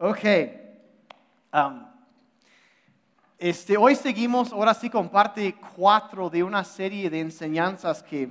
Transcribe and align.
Ok. 0.00 0.24
Este, 3.36 3.76
hoy 3.76 3.96
seguimos, 3.96 4.52
ahora 4.52 4.72
sí, 4.72 4.88
con 4.88 5.08
parte 5.08 5.56
4 5.74 6.30
de 6.30 6.44
una 6.44 6.62
serie 6.62 7.10
de 7.10 7.18
enseñanzas 7.18 8.00
que 8.04 8.26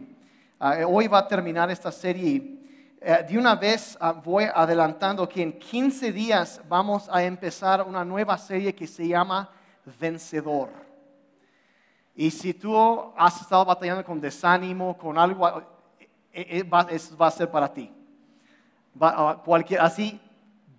uh, 0.62 0.88
hoy 0.88 1.10
va 1.10 1.20
a 1.20 1.28
terminar 1.28 1.70
esta 1.70 1.92
serie. 1.92 2.56
Uh, 3.02 3.30
de 3.30 3.38
una 3.38 3.56
vez 3.56 3.98
uh, 4.00 4.14
voy 4.22 4.46
adelantando 4.46 5.28
que 5.28 5.42
en 5.42 5.60
15 5.60 6.14
días 6.14 6.62
vamos 6.70 7.10
a 7.12 7.22
empezar 7.22 7.84
una 7.84 8.06
nueva 8.06 8.38
serie 8.38 8.74
que 8.74 8.88
se 8.88 9.06
llama 9.06 9.50
Vencedor. 10.00 10.70
Y 12.16 12.32
si 12.32 12.54
tú 12.54 12.78
has 13.18 13.42
estado 13.42 13.66
batallando 13.66 14.06
con 14.06 14.22
desánimo, 14.22 14.98
con 14.98 15.18
algo, 15.18 15.46
eh, 16.32 16.48
eh, 16.50 16.64
va, 16.64 16.88
eso 16.90 17.18
va 17.18 17.28
a 17.28 17.32
ser 17.32 17.52
para 17.52 17.74
ti. 17.74 17.92
Cualquier, 19.44 19.82
así, 19.82 20.18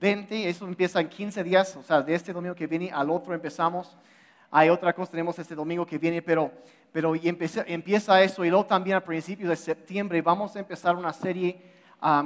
20, 0.01 0.49
eso 0.49 0.67
empieza 0.67 1.01
en 1.01 1.09
15 1.09 1.43
días, 1.43 1.77
o 1.77 1.83
sea, 1.83 2.02
de 2.02 2.15
este 2.15 2.33
domingo 2.33 2.55
que 2.55 2.66
viene 2.66 2.91
al 2.93 3.11
otro 3.11 3.34
empezamos. 3.34 3.97
Hay 4.51 4.69
otra 4.69 4.93
cosa, 4.93 5.11
tenemos 5.11 5.38
este 5.38 5.55
domingo 5.55 5.84
que 5.84 5.98
viene, 5.98 6.23
pero, 6.23 6.51
pero 6.93 7.15
empieza, 7.15 7.65
empieza 7.66 8.23
eso 8.23 8.45
y 8.45 8.48
luego 8.48 8.65
también 8.65 8.97
a 8.97 9.05
principios 9.05 9.51
de 9.51 9.57
septiembre 9.57 10.23
vamos 10.23 10.57
a 10.57 10.61
empezar 10.61 10.97
una 10.97 11.12
serie 11.12 11.61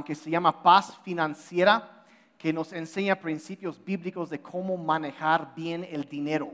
que 0.05 0.15
se 0.15 0.31
llama 0.31 0.62
Paz 0.62 0.98
Financiera, 1.03 2.05
que 2.37 2.53
nos 2.53 2.73
enseña 2.73 3.17
principios 3.17 3.83
bíblicos 3.83 4.29
de 4.29 4.41
cómo 4.41 4.77
manejar 4.77 5.55
bien 5.57 5.87
el 5.91 6.05
dinero 6.05 6.53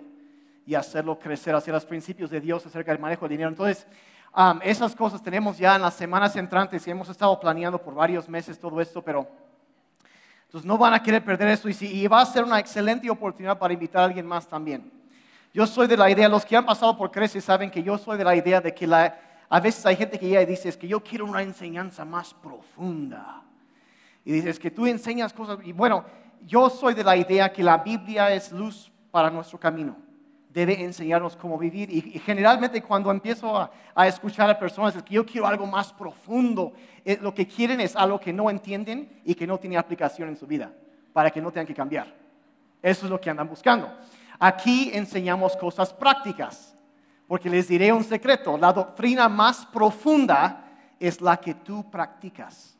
y 0.67 0.75
hacerlo 0.75 1.19
crecer 1.19 1.55
hacia 1.55 1.73
los 1.73 1.85
principios 1.85 2.31
de 2.31 2.41
Dios 2.41 2.65
acerca 2.65 2.93
del 2.93 3.01
manejo 3.01 3.23
del 3.23 3.31
dinero. 3.31 3.49
Entonces, 3.49 3.87
um, 4.37 4.61
esas 4.63 4.95
cosas 4.95 5.23
tenemos 5.23 5.59
ya 5.59 5.77
en 5.77 5.83
las 5.83 5.95
semanas 5.95 6.37
entrantes 6.37 6.87
y 6.87 6.91
hemos 6.91 7.09
estado 7.09 7.41
planeando 7.41 7.81
por 7.81 7.95
varios 7.95 8.29
meses 8.29 8.59
todo 8.59 8.81
esto, 8.81 9.03
pero 9.03 9.27
entonces 10.49 10.67
no 10.67 10.79
van 10.79 10.95
a 10.95 11.03
querer 11.03 11.23
perder 11.23 11.49
eso 11.49 11.69
y, 11.69 11.77
y 11.83 12.07
va 12.07 12.23
a 12.23 12.27
ser 12.27 12.43
una 12.43 12.59
excelente 12.59 13.11
oportunidad 13.11 13.59
para 13.59 13.75
invitar 13.75 14.01
a 14.01 14.05
alguien 14.07 14.25
más 14.25 14.49
también. 14.49 14.91
Yo 15.53 15.67
soy 15.67 15.87
de 15.87 15.95
la 15.95 16.11
idea, 16.11 16.27
los 16.27 16.43
que 16.43 16.57
han 16.57 16.65
pasado 16.65 16.97
por 16.97 17.11
Crece 17.11 17.43
saben 17.43 17.71
que 17.71 17.83
yo 17.83 17.99
soy 17.99 18.17
de 18.17 18.25
la 18.25 18.35
idea 18.35 18.59
de 18.59 18.75
que 18.75 18.87
la, 18.87 19.15
a 19.51 19.61
veces 19.61 19.85
hay 19.85 19.97
gente 19.97 20.19
que 20.19 20.27
ya 20.27 20.43
dice, 20.47 20.71
es 20.71 20.77
que 20.79 20.89
yo 20.89 21.05
quiero 21.05 21.27
una 21.27 21.43
enseñanza 21.43 22.03
más 22.07 22.33
profunda. 22.33 23.43
Y 24.25 24.33
dices 24.33 24.59
que 24.59 24.71
tú 24.71 24.87
enseñas 24.87 25.35
cosas, 25.35 25.59
y 25.65 25.73
bueno, 25.73 26.07
yo 26.47 26.71
soy 26.71 26.95
de 26.95 27.05
la 27.05 27.15
idea 27.15 27.53
que 27.53 27.63
la 27.63 27.77
Biblia 27.77 28.33
es 28.33 28.51
luz 28.51 28.91
para 29.11 29.31
nuestro 29.31 29.61
camino. 29.61 29.97
Debe 30.59 30.83
enseñarnos 30.83 31.37
cómo 31.37 31.57
vivir. 31.57 31.89
Y, 31.89 32.19
generalmente 32.19 32.83
cuando 32.83 33.13
empiezo 33.13 33.57
a, 33.95 34.09
escuchar 34.09 34.51
a 34.51 34.59
personas 34.59 34.97
es 34.97 35.05
que 35.05 35.15
yo 35.15 35.25
quiero 35.25 35.47
algo 35.47 35.67
más 35.67 35.93
profundo, 35.93 36.73
eh, 37.05 37.17
lo 37.23 37.33
que 37.33 37.47
quieren 37.47 37.81
es 37.81 37.95
algo 37.95 38.19
que 38.19 38.33
no 38.33 38.51
entienden 38.51 39.21
y 39.25 39.37
que 39.37 39.47
no 39.47 39.57
tiene 39.57 39.77
aplicación 39.77 40.29
en 40.29 40.37
su 40.37 40.49
vida, 40.49 40.73
para 41.13 41.31
que 41.31 41.41
no 41.41 41.53
tengan 41.53 41.69
que 41.69 41.75
cambiar. 41.77 42.13
Eso 42.83 43.07
es 43.07 43.11
lo 43.11 43.21
que 43.21 43.31
andan 43.31 43.49
buscando. 43.49 43.89
Aquí 44.37 44.91
enseñamos 44.93 45.57
cosas 45.57 45.93
prácticas, 45.93 46.75
porque 47.29 47.49
les 47.49 47.69
diré 47.69 47.93
un 47.93 48.03
secreto, 48.03 48.59
la 48.59 48.73
doctrina 48.73 49.29
más 49.29 49.65
profunda 49.65 50.65
es 50.99 51.21
la 51.21 51.37
que 51.37 51.55
tú 51.55 51.89
practicas. 51.89 52.77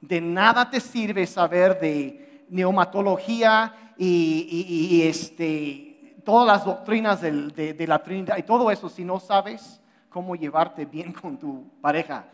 De 0.00 0.22
nada 0.22 0.70
te 0.70 0.80
sirve 0.80 1.26
saber 1.26 1.78
de 1.78 2.46
neumatología 2.48 3.94
y, 3.98 5.02
este, 5.04 5.91
todas 6.24 6.46
las 6.46 6.64
doctrinas 6.64 7.20
de, 7.20 7.84
la 7.86 8.02
Trinidad 8.02 8.36
y 8.36 8.42
todo 8.42 8.70
eso 8.70 8.88
si 8.88 9.04
no 9.04 9.18
sabes 9.20 9.80
cómo 10.08 10.34
llevarte 10.36 10.84
bien 10.84 11.12
con 11.20 11.38
tu 11.38 11.64
pareja. 11.80 12.26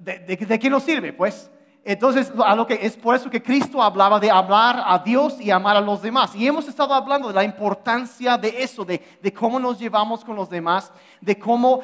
¿de, 0.00 0.58
qué 0.60 0.70
nos 0.70 0.82
sirve? 0.82 1.12
Pues 1.12 1.50
entonces, 1.82 2.30
es 2.78 2.96
por 2.98 3.16
eso 3.16 3.30
que 3.30 3.42
Cristo 3.42 3.82
hablaba 3.82 4.20
de 4.20 4.30
hablar 4.30 4.82
a 4.84 4.98
Dios 4.98 5.40
y 5.40 5.50
amar 5.50 5.78
a 5.78 5.80
los 5.80 6.02
demás. 6.02 6.34
Y 6.34 6.46
hemos 6.46 6.68
estado 6.68 6.92
hablando 6.92 7.28
de 7.28 7.34
la 7.34 7.42
importancia 7.42 8.36
de 8.36 8.62
eso, 8.62 8.84
de, 8.84 9.00
cómo 9.32 9.58
nos 9.58 9.78
llevamos 9.78 10.22
con 10.22 10.36
los 10.36 10.50
demás, 10.50 10.92
de 11.22 11.38
cómo, 11.38 11.80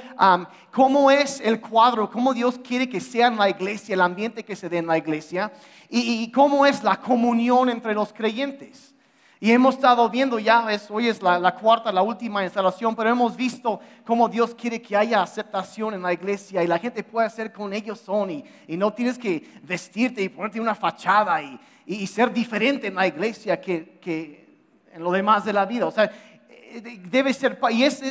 cómo 0.71 1.11
es 1.11 1.41
el 1.41 1.62
cuadro, 1.62 2.11
cómo 2.11 2.35
Dios 2.35 2.61
quiere 2.62 2.89
que 2.89 3.01
sea 3.01 3.29
en 3.29 3.39
la 3.39 3.49
iglesia, 3.49 3.95
el 3.95 4.03
ambiente 4.03 4.45
que 4.45 4.55
se 4.55 4.69
dé 4.69 4.79
en 4.79 4.87
la 4.87 4.99
iglesia, 4.99 5.51
y 5.89 6.31
cómo 6.31 6.67
es 6.67 6.83
la 6.83 7.01
comunión 7.01 7.71
entre 7.71 7.95
los 7.95 8.12
creyentes. 8.12 8.96
Y 9.39 9.53
hemos 9.53 9.75
estado 9.75 10.09
viendo 10.09 10.39
ya, 10.39 10.67
hoy 10.89 11.09
es 11.09 11.21
la, 11.21 11.55
cuarta, 11.55 11.93
la 11.93 12.01
última 12.01 12.43
instalación, 12.43 12.97
pero 12.97 13.11
hemos 13.11 13.37
visto 13.37 13.81
cómo 14.07 14.31
Dios 14.31 14.55
quiere 14.55 14.81
que 14.81 14.97
haya 14.97 15.21
aceptación 15.21 15.93
en 15.93 16.01
la 16.01 16.15
iglesia 16.15 16.63
y 16.63 16.67
la 16.67 16.79
gente 16.79 17.05
pueda 17.05 17.29
ser 17.29 17.53
con 17.53 17.75
ellos 17.75 18.01
son 18.01 18.31
y, 18.31 18.45
no 18.69 18.95
tienes 18.95 19.19
que 19.19 19.47
vestirte 19.63 20.23
y 20.23 20.31
ponerte 20.31 20.59
una 20.59 20.75
fachada 20.75 21.43
y, 21.87 22.07
ser 22.07 22.33
diferente 22.33 22.87
en 22.87 22.95
la 22.95 23.07
iglesia 23.07 23.61
que, 23.61 24.49
en 24.91 25.03
lo 25.03 25.13
demás 25.13 25.45
de 25.45 25.53
la 25.53 25.67
vida. 25.67 25.87
O 25.87 25.91
sea, 25.91 26.11
eh, 26.49 27.01
debe 27.05 27.35
ser, 27.35 27.59
y 27.71 27.85
es, 27.85 28.03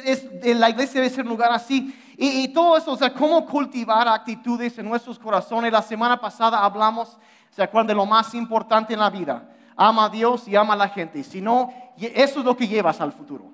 la 0.43 0.69
iglesia 0.69 1.01
debe 1.01 1.13
ser 1.13 1.23
un 1.23 1.31
lugar 1.31 1.51
así. 1.51 1.99
Y, 2.17 2.43
y, 2.43 2.47
todo 2.49 2.77
eso, 2.77 2.91
o 2.91 2.97
sea, 2.97 3.11
cómo 3.11 3.43
cultivar 3.47 4.07
actitudes 4.07 4.77
en 4.77 4.87
nuestros 4.87 5.17
corazones. 5.17 5.71
La 5.71 5.81
semana 5.81 6.21
pasada 6.21 6.63
hablamos, 6.63 7.17
¿se 7.49 7.63
acuerdan 7.63 7.87
de 7.87 7.95
lo 7.95 8.05
más 8.05 8.35
importante 8.35 8.93
en 8.93 8.99
la 8.99 9.09
vida? 9.09 9.49
Ama 9.75 10.05
a 10.05 10.09
Dios 10.09 10.47
y 10.47 10.55
ama 10.55 10.73
a 10.73 10.77
la 10.77 10.89
gente. 10.89 11.23
Si 11.23 11.41
no, 11.41 11.73
eso 11.97 12.39
es 12.39 12.45
lo 12.45 12.55
que 12.55 12.67
llevas 12.67 13.01
al 13.01 13.11
futuro. 13.11 13.51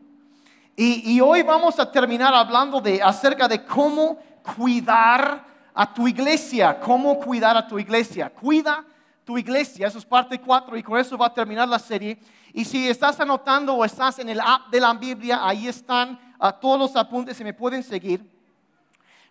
Y, 0.76 1.20
hoy 1.20 1.44
vamos 1.44 1.80
a 1.80 1.92
terminar 1.92 2.34
hablando 2.34 2.82
de, 2.82 3.02
acerca 3.04 3.48
de 3.48 3.64
cómo 3.64 4.18
cuidar 4.56 5.46
a 5.74 5.94
tu 5.94 6.08
iglesia, 6.08 6.80
cómo 6.80 7.20
cuidar 7.20 7.56
a 7.56 7.68
tu 7.68 7.78
iglesia. 7.78 8.30
Cuida 8.30 8.84
tu 9.24 9.38
iglesia, 9.38 9.88
eso 9.88 10.00
es 10.00 10.06
parte 10.06 10.40
4 10.40 10.76
y 10.78 10.82
con 10.82 10.98
eso 10.98 11.18
va 11.18 11.28
a 11.28 11.34
terminar 11.34 11.68
la 11.68 11.78
serie. 11.78 12.18
Y 12.54 12.66
si 12.66 12.90
estás 12.90 13.20
anotando 13.20 13.76
o 13.76 13.86
estás 13.86 14.20
en 14.20 14.30
el 14.30 14.40
app 14.40 14.70
de 14.72 14.80
la 14.80 14.94
Biblia, 14.94 15.40
ahí 15.42 15.68
están 15.68 16.20
uh, 16.40 16.52
todos 16.60 16.80
los 16.80 16.96
apuntes 16.96 17.40
y 17.40 17.44
me 17.44 17.54
pueden 17.54 17.84
seguir. 17.84 18.26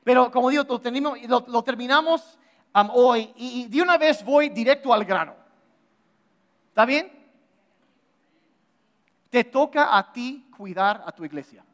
Pero 0.05 0.31
como 0.31 0.51
digo, 0.51 0.65
lo, 1.47 1.62
terminamos 1.62 2.39
um, 2.75 2.91
hoy 2.95 3.33
y 3.37 3.67
de 3.67 3.83
una 3.83 3.99
vez 3.99 4.25
voy 4.25 4.51
directo 4.51 4.95
al 4.95 5.05
grano. 5.05 5.40
¿Está 6.70 6.86
bien? 6.86 7.10
Te 9.28 9.44
toca 9.44 9.97
a 9.97 10.12
ti 10.12 10.48
cuidar 10.56 11.03
a 11.04 11.12
tu 11.12 11.25
iglesia. 11.25 11.64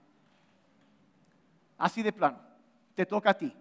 Así 1.78 2.02
de 2.02 2.12
plano. 2.12 2.38
Te 2.94 3.04
toca 3.04 3.30
a 3.30 3.34
ti. 3.34 3.54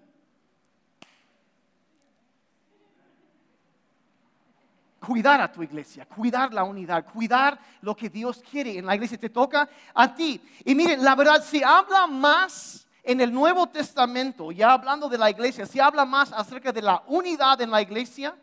Cuidar 5.05 5.39
a 5.41 5.51
tu 5.51 5.61
iglesia, 5.61 6.05
cuidar 6.07 6.51
la 6.51 6.63
unidad, 6.63 7.05
cuidar 7.05 7.59
lo 7.81 7.95
que 7.95 8.09
Dios 8.09 8.41
quiere 8.49 8.77
en 8.77 8.85
la 8.85 8.95
iglesia. 8.95 9.19
Te 9.19 9.29
toca 9.29 9.69
a 9.93 10.15
ti. 10.15 10.41
Y 10.63 10.73
miren, 10.73 11.03
la 11.03 11.15
verdad, 11.15 11.43
si 11.43 11.61
habla 11.61 12.07
más 12.07 12.87
en 13.03 13.21
el 13.21 13.31
Nuevo 13.31 13.67
Testamento, 13.67 14.51
ya 14.51 14.71
hablando 14.71 15.07
de 15.07 15.17
la 15.17 15.29
iglesia, 15.29 15.65
si 15.65 15.79
habla 15.79 16.05
más 16.05 16.31
acerca 16.31 16.71
de 16.71 16.81
la 16.81 17.03
unidad 17.07 17.61
en 17.61 17.69
la 17.69 17.81
iglesia 17.81 18.35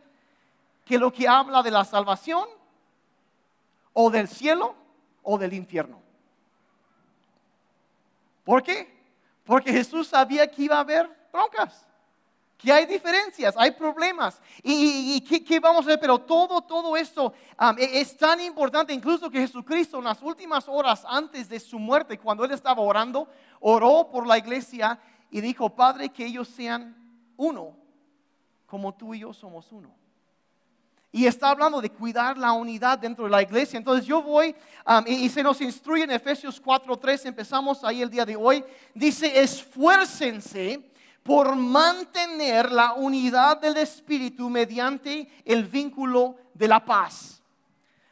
que 0.84 0.98
lo 0.98 1.12
que 1.12 1.26
habla 1.26 1.62
de 1.62 1.70
la 1.72 1.84
salvación, 1.84 2.46
o 3.92 4.10
del 4.10 4.28
cielo 4.28 4.74
o 5.22 5.38
del 5.38 5.52
infierno. 5.52 6.00
¿Por 8.44 8.62
qué? 8.62 8.92
Porque 9.44 9.72
Jesús 9.72 10.08
sabía 10.08 10.50
que 10.50 10.62
iba 10.62 10.76
a 10.76 10.80
haber 10.80 11.08
broncas, 11.32 11.86
que 12.58 12.72
hay 12.72 12.86
diferencias, 12.86 13.54
hay 13.56 13.72
problemas. 13.72 14.40
¿Y, 14.62 15.20
qué, 15.20 15.60
vamos 15.60 15.84
a 15.84 15.90
ver? 15.90 16.00
Pero 16.00 16.18
todo, 16.18 16.60
todo 16.62 16.96
esto 16.96 17.32
e, 17.76 18.00
es 18.00 18.16
tan 18.16 18.40
importante, 18.40 18.92
incluso 18.92 19.30
que 19.30 19.40
Jesucristo 19.40 19.98
en 19.98 20.04
las 20.04 20.22
últimas 20.22 20.68
horas 20.68 21.04
antes 21.06 21.48
de 21.48 21.60
su 21.60 21.78
muerte, 21.78 22.18
cuando 22.18 22.44
Él 22.44 22.52
estaba 22.52 22.80
orando, 22.80 23.28
oró 23.60 24.08
por 24.10 24.26
la 24.26 24.38
iglesia 24.38 24.98
y 25.30 25.40
dijo, 25.40 25.70
Padre, 25.70 26.10
que 26.10 26.26
ellos 26.26 26.48
sean 26.48 26.96
uno, 27.36 27.76
como 28.66 28.94
tú 28.94 29.14
y 29.14 29.20
yo 29.20 29.32
somos 29.32 29.70
uno 29.72 30.01
y 31.14 31.26
está 31.26 31.50
hablando 31.50 31.82
de 31.82 31.90
cuidar 31.90 32.38
la 32.38 32.52
unidad 32.52 32.98
dentro 32.98 33.24
de 33.24 33.30
la 33.30 33.42
iglesia. 33.42 33.76
Entonces 33.76 34.06
yo 34.06 34.22
voy 34.22 34.56
um, 34.86 35.04
y, 35.06 35.28
se 35.28 35.42
nos 35.42 35.60
instruye 35.60 36.04
en 36.04 36.10
Efesios 36.10 36.60
4:3, 36.60 37.26
empezamos 37.26 37.84
ahí 37.84 38.00
el 38.00 38.08
día 38.08 38.24
de 38.24 38.34
hoy, 38.34 38.64
dice, 38.94 39.40
esfuércense 39.40 40.90
por 41.22 41.54
mantener 41.54 42.72
la 42.72 42.94
unidad 42.94 43.60
del 43.60 43.76
Espíritu 43.76 44.48
mediante 44.48 45.28
el 45.44 45.64
vínculo 45.64 46.36
de 46.54 46.66
la 46.66 46.82
paz. 46.84 47.42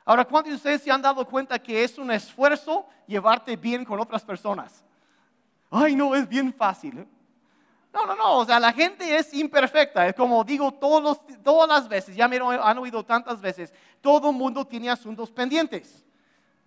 Ahora, 0.05 0.25
¿cuántos 0.25 0.51
de 0.51 0.57
ustedes 0.57 0.83
se 0.83 0.91
han 0.91 1.03
dado 1.03 1.27
cuenta 1.27 1.59
que 1.59 1.83
es 1.83 1.97
un 1.97 2.11
esfuerzo 2.11 2.87
llevarte 3.07 3.57
bien 3.57 3.85
con 3.85 3.99
otras 3.99 4.23
personas? 4.25 4.85
Ay, 5.71 5.95
no, 5.97 6.15
es 6.15 6.29
bien 6.29 6.53
fácil. 6.53 7.07
No, 7.93 8.07
no, 8.07 8.15
no, 8.15 8.39
o 8.39 8.45
sea, 8.45 8.61
la 8.61 8.73
gente 8.73 9.17
es 9.17 9.35
imperfecta, 9.35 10.07
es 10.07 10.15
como 10.15 10.45
digo 10.45 10.73
todos 10.73 11.21
todas 11.43 11.69
las 11.69 11.89
veces, 11.89 12.15
ya 12.15 12.29
me 12.29 12.37
han 12.37 12.79
oído 12.79 13.05
tantas 13.05 13.41
veces, 13.41 13.73
todo 14.01 14.33
mundo 14.33 14.65
tiene 14.65 14.91
asuntos 14.91 15.31
pendientes. 15.31 16.05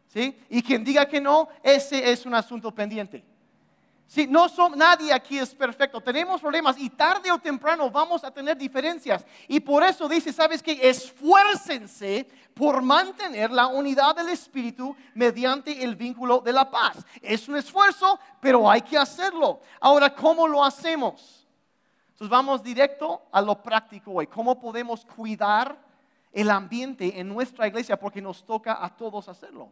¿Sí? 0.07 0.37
Y 0.47 0.61
quien 0.61 0.83
diga 0.83 1.07
que 1.07 1.19
no, 1.19 1.47
ese 1.63 2.11
es 2.11 2.27
un 2.27 2.35
asunto 2.35 2.71
pendiente. 2.71 3.23
Sí, 4.07 4.27
no 4.27 4.47
son, 4.47 4.77
nadie 4.77 5.11
aquí 5.11 5.39
es 5.39 5.55
perfecto. 5.55 6.00
Tenemos 6.01 6.39
problemas 6.39 6.77
y 6.77 6.89
tarde 6.89 7.31
o 7.31 7.39
temprano 7.39 7.89
vamos 7.89 8.23
a 8.23 8.31
tener 8.31 8.55
diferencias. 8.55 9.25
Y 9.47 9.59
por 9.59 9.83
eso 9.83 10.07
dice, 10.07 10.31
¿sabes 10.31 10.61
qué? 10.61 10.77
Esfuércense 10.81 12.27
por 12.53 12.81
mantener 12.81 13.50
la 13.50 13.67
unidad 13.67 14.15
del 14.15 14.29
Espíritu 14.29 14.95
mediante 15.15 15.83
el 15.83 15.95
vínculo 15.95 16.39
de 16.39 16.53
la 16.53 16.69
paz. 16.69 16.97
Es 17.21 17.47
un 17.47 17.55
esfuerzo, 17.55 18.19
pero 18.39 18.69
hay 18.69 18.81
que 18.81 18.97
hacerlo. 18.97 19.61
Ahora, 19.79 20.13
¿cómo 20.13 20.47
lo 20.47 20.63
hacemos? 20.63 21.47
Entonces 22.11 22.29
vamos 22.29 22.61
directo 22.61 23.23
a 23.31 23.41
lo 23.41 23.63
práctico 23.63 24.11
hoy. 24.11 24.27
¿Cómo 24.27 24.59
podemos 24.59 25.03
cuidar 25.05 25.75
el 26.31 26.51
ambiente 26.51 27.19
en 27.19 27.27
nuestra 27.27 27.67
iglesia? 27.67 28.00
Porque 28.00 28.21
nos 28.21 28.45
toca 28.45 28.83
a 28.83 28.95
todos 28.95 29.27
hacerlo. 29.27 29.71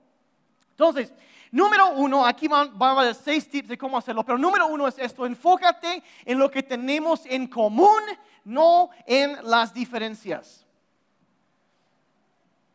Entonces, 0.71 1.13
número 1.51 1.91
uno, 1.91 2.25
aquí 2.25 2.47
van, 2.47 2.71
a 2.79 3.03
dar 3.03 3.15
seis 3.15 3.47
tips 3.47 3.69
de 3.69 3.77
cómo 3.77 3.97
hacerlo, 3.97 4.23
pero 4.23 4.37
número 4.37 4.67
uno 4.67 4.87
es 4.87 4.97
esto, 4.97 5.25
enfócate 5.25 6.01
en 6.25 6.39
lo 6.39 6.49
que 6.49 6.63
tenemos 6.63 7.25
en 7.25 7.47
común, 7.47 8.01
no 8.43 8.89
en 9.05 9.37
las 9.43 9.73
diferencias. 9.73 10.65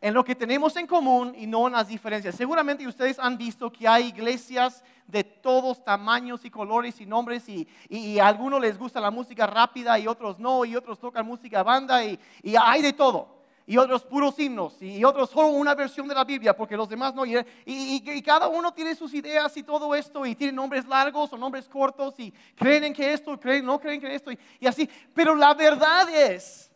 En 0.00 0.14
lo 0.14 0.24
que 0.24 0.34
tenemos 0.34 0.76
en 0.76 0.86
común 0.86 1.34
y 1.36 1.46
no 1.46 1.66
en 1.66 1.72
las 1.72 1.88
diferencias. 1.88 2.34
Seguramente 2.34 2.86
ustedes 2.86 3.18
han 3.18 3.36
visto 3.36 3.72
que 3.72 3.88
hay 3.88 4.08
iglesias 4.08 4.84
de 5.06 5.24
todos 5.24 5.82
tamaños 5.82 6.44
y 6.44 6.50
colores 6.50 7.00
y 7.00 7.06
nombres 7.06 7.48
y, 7.48 7.66
y, 7.88 8.18
a 8.18 8.28
algunos 8.28 8.60
les 8.60 8.78
gusta 8.78 9.00
la 9.00 9.10
música 9.10 9.46
rápida 9.46 9.98
y 9.98 10.06
otros 10.06 10.38
no, 10.38 10.64
y 10.64 10.76
otros 10.76 10.98
tocan 10.98 11.26
música 11.26 11.62
banda 11.62 12.04
y 12.04 12.18
hay 12.60 12.82
de 12.82 12.92
todo 12.92 13.35
y 13.66 13.76
otros 13.76 14.04
puros 14.04 14.38
himnos 14.38 14.80
y 14.80 15.02
otros 15.02 15.30
solo 15.30 15.48
una 15.48 15.74
versión 15.74 16.06
de 16.06 16.14
la 16.14 16.24
Biblia 16.24 16.56
porque 16.56 16.76
los 16.76 16.88
demás 16.88 17.14
no. 17.14 17.26
Y, 17.26 17.44
y, 17.64 18.22
cada 18.22 18.46
uno 18.46 18.72
tiene 18.72 18.94
sus 18.94 19.12
ideas 19.12 19.56
y 19.56 19.64
todo 19.64 19.94
esto 19.94 20.24
y 20.24 20.36
tiene 20.36 20.52
nombres 20.52 20.86
largos 20.86 21.32
o 21.32 21.36
nombres 21.36 21.68
cortos 21.68 22.14
y 22.18 22.32
creen 22.54 22.84
en 22.84 22.92
que 22.94 23.12
esto, 23.12 23.38
creen, 23.38 23.66
no 23.66 23.80
creen 23.80 24.00
que 24.00 24.14
esto 24.14 24.30
y, 24.30 24.38
y 24.60 24.66
así. 24.68 24.88
Pero 25.12 25.34
la 25.34 25.52
verdad 25.52 26.08
es, 26.08 26.70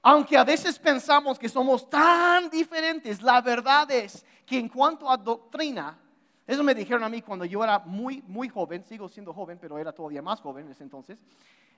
aunque 0.00 0.38
a 0.38 0.44
veces 0.44 0.78
pensamos 0.78 1.38
que 1.38 1.48
somos 1.48 1.88
tan 1.88 2.48
diferentes, 2.48 3.20
la 3.20 3.42
verdad 3.42 3.90
es 3.90 4.24
que 4.46 4.58
en 4.58 4.70
cuanto 4.70 5.10
a 5.10 5.18
doctrina, 5.18 5.98
eso 6.46 6.64
me 6.64 6.74
dijeron 6.74 7.04
a 7.04 7.10
mí 7.10 7.20
cuando 7.20 7.44
yo 7.44 7.62
era 7.62 7.78
muy, 7.78 8.24
muy 8.26 8.48
joven, 8.48 8.82
sigo 8.84 9.08
siendo 9.08 9.34
joven, 9.34 9.58
pero 9.60 9.78
era 9.78 9.92
todavía 9.92 10.22
más 10.22 10.40
joven 10.40 10.66
en 10.66 10.72
ese 10.72 10.82
entonces, 10.82 11.18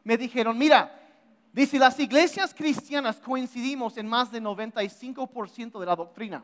me 0.05 0.17
dijeron, 0.17 0.57
mira, 0.57 1.12
Dice, 1.53 1.79
las 1.79 1.99
iglesias 1.99 2.55
cristianas 2.55 3.21
coincidimos 3.21 3.99
en 3.99 4.09
más 4.09 4.31
del 4.31 4.43
95% 4.43 5.79
de 5.79 5.87
la 5.87 5.95
doctrina. 5.95 6.43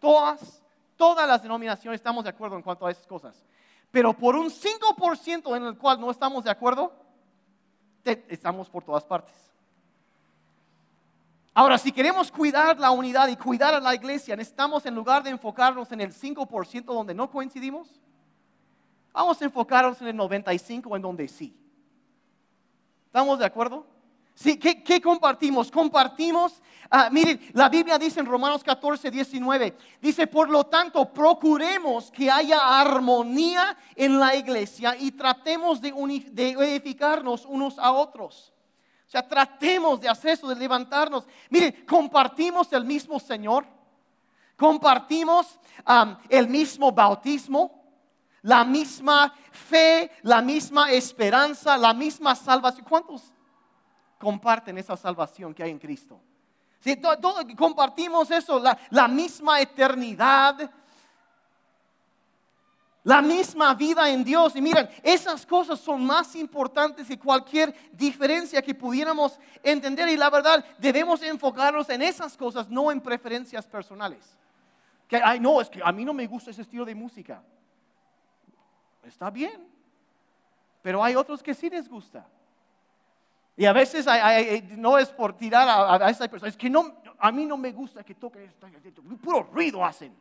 Todas, 0.00 0.62
todas 0.96 1.28
las 1.28 1.42
denominaciones 1.42 2.00
estamos 2.00 2.24
de 2.24 2.30
acuerdo 2.30 2.56
en 2.56 2.62
cuanto 2.62 2.86
a 2.86 2.90
esas 2.90 3.06
cosas. 3.06 3.44
Pero 3.92 4.12
por 4.12 4.34
un 4.34 4.50
5% 4.50 5.56
en 5.56 5.62
el 5.62 5.78
cual 5.78 6.00
no 6.00 6.10
estamos 6.10 6.42
de 6.42 6.50
acuerdo, 6.50 6.92
estamos 8.04 8.68
por 8.68 8.82
todas 8.82 9.04
partes. 9.04 9.34
Ahora, 11.56 11.78
si 11.78 11.92
queremos 11.92 12.32
cuidar 12.32 12.80
la 12.80 12.90
unidad 12.90 13.28
y 13.28 13.36
cuidar 13.36 13.74
a 13.74 13.80
la 13.80 13.94
iglesia, 13.94 14.34
necesitamos 14.34 14.84
en 14.86 14.94
lugar 14.96 15.22
de 15.22 15.30
enfocarnos 15.30 15.92
en 15.92 16.00
el 16.00 16.12
5% 16.12 16.84
donde 16.84 17.14
no 17.14 17.30
coincidimos, 17.30 17.88
vamos 19.12 19.40
a 19.40 19.44
enfocarnos 19.44 20.02
en 20.02 20.08
el 20.08 20.16
95% 20.16 20.96
en 20.96 21.02
donde 21.02 21.28
sí. 21.28 21.56
¿Estamos 23.14 23.38
de 23.38 23.44
acuerdo? 23.44 23.86
Sí, 24.34 24.58
¿qué, 24.58 25.00
compartimos? 25.00 25.70
Compartimos, 25.70 26.60
ah, 26.90 27.08
miren, 27.12 27.40
la 27.52 27.68
Biblia 27.68 27.96
dice 27.96 28.18
en 28.18 28.26
Romanos 28.26 28.64
14, 28.64 29.08
19, 29.08 29.76
dice, 30.02 30.26
por 30.26 30.50
lo 30.50 30.64
tanto, 30.64 31.04
procuremos 31.12 32.10
que 32.10 32.28
haya 32.28 32.80
armonía 32.80 33.78
en 33.94 34.18
la 34.18 34.34
iglesia 34.34 34.96
y 34.98 35.12
tratemos 35.12 35.80
de, 35.80 35.92
de 36.32 36.50
edificarnos 36.50 37.46
unos 37.46 37.78
a 37.78 37.92
otros. 37.92 38.52
O 39.06 39.10
sea, 39.10 39.28
tratemos 39.28 40.00
de 40.00 40.08
hacer 40.08 40.32
eso, 40.32 40.48
de 40.48 40.56
levantarnos. 40.56 41.24
Miren, 41.50 41.84
compartimos 41.86 42.72
el 42.72 42.84
mismo 42.84 43.20
Señor, 43.20 43.64
compartimos 44.56 45.60
el 46.28 46.48
mismo 46.48 46.90
bautismo, 46.90 47.83
la 48.44 48.62
misma 48.62 49.34
fe, 49.50 50.10
la 50.22 50.42
misma 50.42 50.90
esperanza, 50.92 51.78
la 51.78 51.94
misma 51.94 52.34
salvación. 52.34 52.86
¿Cuántos 52.86 53.32
comparten 54.18 54.76
esa 54.76 54.96
salvación 54.96 55.54
que 55.54 55.62
hay 55.62 55.70
en 55.70 55.78
Cristo? 55.78 56.20
Si 56.80 56.96
todo, 56.96 57.42
compartimos 57.56 58.30
eso, 58.30 58.58
la, 58.58 58.78
la 58.90 59.08
misma 59.08 59.62
eternidad, 59.62 60.70
la 63.02 63.22
misma 63.22 63.72
vida 63.72 64.10
en 64.10 64.22
Dios. 64.22 64.54
Y 64.56 64.60
miren, 64.60 64.90
esas 65.02 65.46
cosas 65.46 65.80
son 65.80 66.04
más 66.04 66.36
importantes 66.36 67.08
que 67.08 67.18
cualquier 67.18 67.74
diferencia 67.92 68.60
que 68.60 68.74
pudiéramos 68.74 69.38
entender. 69.62 70.06
Y 70.10 70.18
la 70.18 70.28
verdad, 70.28 70.62
debemos 70.76 71.22
enfocarnos 71.22 71.88
en 71.88 72.02
esas 72.02 72.36
cosas, 72.36 72.68
no 72.68 72.92
en 72.92 73.00
preferencias 73.00 73.66
personales. 73.66 74.36
Que, 75.08 75.16
ay, 75.16 75.40
no, 75.40 75.62
es 75.62 75.70
que 75.70 75.80
a 75.82 75.92
mí 75.92 76.04
no 76.04 76.12
me 76.12 76.26
gusta 76.26 76.50
ese 76.50 76.60
estilo 76.60 76.84
de 76.84 76.94
música 76.94 77.42
está 79.06 79.30
bien. 79.30 79.68
Pero 80.82 81.02
hay 81.02 81.16
otros 81.16 81.42
que 81.42 81.54
sí 81.54 81.70
les 81.70 81.88
gusta. 81.88 82.26
Y 83.56 83.64
a 83.66 83.72
veces 83.72 84.06
no 84.76 84.98
es 84.98 85.10
por 85.10 85.36
tirar 85.36 85.68
a, 85.68 86.06
a 86.06 86.10
esa 86.10 86.28
persona, 86.28 86.48
es 86.48 86.56
que 86.56 86.68
no, 86.68 86.92
a 87.18 87.30
mí 87.30 87.46
no 87.46 87.56
me 87.56 87.72
gusta 87.72 88.02
que 88.02 88.14
toque 88.14 88.44
esto, 88.44 88.68
puro 89.22 89.44
ruido 89.44 89.84
hacen. 89.84 90.14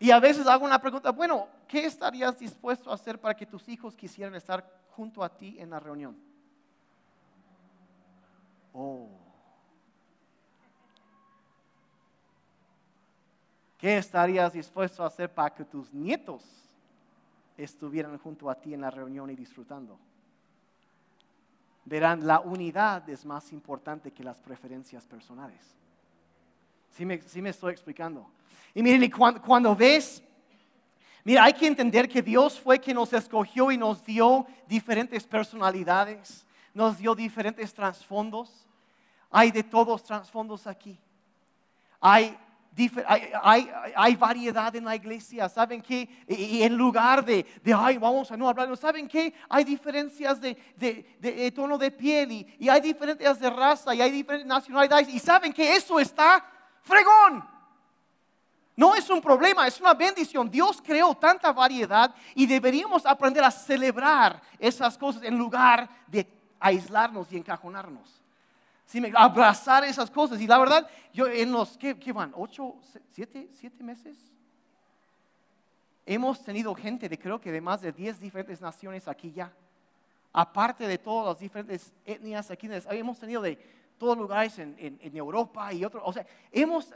Y 0.00 0.10
a 0.10 0.18
veces 0.18 0.46
hago 0.48 0.64
una 0.64 0.80
pregunta, 0.80 1.12
bueno, 1.12 1.46
¿qué 1.68 1.86
estarías 1.86 2.36
dispuesto 2.38 2.90
a 2.90 2.94
hacer 2.94 3.20
para 3.20 3.36
que 3.36 3.46
tus 3.46 3.68
hijos 3.68 3.96
quisieran 3.96 4.34
estar 4.34 4.68
junto 4.90 5.22
a 5.22 5.28
ti 5.28 5.56
en 5.60 5.70
la 5.70 5.78
reunión? 5.78 6.16
Oh. 8.72 9.08
¿Qué 13.78 13.96
estarías 13.96 14.52
dispuesto 14.52 15.04
a 15.04 15.06
hacer 15.06 15.32
para 15.32 15.54
que 15.54 15.64
tus 15.64 15.92
nietos 15.94 16.61
estuvieran 17.56 18.18
junto 18.18 18.50
a 18.50 18.54
ti 18.54 18.74
en 18.74 18.80
la 18.80 18.90
reunión 18.90 19.30
y 19.30 19.36
disfrutando. 19.36 19.98
Verán, 21.84 22.26
la 22.26 22.40
unidad 22.40 23.08
es 23.08 23.24
más 23.24 23.52
importante 23.52 24.12
que 24.12 24.22
las 24.22 24.40
preferencias 24.40 25.06
personales. 25.06 25.76
¿Sí 26.90 27.04
me, 27.04 27.20
me 27.36 27.50
estoy 27.50 27.72
explicando? 27.72 28.30
Y 28.74 28.82
miren, 28.82 29.10
cuando, 29.10 29.42
cuando 29.42 29.74
ves, 29.74 30.22
mira, 31.24 31.44
hay 31.44 31.52
que 31.52 31.66
entender 31.66 32.08
que 32.08 32.22
Dios 32.22 32.60
fue 32.60 32.78
quien 32.78 32.96
nos 32.96 33.12
escogió 33.12 33.72
y 33.72 33.76
nos 33.76 34.04
dio 34.04 34.46
diferentes 34.68 35.24
personalidades, 35.26 36.46
nos 36.72 36.98
dio 36.98 37.14
diferentes 37.14 37.74
trasfondos. 37.74 38.66
Hay 39.30 39.50
de 39.50 39.62
todos 39.62 40.04
trasfondos 40.04 40.66
aquí. 40.66 40.98
Hay 42.00 42.36
hay, 43.42 44.16
variedad 44.16 44.74
en 44.74 44.84
la 44.84 44.96
iglesia, 44.96 45.48
¿saben 45.48 45.82
qué? 45.82 46.08
Y, 46.26 46.62
en 46.62 46.76
lugar 46.76 47.24
de, 47.24 47.44
de, 47.62 47.74
ay, 47.74 47.98
vamos 47.98 48.30
a 48.30 48.36
no 48.36 48.48
hablar, 48.48 48.74
¿saben 48.76 49.06
qué? 49.06 49.34
Hay 49.48 49.64
diferencias 49.64 50.40
de, 50.40 51.52
tono 51.54 51.76
de 51.76 51.90
piel 51.90 52.32
y, 52.32 52.56
y, 52.58 52.68
hay 52.68 52.80
diferencias 52.80 53.38
de 53.38 53.50
raza 53.50 53.94
y 53.94 54.00
hay 54.00 54.10
diferentes 54.10 54.46
nacionalidades 54.46 55.08
y 55.08 55.18
¿saben 55.18 55.52
que 55.52 55.76
eso 55.76 56.00
está 56.00 56.44
fregón? 56.82 57.44
No 58.74 58.94
es 58.94 59.08
un 59.10 59.20
problema, 59.20 59.66
es 59.66 59.78
una 59.78 59.92
bendición. 59.92 60.50
Dios 60.50 60.80
creó 60.82 61.14
tanta 61.14 61.52
variedad 61.52 62.14
y 62.34 62.46
deberíamos 62.46 63.04
aprender 63.04 63.44
a 63.44 63.50
celebrar 63.50 64.40
esas 64.58 64.96
cosas 64.96 65.22
en 65.24 65.36
lugar 65.36 65.88
de 66.06 66.26
aislarnos 66.58 67.30
y 67.32 67.36
encajonarnos 67.36 68.21
abrazar 69.14 69.84
esas 69.84 70.10
cosas. 70.10 70.40
Y 70.40 70.46
la 70.46 70.58
verdad, 70.58 70.88
yo 71.12 71.26
en 71.26 71.52
los, 71.52 71.78
¿qué, 71.78 72.12
van? 72.12 72.32
¿Ocho, 72.36 72.76
siete, 73.10 73.48
siete 73.52 73.82
meses? 73.82 74.16
Hemos 76.04 76.42
tenido 76.42 76.74
gente 76.74 77.08
de 77.08 77.18
creo 77.18 77.40
que 77.40 77.52
de 77.52 77.60
más 77.60 77.80
de 77.80 77.92
diez 77.92 78.18
diferentes 78.20 78.60
naciones 78.60 79.06
aquí 79.06 79.32
ya. 79.32 79.52
Aparte 80.32 80.86
de 80.86 80.98
todas 80.98 81.26
las 81.28 81.38
diferentes 81.38 81.92
etnias 82.04 82.50
aquí, 82.50 82.68
hemos 82.90 83.18
tenido 83.18 83.42
de 83.42 83.58
todos 83.98 84.16
lugares 84.16 84.58
en, 84.58 84.74
en, 84.78 85.16
Europa 85.16 85.72
y 85.72 85.84
otros. 85.84 86.02
O 86.04 86.12
sea, 86.12 86.26
hemos, 86.50 86.88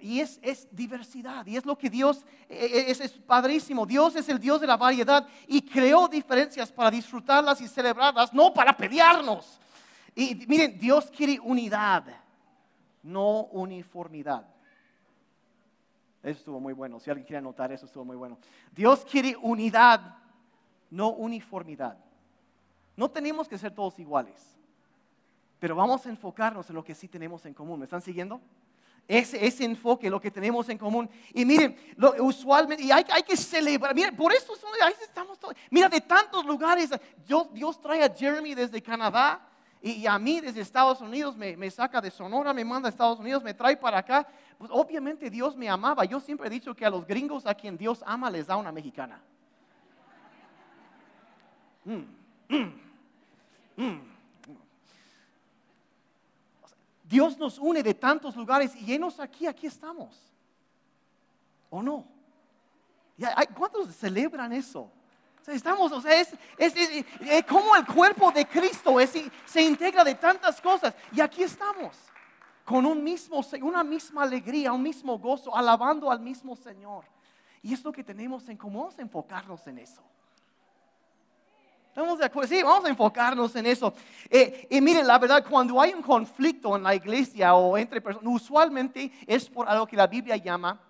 y 0.00 0.20
es, 0.20 0.38
es, 0.42 0.68
diversidad, 0.70 1.46
y 1.46 1.56
es 1.56 1.64
lo 1.64 1.78
que 1.78 1.88
Dios, 1.88 2.26
e, 2.48 2.66
e, 2.66 2.90
es, 2.90 3.00
es, 3.00 3.12
padrísimo. 3.12 3.86
Dios 3.86 4.16
es 4.16 4.28
el 4.28 4.38
Dios 4.38 4.60
de 4.60 4.66
la 4.66 4.76
variedad 4.76 5.26
y 5.46 5.62
creó 5.62 6.08
diferencias 6.08 6.70
para 6.70 6.90
disfrutarlas 6.90 7.60
y 7.60 7.68
celebrarlas, 7.68 8.34
no 8.34 8.52
para 8.52 8.76
pelearnos. 8.76 9.58
Y 10.18 10.46
miren, 10.48 10.78
Dios 10.78 11.10
quiere 11.14 11.38
unidad, 11.38 12.04
no 13.02 13.42
uniformidad. 13.52 14.46
Eso 16.22 16.38
estuvo 16.38 16.58
muy 16.58 16.72
bueno. 16.72 16.98
Si 16.98 17.10
alguien 17.10 17.26
quiere 17.26 17.38
anotar, 17.38 17.70
eso 17.70 17.84
estuvo 17.84 18.04
muy 18.04 18.16
bueno. 18.16 18.38
Dios 18.72 19.04
quiere 19.04 19.36
unidad, 19.36 20.16
no 20.90 21.10
uniformidad. 21.10 21.98
No 22.96 23.10
tenemos 23.10 23.46
que 23.46 23.58
ser 23.58 23.74
todos 23.74 23.98
iguales, 23.98 24.56
pero 25.60 25.76
vamos 25.76 26.06
a 26.06 26.08
enfocarnos 26.08 26.68
en 26.70 26.76
lo 26.76 26.82
que 26.82 26.94
sí 26.94 27.08
tenemos 27.08 27.44
en 27.44 27.52
común. 27.52 27.78
¿Me 27.78 27.84
están 27.84 28.00
siguiendo? 28.00 28.40
ese, 29.06 29.64
enfoque, 29.64 30.10
lo 30.10 30.20
que 30.20 30.30
tenemos 30.30 30.68
en 30.70 30.78
común. 30.78 31.08
Y 31.32 31.44
miren, 31.44 31.76
usualmente, 32.20 32.82
y 32.82 32.90
hay, 32.90 33.04
hay, 33.12 33.22
que 33.22 33.36
celebrar, 33.36 33.94
miren, 33.94 34.16
por 34.16 34.32
eso 34.32 34.54
estamos 35.04 35.38
todos, 35.38 35.54
mira, 35.70 35.88
de 35.88 36.00
tantos 36.00 36.44
lugares, 36.44 36.90
Dios 37.52 37.80
trae 37.80 38.02
a 38.02 38.12
Jeremy 38.12 38.54
desde 38.54 38.82
Canadá 38.82 39.46
y, 39.82 40.06
a 40.06 40.18
mí 40.18 40.40
desde 40.40 40.60
Estados 40.60 41.00
Unidos, 41.00 41.36
me, 41.36 41.70
saca 41.70 42.00
de 42.00 42.10
Sonora, 42.10 42.52
me 42.52 42.64
manda 42.64 42.88
a 42.88 42.90
Estados 42.90 43.18
Unidos, 43.18 43.42
me 43.42 43.54
trae 43.54 43.76
para 43.76 43.98
acá. 43.98 44.26
Pues 44.58 44.70
obviamente 44.72 45.30
Dios 45.30 45.54
me 45.54 45.68
amaba. 45.68 46.04
Yo 46.04 46.18
siempre 46.18 46.48
he 46.48 46.50
dicho 46.50 46.74
que 46.74 46.84
a 46.84 46.90
los 46.90 47.06
gringos 47.06 47.46
a 47.46 47.54
quien 47.54 47.76
Dios 47.76 48.02
ama 48.06 48.30
les 48.30 48.46
da 48.46 48.56
una 48.56 48.72
mexicana. 48.72 49.20
Mm, 51.84 52.02
mm, 52.48 52.72
mm. 53.76 54.16
Dios 57.04 57.38
nos 57.38 57.58
une 57.58 57.82
de 57.82 57.94
tantos 57.94 58.34
lugares 58.34 58.74
y 58.74 58.84
llenos 58.84 59.20
aquí, 59.20 59.46
aquí 59.46 59.68
estamos. 59.68 60.20
¿O 61.70 61.82
no? 61.82 62.04
¿Cuántos 63.56 63.94
celebran 63.94 64.52
eso? 64.52 64.90
Estamos, 65.48 65.92
o 65.92 66.00
sea, 66.00 66.20
es, 66.20 66.34
como 67.46 67.76
el 67.76 67.86
cuerpo 67.86 68.32
de 68.32 68.46
Cristo 68.46 68.96
se 69.44 69.62
integra 69.62 70.02
de 70.04 70.14
tantas 70.14 70.60
cosas 70.60 70.94
y 71.12 71.20
aquí 71.20 71.42
estamos 71.42 71.96
con 72.64 72.84
un 72.84 73.02
mismo, 73.02 73.40
una 73.62 73.84
misma 73.84 74.24
alegría, 74.24 74.72
un 74.72 74.82
mismo 74.82 75.18
gozo, 75.18 75.56
alabando 75.56 76.10
al 76.10 76.18
mismo 76.18 76.56
Señor. 76.56 77.04
Y 77.62 77.72
es 77.72 77.84
lo 77.84 77.92
que 77.92 78.02
tenemos 78.02 78.48
en 78.48 78.56
común, 78.56 78.82
vamos 78.82 78.98
a 78.98 79.02
enfocarnos 79.02 79.66
en 79.68 79.78
eso. 79.78 80.02
¿Estamos 81.88 82.18
de 82.18 82.26
acuerdo? 82.26 82.48
Sí, 82.48 82.62
vamos 82.62 82.84
a 82.84 82.88
enfocarnos 82.88 83.54
en 83.56 83.66
eso. 83.66 83.94
Eh, 84.28 84.66
y 84.68 84.80
miren, 84.80 85.06
la 85.06 85.18
verdad, 85.18 85.44
cuando 85.48 85.80
hay 85.80 85.94
un 85.94 86.02
conflicto 86.02 86.76
en 86.76 86.82
la 86.82 86.94
iglesia 86.94 87.54
o 87.54 87.78
entre 87.78 88.00
personas, 88.00 88.30
usualmente 88.34 89.12
es 89.26 89.48
por 89.48 89.68
algo 89.68 89.86
que 89.86 89.96
la 89.96 90.06
Biblia 90.06 90.36
llama 90.36 90.80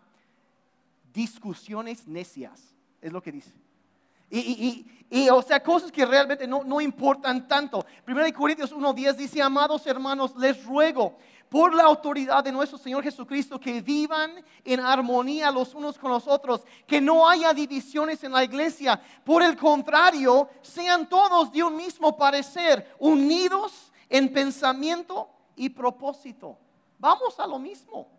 discusiones 1.12 2.08
necias. 2.08 2.74
Es 3.00 3.12
lo 3.12 3.22
que 3.22 3.30
dice. 3.30 3.52
Y, 4.30 5.28
o 5.30 5.40
sea, 5.42 5.62
cosas 5.62 5.92
que 5.92 6.04
realmente 6.04 6.46
no, 6.46 6.64
no 6.64 6.80
importan 6.80 7.46
tanto. 7.46 7.84
Primero 8.04 8.26
de 8.26 8.32
Corintios 8.32 8.74
1.10 8.74 9.14
dice, 9.14 9.40
amados 9.40 9.86
hermanos, 9.86 10.34
les 10.36 10.64
ruego 10.64 11.16
por 11.48 11.74
la 11.74 11.84
autoridad 11.84 12.42
de 12.42 12.52
nuestro 12.52 12.78
Señor 12.78 13.02
Jesucristo, 13.02 13.60
que 13.60 13.80
vivan 13.80 14.44
en 14.64 14.80
armonía 14.80 15.50
los 15.50 15.74
unos 15.74 15.96
con 15.98 16.10
los 16.10 16.26
otros, 16.26 16.62
que 16.86 17.00
no 17.00 17.28
haya 17.28 17.54
divisiones 17.54 18.22
en 18.24 18.32
la 18.32 18.44
iglesia. 18.44 19.00
Por 19.24 19.42
el 19.42 19.56
contrario, 19.56 20.48
sean 20.62 21.08
todos 21.08 21.52
de 21.52 21.62
un 21.62 21.76
mismo 21.76 22.16
parecer, 22.16 22.94
unidos 22.98 23.92
en 24.08 24.32
pensamiento 24.32 25.30
y 25.54 25.68
propósito. 25.68 26.58
Vamos 26.98 27.38
a 27.38 27.46
lo 27.46 27.58
mismo. 27.58 28.15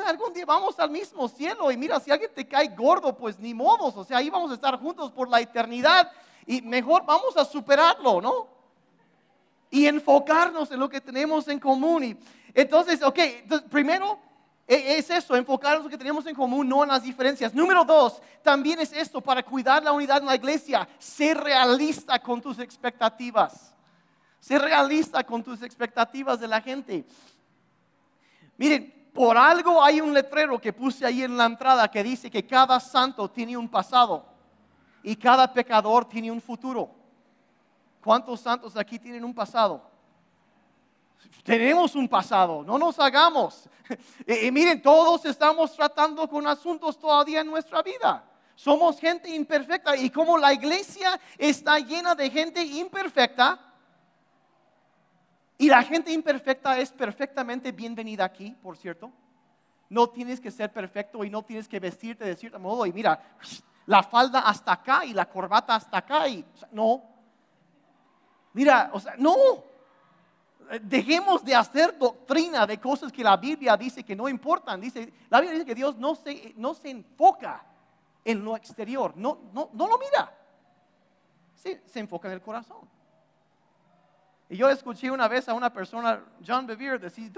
Algún 0.00 0.32
día 0.32 0.44
vamos 0.44 0.78
al 0.78 0.90
mismo 0.90 1.28
cielo 1.28 1.70
y 1.70 1.76
mira, 1.76 2.00
si 2.00 2.10
alguien 2.10 2.30
te 2.34 2.46
cae 2.46 2.68
gordo, 2.68 3.16
pues 3.16 3.38
ni 3.38 3.54
modos, 3.54 3.96
o 3.96 4.04
sea, 4.04 4.18
ahí 4.18 4.30
vamos 4.30 4.50
a 4.50 4.54
estar 4.54 4.78
juntos 4.78 5.12
por 5.12 5.28
la 5.28 5.40
eternidad 5.40 6.10
y 6.46 6.62
mejor 6.62 7.04
vamos 7.04 7.36
a 7.36 7.44
superarlo, 7.44 8.20
¿no? 8.20 8.54
y 9.74 9.88
enfocarnos 9.88 10.70
en 10.70 10.78
lo 10.78 10.88
que 10.88 11.00
tenemos 11.00 11.48
en 11.48 11.58
común. 11.58 12.04
Y 12.04 12.16
entonces, 12.54 13.02
ok, 13.02 13.18
primero 13.68 14.20
e, 14.68 14.98
es 14.98 15.10
eso, 15.10 15.34
enfocarnos 15.34 15.80
en 15.80 15.84
lo 15.86 15.90
que 15.90 15.98
tenemos 15.98 16.24
en 16.26 16.34
común, 16.36 16.68
no 16.68 16.84
en 16.84 16.90
las 16.90 17.02
diferencias. 17.02 17.52
Número 17.52 17.84
dos, 17.84 18.22
también 18.44 18.78
es 18.78 18.92
esto, 18.92 19.20
para 19.20 19.42
cuidar 19.42 19.82
la 19.82 19.90
unidad 19.90 20.18
en 20.18 20.26
la 20.26 20.36
iglesia, 20.36 20.88
ser 20.96 21.38
realista 21.38 22.20
con 22.20 22.40
tus 22.40 22.60
expectativas. 22.60 23.74
Ser 24.38 24.62
realista 24.62 25.24
con 25.24 25.42
tus 25.42 25.60
expectativas 25.60 26.38
de 26.38 26.46
la 26.46 26.60
gente. 26.60 27.04
Miren, 28.56 28.94
por 29.14 29.38
algo 29.38 29.82
hay 29.82 30.00
un 30.00 30.12
letrero 30.12 30.60
que 30.60 30.72
puse 30.72 31.06
ahí 31.06 31.22
en 31.22 31.36
la 31.36 31.46
entrada 31.46 31.88
que 31.88 32.02
dice 32.02 32.28
que 32.28 32.44
cada 32.44 32.80
santo 32.80 33.30
tiene 33.30 33.56
un 33.56 33.68
pasado 33.68 34.26
y 35.04 35.14
cada 35.14 35.50
pecador 35.52 36.04
tiene 36.04 36.32
un 36.32 36.40
futuro. 36.40 36.90
¿Cuántos 38.02 38.40
santos 38.40 38.76
aquí 38.76 38.98
tienen 38.98 39.24
un 39.24 39.32
pasado? 39.32 39.80
Tenemos 41.44 41.94
un 41.94 42.08
pasado, 42.08 42.64
no 42.64 42.76
nos 42.76 42.98
hagamos. 42.98 43.68
y, 44.26 44.50
miren, 44.50 44.82
todos 44.82 45.24
estamos 45.26 45.76
tratando 45.76 46.28
con 46.28 46.44
asuntos 46.48 46.98
todavía 46.98 47.40
en 47.40 47.46
nuestra 47.46 47.82
vida. 47.82 48.24
Somos 48.56 48.98
gente 48.98 49.30
imperfecta 49.32 49.96
y 49.96 50.10
como 50.10 50.36
la 50.36 50.52
iglesia 50.52 51.20
está 51.38 51.78
llena 51.78 52.16
de 52.16 52.30
gente 52.30 52.64
imperfecta, 52.64 53.60
y 55.58 55.68
la 55.68 55.82
gente 55.82 56.12
imperfecta 56.12 56.78
es 56.78 56.92
perfectamente 56.92 57.72
bienvenida 57.72 58.24
aquí, 58.24 58.56
por 58.62 58.76
cierto. 58.76 59.12
No 59.88 60.08
tienes 60.08 60.40
que 60.40 60.50
ser 60.50 60.72
perfecto 60.72 61.24
y 61.24 61.30
no 61.30 61.42
tienes 61.42 61.68
que 61.68 61.78
vestirte 61.78 62.24
de 62.24 62.36
cierto 62.36 62.58
modo 62.58 62.86
y 62.86 62.92
mira, 62.92 63.20
la 63.86 64.02
falda 64.02 64.40
hasta 64.40 64.72
acá 64.72 65.04
y 65.04 65.12
la 65.12 65.28
corbata 65.28 65.74
hasta 65.74 65.98
acá 65.98 66.26
y 66.28 66.44
no, 66.72 67.14
Mira, 68.54 68.90
o 68.92 69.00
sea, 69.00 69.14
no. 69.18 69.34
Dejemos 70.80 71.44
de 71.44 71.54
hacer 71.54 71.98
doctrina 71.98 72.66
de 72.66 72.80
cosas 72.80 73.12
que 73.12 73.22
la 73.22 73.36
Biblia 73.36 73.76
dice 73.76 74.02
que 74.02 74.16
no 74.16 74.28
importan. 74.28 74.80
Dice, 74.80 75.12
la 75.28 75.40
Biblia 75.40 75.58
dice 75.58 75.66
que 75.66 75.74
Dios 75.74 75.96
no 75.98 76.14
se, 76.14 76.54
no 76.56 76.72
se 76.72 76.88
enfoca 76.88 77.66
en 78.24 78.42
lo 78.42 78.56
exterior, 78.56 79.12
no, 79.16 79.50
no, 79.52 79.68
no 79.74 79.86
lo 79.86 79.98
mira. 79.98 80.32
Se, 81.56 81.82
se 81.86 82.00
enfoca 82.00 82.28
en 82.28 82.34
el 82.34 82.40
corazón. 82.40 82.88
Y 84.48 84.56
yo 84.56 84.68
escuché 84.68 85.10
una 85.10 85.28
vez 85.28 85.48
a 85.48 85.54
una 85.54 85.72
persona, 85.72 86.22
John 86.46 86.66
Bevere, 86.66 86.98
decir, 86.98 87.32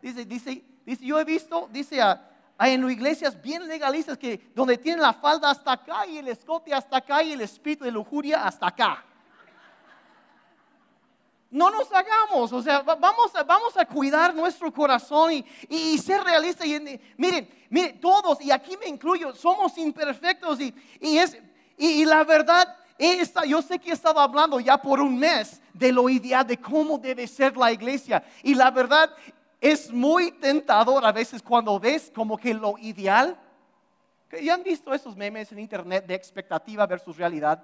dice, 0.00 0.24
dice, 0.24 0.64
dice, 0.84 1.04
yo 1.04 1.18
he 1.18 1.24
visto, 1.24 1.68
dice, 1.72 2.00
a, 2.00 2.30
en 2.60 2.88
iglesias 2.88 3.40
bien 3.40 3.66
legalistas 3.66 4.16
que 4.16 4.50
donde 4.54 4.78
tienen 4.78 5.02
la 5.02 5.12
falda 5.12 5.50
hasta 5.50 5.72
acá 5.72 6.06
y 6.06 6.18
el 6.18 6.28
escote 6.28 6.72
hasta 6.72 6.98
acá 6.98 7.22
y 7.22 7.32
el 7.32 7.40
espíritu 7.40 7.84
de 7.84 7.90
lujuria 7.90 8.46
hasta 8.46 8.68
acá 8.68 9.04
no 11.54 11.70
nos 11.70 11.86
hagamos, 11.92 12.52
o 12.52 12.60
sea, 12.60 12.80
vamos 12.80 13.32
a, 13.36 13.44
vamos 13.44 13.76
a 13.76 13.86
cuidar 13.86 14.34
nuestro 14.34 14.72
corazón 14.72 15.30
y, 15.68 15.98
ser 15.98 16.20
realistas. 16.24 16.66
Y, 16.66 16.80
miren, 17.16 17.48
miren, 17.70 18.00
todos, 18.00 18.40
y 18.40 18.50
aquí 18.50 18.76
me 18.76 18.88
incluyo, 18.88 19.32
somos 19.36 19.78
imperfectos 19.78 20.58
y, 20.60 20.74
es, 21.00 21.38
y, 21.78 22.04
la 22.06 22.24
verdad, 22.24 22.76
yo 23.46 23.62
sé 23.62 23.78
que 23.78 23.90
he 23.90 23.92
estado 23.92 24.20
hablando 24.20 24.60
ya 24.60 24.76
por 24.78 25.00
un 25.00 25.18
mes 25.18 25.60
de 25.72 25.92
lo 25.92 26.08
ideal, 26.08 26.46
de 26.46 26.58
cómo 26.58 26.98
debe 26.98 27.26
ser 27.26 27.56
la 27.56 27.72
iglesia. 27.72 28.24
Y 28.42 28.54
la 28.54 28.70
verdad 28.70 29.10
es 29.60 29.90
muy 29.90 30.30
tentador 30.32 31.04
a 31.04 31.12
veces 31.12 31.42
cuando 31.42 31.78
ves 31.80 32.12
como 32.14 32.36
que 32.36 32.54
lo 32.54 32.78
ideal. 32.78 33.36
¿Ya 34.42 34.54
han 34.54 34.62
visto 34.62 34.92
esos 34.92 35.16
memes 35.16 35.50
en 35.52 35.58
internet 35.58 36.06
de 36.06 36.14
expectativa 36.14 36.86
versus 36.86 37.16
realidad? 37.16 37.62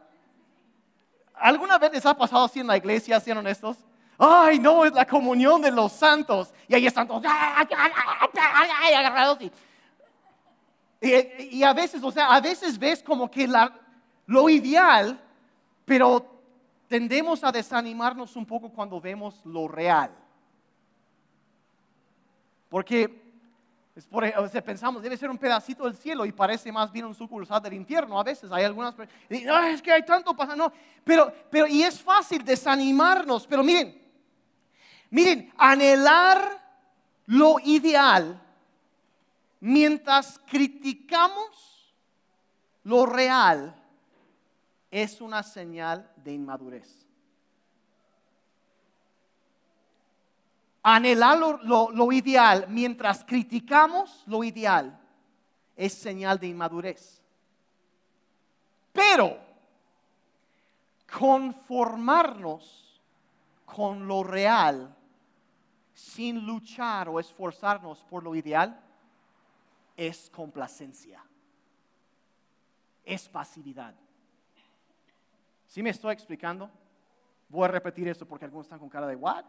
¿Alguna 1.34 1.78
vez 1.78 1.92
les 1.92 2.06
ha 2.06 2.14
pasado 2.16 2.44
así 2.44 2.60
en 2.60 2.66
la 2.66 2.76
iglesia, 2.76 3.18
sean 3.20 3.38
honestos? 3.38 3.76
Ay, 4.18 4.58
no, 4.58 4.84
es 4.84 4.92
la 4.92 5.06
comunión 5.06 5.62
de 5.62 5.70
los 5.70 5.92
santos. 5.92 6.52
Y 6.68 6.75
ahí 6.75 6.87
están 6.87 7.08
todos 7.08 7.25
agarrados. 8.94 9.38
Y, 11.00 11.56
y, 11.56 11.62
a 11.62 11.72
veces, 11.72 12.02
o 12.02 12.12
sea, 12.12 12.26
a 12.34 12.40
veces 12.40 12.78
ves 12.78 13.02
como 13.02 13.30
que 13.30 13.49
lo 14.30 14.49
ideal, 14.49 15.20
pero 15.84 16.25
tendemos 16.87 17.42
a 17.42 17.50
desanimarnos 17.50 18.37
un 18.37 18.46
poco 18.46 18.70
cuando 18.70 19.00
vemos 19.00 19.44
lo 19.44 19.66
real. 19.66 20.12
Porque 22.68 23.20
por, 24.08 24.25
o 24.25 24.49
sea, 24.49 24.62
pensamos, 24.62 25.02
debe 25.02 25.16
ser 25.16 25.30
un 25.30 25.37
pedacito 25.37 25.82
del 25.84 25.96
cielo 25.96 26.25
y 26.25 26.30
parece 26.30 26.70
más 26.70 26.92
bien 26.92 27.06
un 27.06 27.14
sucursal 27.14 27.60
del 27.60 27.72
infierno. 27.72 28.20
A 28.20 28.22
veces 28.22 28.52
hay 28.52 28.62
algunas 28.62 28.94
y 29.28 29.40
no, 29.40 29.58
es 29.64 29.82
que 29.82 29.90
hay 29.90 30.04
tanto 30.04 30.32
pasando. 30.32 30.72
Pero, 31.02 31.34
pero, 31.50 31.66
y 31.66 31.82
es 31.82 32.00
fácil 32.00 32.44
desanimarnos. 32.44 33.49
Pero 33.49 33.64
miren, 33.64 34.00
miren, 35.10 35.52
anhelar 35.58 36.40
lo 37.26 37.56
ideal 37.64 38.40
mientras 39.58 40.38
criticamos 40.46 41.92
lo 42.84 43.06
real 43.06 43.75
es 44.90 45.20
una 45.20 45.42
señal 45.42 46.11
de 46.16 46.32
inmadurez. 46.32 47.06
Anhelar 50.82 51.38
lo, 51.38 52.12
ideal 52.12 52.66
mientras 52.68 53.23
criticamos 53.25 54.25
lo 54.26 54.42
ideal 54.42 54.99
es 55.76 55.92
señal 55.92 56.38
de 56.38 56.49
inmadurez. 56.49 57.23
Pero 58.92 59.38
conformarnos 61.18 63.00
con 63.66 64.09
lo 64.09 64.25
real 64.25 64.97
sin 65.92 66.47
luchar 66.47 67.09
o 67.09 67.20
esforzarnos 67.20 68.02
por 68.04 68.23
lo 68.23 68.35
ideal 68.35 68.80
es 69.97 70.30
complacencia, 70.30 71.23
es 73.04 73.28
pasividad. 73.28 73.94
¿Sí 75.70 75.82
me 75.82 75.88
estoy 75.88 76.12
explicando? 76.12 76.70
Voy 77.48 77.64
a 77.64 77.68
repetir 77.68 78.06
esto 78.08 78.26
porque 78.26 78.44
algunos 78.44 78.66
están 78.66 78.78
con 78.78 78.90
cara 78.90 79.06
de 79.06 79.16
what? 79.16 79.46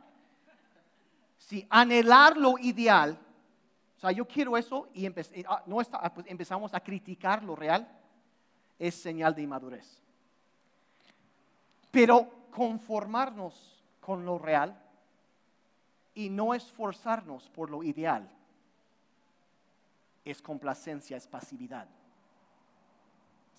Si 1.38 1.68
anhelar 1.70 2.38
lo 2.38 2.58
ideal 2.58 3.20
sea, 4.02 4.12
yo 4.12 4.28
quiero 4.28 4.58
eso 4.58 4.90
y 4.94 5.06
ah, 5.48 5.64
no 5.68 5.80
ah, 5.80 6.14
pues 6.14 6.26
empezamos 6.28 6.74
a 6.74 6.80
criticar 6.80 7.44
lo 7.44 7.56
real, 7.56 7.88
es 8.80 8.96
señal 8.96 9.36
de 9.36 9.44
inmadurez. 9.44 10.02
Pero 11.92 12.28
conformarnos 12.50 13.84
con 14.00 14.26
lo 14.26 14.40
real 14.40 14.76
y 16.16 16.30
no 16.30 16.56
esforzarnos 16.56 17.48
por 17.50 17.70
lo 17.70 17.84
ideal 17.84 18.28
es 20.26 20.42
complacencia, 20.42 21.16
es 21.16 21.28
pasividad. 21.28 21.88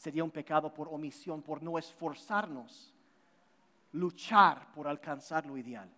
Sería 0.03 0.25
un 0.25 0.33
pecado 0.33 0.75
por 0.75 0.89
omisión, 0.89 1.43
por 1.43 1.63
no 1.63 1.79
esforzarnos, 1.79 2.93
luchar 3.93 4.67
por 4.73 4.89
alcanzar 4.89 5.47
lo 5.47 5.57
ideal. 5.57 5.89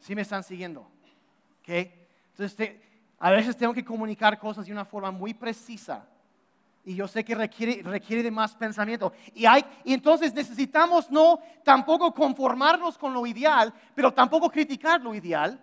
¿Sí 0.00 0.16
me 0.16 0.22
están 0.22 0.42
siguiendo? 0.42 0.84
Entonces, 1.64 2.76
a 3.20 3.30
veces 3.30 3.56
tengo 3.56 3.72
que 3.72 3.84
comunicar 3.84 4.36
cosas 4.36 4.66
de 4.66 4.72
una 4.72 4.84
forma 4.84 5.12
muy 5.12 5.32
precisa. 5.32 6.04
Y 6.84 6.96
yo 6.96 7.06
sé 7.06 7.24
que 7.24 7.36
requiere, 7.36 7.84
requiere 7.84 8.24
de 8.24 8.32
más 8.32 8.56
pensamiento. 8.56 9.12
Y, 9.32 9.46
hay, 9.46 9.64
y 9.84 9.94
entonces 9.94 10.34
necesitamos 10.34 11.08
no 11.08 11.38
tampoco 11.62 12.12
conformarnos 12.12 12.98
con 12.98 13.14
lo 13.14 13.24
ideal, 13.28 13.72
pero 13.94 14.12
tampoco 14.12 14.50
criticar 14.50 15.00
lo 15.00 15.14
ideal, 15.14 15.56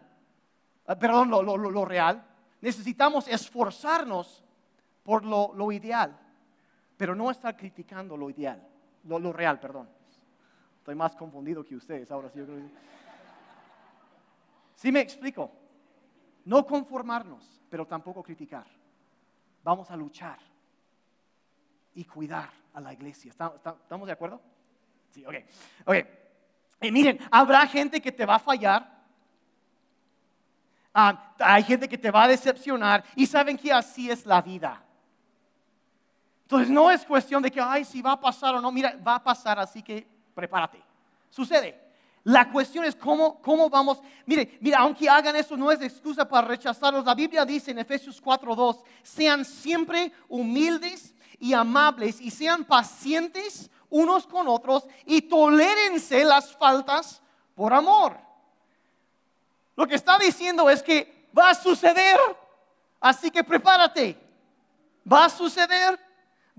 eh, 0.87 0.95
perdón, 0.95 1.31
lo, 1.31 1.43
lo, 1.43 1.57
lo 1.57 1.83
real. 1.83 2.25
Necesitamos 2.61 3.27
esforzarnos 3.27 4.41
por 5.03 5.25
lo, 5.25 5.51
lo, 5.53 5.69
ideal, 5.73 6.17
pero 6.97 7.15
no 7.15 7.29
estar 7.29 7.55
criticando 7.55 8.17
lo 8.17 8.29
ideal, 8.29 8.67
lo, 9.05 9.31
real, 9.31 9.59
perdón. 9.59 9.87
Estoy 10.79 10.95
más 10.95 11.15
confundido 11.15 11.63
que 11.63 11.75
ustedes 11.75 12.09
ahora 12.11 12.29
sí. 12.29 12.41
¿Sí 14.75 14.91
me 14.91 15.01
explico? 15.01 15.51
No 16.45 16.65
conformarnos, 16.65 17.61
pero 17.69 17.85
tampoco 17.85 18.23
criticar. 18.23 18.65
Vamos 19.63 19.91
a 19.91 19.95
luchar 19.95 20.39
y 21.93 22.05
cuidar 22.05 22.49
a 22.73 22.79
la 22.79 22.93
iglesia. 22.93 23.31
¿Estamos 23.31 24.07
de 24.07 24.13
acuerdo? 24.13 24.41
Sí, 25.09 25.25
ok. 25.25 25.35
Ok. 25.85 25.95
Y 26.81 26.91
miren, 26.91 27.19
habrá 27.31 27.65
gente 27.67 28.01
que 28.01 28.11
te 28.11 28.25
va 28.25 28.35
a 28.35 28.39
fallar. 28.39 28.97
Ah, 30.93 31.35
hay 31.39 31.63
gente 31.63 31.89
que 31.89 31.97
te 31.97 32.11
va 32.11 32.23
a 32.23 32.27
decepcionar. 32.27 33.03
Y 33.15 33.25
saben 33.25 33.57
que 33.57 33.73
así 33.73 34.09
es 34.09 34.25
la 34.25 34.41
vida. 34.41 34.86
Entonces 36.47 36.69
no 36.69 36.89
es 36.89 37.03
cuestión 37.03 37.43
de 37.43 37.51
que, 37.51 37.59
ay, 37.59 37.83
si 37.83 38.01
va 38.01 38.13
a 38.13 38.19
pasar 38.21 38.55
o 38.55 38.61
no. 38.61 38.71
Mira, 38.71 38.97
va 39.05 39.15
a 39.15 39.21
pasar, 39.21 39.59
así 39.59 39.83
que 39.83 40.07
prepárate. 40.33 40.81
Sucede. 41.29 41.77
La 42.23 42.49
cuestión 42.49 42.85
es 42.85 42.95
cómo, 42.95 43.41
cómo 43.41 43.69
vamos. 43.69 43.99
Mire, 44.25 44.57
mira, 44.61 44.79
aunque 44.79 45.09
hagan 45.09 45.35
eso, 45.35 45.57
no 45.57 45.69
es 45.73 45.81
excusa 45.81 46.25
para 46.25 46.47
rechazarlos. 46.47 47.03
La 47.03 47.15
Biblia 47.15 47.43
dice 47.43 47.71
en 47.71 47.79
Efesios 47.79 48.23
4:2: 48.23 48.81
sean 49.03 49.43
siempre 49.43 50.13
humildes 50.29 51.13
y 51.37 51.51
amables 51.51 52.21
y 52.21 52.31
sean 52.31 52.63
pacientes 52.63 53.69
unos 53.89 54.25
con 54.25 54.47
otros 54.47 54.87
y 55.05 55.23
tolérense 55.23 56.23
las 56.23 56.55
faltas 56.55 57.21
por 57.55 57.73
amor. 57.73 58.17
Lo 59.75 59.85
que 59.85 59.95
está 59.95 60.17
diciendo 60.17 60.69
es 60.69 60.81
que 60.81 61.27
va 61.37 61.49
a 61.49 61.55
suceder, 61.55 62.17
así 63.01 63.29
que 63.31 63.43
prepárate. 63.43 64.17
Va 65.11 65.25
a 65.25 65.29
suceder 65.29 66.06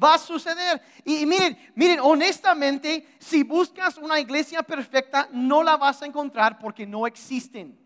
va 0.02 0.14
a 0.14 0.18
suceder. 0.18 0.80
Y 1.04 1.26
miren, 1.26 1.58
miren, 1.74 2.00
honestamente, 2.00 3.16
si 3.18 3.42
buscas 3.42 3.96
una 3.98 4.20
iglesia 4.20 4.62
perfecta, 4.62 5.28
no 5.32 5.62
la 5.62 5.76
vas 5.76 6.02
a 6.02 6.06
encontrar 6.06 6.58
porque 6.58 6.86
no 6.86 7.06
existen. 7.06 7.76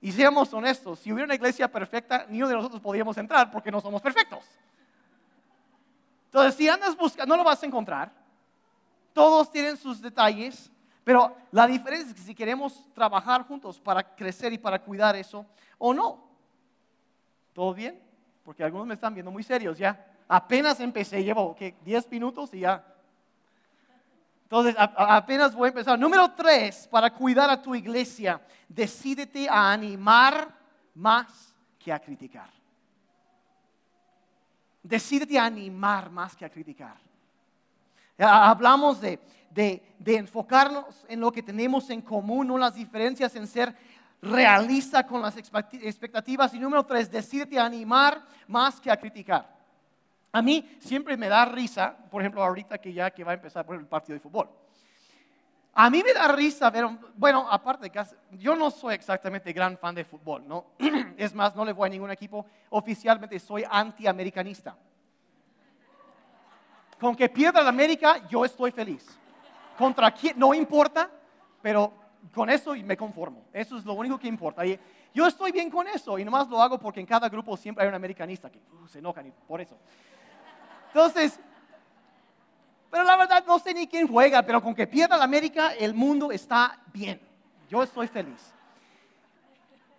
Y 0.00 0.12
seamos 0.12 0.52
honestos, 0.52 1.00
si 1.00 1.12
hubiera 1.12 1.24
una 1.24 1.34
iglesia 1.34 1.70
perfecta, 1.70 2.26
ni 2.28 2.38
uno 2.38 2.48
de 2.48 2.54
nosotros 2.54 2.80
podríamos 2.80 3.16
entrar 3.18 3.50
porque 3.50 3.70
no 3.70 3.80
somos 3.80 4.00
perfectos. 4.00 4.44
Entonces, 6.26 6.54
si 6.54 6.68
andas 6.68 6.96
buscando, 6.96 7.34
no 7.34 7.42
lo 7.42 7.48
vas 7.48 7.62
a 7.62 7.66
encontrar. 7.66 8.12
Todos 9.12 9.50
tienen 9.50 9.76
sus 9.76 10.00
detalles, 10.00 10.70
pero 11.02 11.36
la 11.50 11.66
diferencia 11.66 12.08
es 12.08 12.14
que 12.14 12.20
si 12.20 12.34
queremos 12.34 12.86
trabajar 12.94 13.42
juntos 13.42 13.80
para 13.80 14.14
crecer 14.14 14.52
y 14.52 14.58
para 14.58 14.80
cuidar 14.80 15.16
eso, 15.16 15.46
o 15.78 15.92
no. 15.92 16.28
¿Todo 17.52 17.74
bien? 17.74 18.00
Porque 18.44 18.62
algunos 18.62 18.86
me 18.86 18.94
están 18.94 19.14
viendo 19.14 19.32
muy 19.32 19.42
serios 19.42 19.78
ya 19.78 20.07
apenas 20.28 20.78
empecé, 20.80 21.24
llevo 21.24 21.56
¿qué? 21.56 21.74
10 21.84 22.10
minutos 22.10 22.52
y 22.52 22.60
ya. 22.60 22.84
Entonces, 24.44 24.74
apenas 24.78 25.54
voy 25.54 25.66
a 25.66 25.68
empezar. 25.68 25.98
Número 25.98 26.30
tres, 26.32 26.88
para 26.88 27.12
cuidar 27.12 27.50
a 27.50 27.60
tu 27.60 27.74
iglesia, 27.74 28.40
decídete 28.66 29.46
a 29.46 29.70
animar 29.70 30.48
más 30.94 31.54
que 31.78 31.92
a 31.92 31.98
criticar. 31.98 32.48
Decídete 34.82 35.38
a 35.38 35.44
animar 35.44 36.10
más 36.10 36.34
que 36.34 36.46
a 36.46 36.48
criticar. 36.48 36.96
Hablamos 38.16 39.02
de, 39.02 39.20
de, 39.50 39.82
de, 39.98 40.16
enfocarnos 40.16 41.04
en 41.08 41.20
lo 41.20 41.30
que 41.30 41.42
tenemos 41.42 41.90
en 41.90 42.00
común, 42.00 42.48
no 42.48 42.56
las 42.56 42.74
diferencias, 42.74 43.36
en 43.36 43.46
ser 43.46 43.76
realista 44.22 45.06
con 45.06 45.20
las 45.20 45.36
expectativas. 45.36 46.54
Y 46.54 46.58
número 46.58 46.86
tres, 46.86 47.10
decídete 47.10 47.58
a 47.58 47.66
animar 47.66 48.22
más 48.46 48.80
que 48.80 48.90
a 48.90 48.96
criticar. 48.96 49.57
A 50.32 50.42
mí 50.42 50.76
siempre 50.80 51.16
me 51.16 51.28
da 51.28 51.44
risa, 51.44 51.96
por 52.10 52.20
ejemplo, 52.22 52.42
ahorita 52.42 52.78
que 52.78 52.92
ya 52.92 53.10
que 53.10 53.24
va 53.24 53.32
a 53.32 53.34
empezar 53.34 53.64
el 53.70 53.86
partido 53.86 54.14
de 54.14 54.20
fútbol. 54.20 54.48
A 55.80 55.88
mí 55.90 56.02
me 56.02 56.12
da 56.12 56.28
risa 56.28 56.68
ver, 56.70 56.86
bueno, 57.14 57.46
aparte 57.48 57.84
de 57.84 57.90
que 57.90 58.02
yo 58.32 58.56
no 58.56 58.70
soy 58.70 58.94
exactamente 58.94 59.52
gran 59.52 59.78
fan 59.78 59.94
de 59.94 60.04
fútbol, 60.04 60.46
¿no? 60.46 60.66
Es 61.16 61.34
más, 61.34 61.54
no 61.54 61.64
le 61.64 61.72
voy 61.72 61.86
a 61.86 61.90
ningún 61.90 62.10
equipo. 62.10 62.44
Oficialmente 62.70 63.38
soy 63.38 63.64
antiamericanista. 63.68 64.76
Con 66.98 67.14
que 67.14 67.28
pierda 67.28 67.62
la 67.62 67.68
América, 67.68 68.26
yo 68.28 68.44
estoy 68.44 68.72
feliz. 68.72 69.06
Contra 69.78 70.10
quién, 70.10 70.36
no 70.36 70.52
importa, 70.52 71.08
pero 71.62 71.92
con 72.34 72.50
eso 72.50 72.74
me 72.74 72.96
conformo. 72.96 73.44
Eso 73.52 73.76
es 73.76 73.84
lo 73.84 73.92
único 73.92 74.18
que 74.18 74.26
importa. 74.26 74.66
Y 74.66 74.78
yo 75.14 75.26
estoy 75.26 75.52
bien 75.52 75.70
con 75.70 75.86
eso 75.86 76.18
y 76.18 76.24
nomás 76.24 76.48
lo 76.48 76.60
hago 76.60 76.78
porque 76.78 77.00
en 77.00 77.06
cada 77.06 77.28
grupo 77.28 77.56
siempre 77.56 77.84
hay 77.84 77.88
un 77.88 77.94
americanista 77.94 78.50
que 78.50 78.58
uh, 78.58 78.88
se 78.88 78.98
enojan 78.98 79.32
por 79.46 79.60
eso. 79.60 79.78
Entonces, 80.88 81.38
pero 82.90 83.04
la 83.04 83.16
verdad 83.16 83.44
no 83.46 83.58
sé 83.58 83.74
ni 83.74 83.86
quién 83.86 84.08
juega, 84.08 84.42
pero 84.42 84.62
con 84.62 84.74
que 84.74 84.86
pierda 84.86 85.16
la 85.16 85.24
América, 85.24 85.74
el 85.74 85.94
mundo 85.94 86.32
está 86.32 86.80
bien. 86.92 87.20
Yo 87.68 87.82
estoy 87.82 88.08
feliz. 88.08 88.54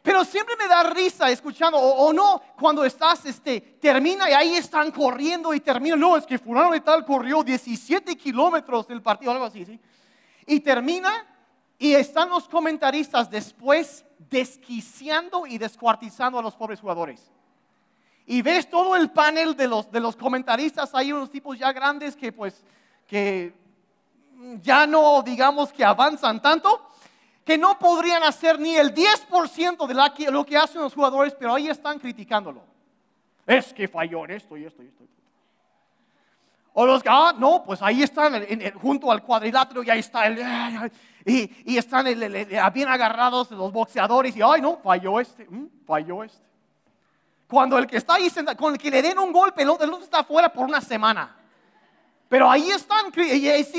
Pero 0.01 0.23
siempre 0.23 0.55
me 0.55 0.67
da 0.67 0.83
risa 0.83 1.29
escuchando, 1.29 1.77
o, 1.77 2.11
no, 2.11 2.41
cuando 2.59 2.83
estás, 2.83 3.25
este, 3.25 3.61
termina 3.61 4.29
y 4.29 4.33
ahí 4.33 4.55
están 4.55 4.91
corriendo 4.91 5.53
y 5.53 5.59
termina, 5.59 5.95
no, 5.95 6.17
es 6.17 6.25
que 6.25 6.39
fulano 6.39 6.71
de 6.71 6.79
tal 6.79 7.05
corrió 7.05 7.43
17 7.43 8.15
kilómetros 8.15 8.87
del 8.87 9.01
partido, 9.01 9.31
algo 9.31 9.45
así, 9.45 9.65
¿sí? 9.65 9.79
Y 10.47 10.61
termina 10.61 11.27
y 11.77 11.93
están 11.93 12.29
los 12.29 12.47
comentaristas 12.47 13.29
después 13.29 14.03
desquiciando 14.17 15.45
y 15.45 15.57
descuartizando 15.57 16.39
a 16.39 16.41
los 16.41 16.55
pobres 16.55 16.79
jugadores 16.79 17.29
y 18.29 18.43
ves 18.43 18.69
todo 18.69 18.95
el 18.95 19.09
panel 19.09 19.55
de 19.55 19.67
los, 19.67 19.91
de 19.91 19.99
los 19.99 20.15
comentaristas, 20.15 20.93
hay 20.93 21.11
unos 21.11 21.31
tipos 21.31 21.57
ya 21.57 21.73
grandes 21.73 22.15
que 22.15 22.31
pues, 22.31 22.63
que 23.07 23.51
ya 24.61 24.85
no 24.85 25.23
digamos 25.23 25.73
que 25.73 25.83
avanzan 25.83 26.39
tanto, 26.39 26.91
que 27.43 27.57
no 27.57 27.79
podrían 27.79 28.21
hacer 28.21 28.59
ni 28.59 28.75
el 28.75 28.93
10% 28.93 29.87
de 29.87 30.31
lo 30.31 30.45
que 30.45 30.55
hacen 30.55 30.79
los 30.79 30.93
jugadores, 30.93 31.33
pero 31.39 31.55
ahí 31.55 31.69
están 31.69 31.97
criticándolo. 31.97 32.61
Es 33.47 33.73
que 33.73 33.87
falló 33.87 34.25
en 34.25 34.31
esto 34.31 34.55
y 34.55 34.65
esto 34.65 34.83
y 34.83 34.85
esto. 34.85 35.03
O 36.73 36.85
los 36.85 37.01
que, 37.01 37.09
ah, 37.11 37.33
no, 37.35 37.63
pues 37.65 37.81
ahí 37.81 38.03
están 38.03 38.45
junto 38.79 39.11
al 39.11 39.23
cuadrilátero 39.23 39.81
y 39.81 39.89
ahí 39.89 40.01
está 40.01 40.27
el, 40.27 40.39
y, 41.25 41.73
y 41.73 41.77
están 41.77 42.05
bien 42.05 42.89
agarrados 42.89 43.49
los 43.49 43.73
boxeadores 43.73 44.37
y, 44.37 44.41
ay, 44.43 44.61
no, 44.61 44.77
falló 44.77 45.19
este, 45.19 45.47
mm, 45.49 45.85
falló 45.87 46.23
este. 46.23 46.48
Cuando 47.49 47.79
el 47.79 47.87
que 47.87 47.97
está 47.97 48.13
ahí, 48.13 48.29
con 48.55 48.73
el 48.73 48.79
que 48.79 48.91
le 48.91 49.01
den 49.01 49.17
un 49.17 49.33
golpe, 49.33 49.63
el 49.63 49.69
otro 49.69 49.97
está 49.97 50.19
afuera 50.19 50.53
por 50.53 50.67
una 50.67 50.79
semana. 50.79 51.35
Pero 52.27 52.49
ahí 52.49 52.69
están 52.69 53.11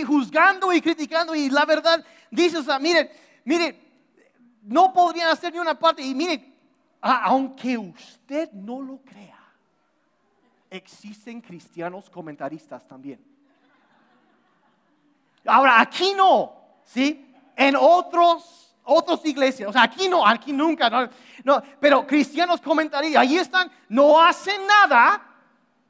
juzgando 0.05 0.73
y 0.73 0.81
criticando 0.81 1.37
y 1.37 1.49
la 1.49 1.65
verdad 1.65 2.05
dice, 2.33 2.59
o 2.59 2.63
sea, 2.65 2.81
miren, 2.81 3.09
miren, 3.45 3.81
no 4.63 4.93
podrían 4.93 5.29
hacer 5.29 5.53
ni 5.53 5.61
una 5.61 5.79
parte. 5.79 6.03
Y 6.03 6.17
miren, 6.17 6.53
aunque 7.01 7.79
usted 7.79 8.51
no 8.51 8.81
lo 8.81 8.99
crea, 8.99 9.39
existen 10.69 11.41
cristianos 11.41 12.11
comentaristas 12.11 12.85
también. 12.89 13.25
Ahora, 15.47 15.81
aquí 15.81 16.13
no, 16.17 16.57
¿sí? 16.85 17.33
En 17.55 17.77
otros 17.77 18.70
otras 18.91 19.25
iglesias, 19.25 19.69
o 19.69 19.73
sea, 19.73 19.85
aquí 19.85 20.09
no, 20.09 20.27
aquí 20.27 20.53
nunca, 20.53 21.11
no, 21.45 21.63
pero 21.79 22.07
cristianos 22.07 22.61
comentarían, 22.61 23.23
ahí 23.23 23.39
están, 23.39 23.71
no 23.89 24.21
hacen 24.21 24.67
nada, 24.67 25.23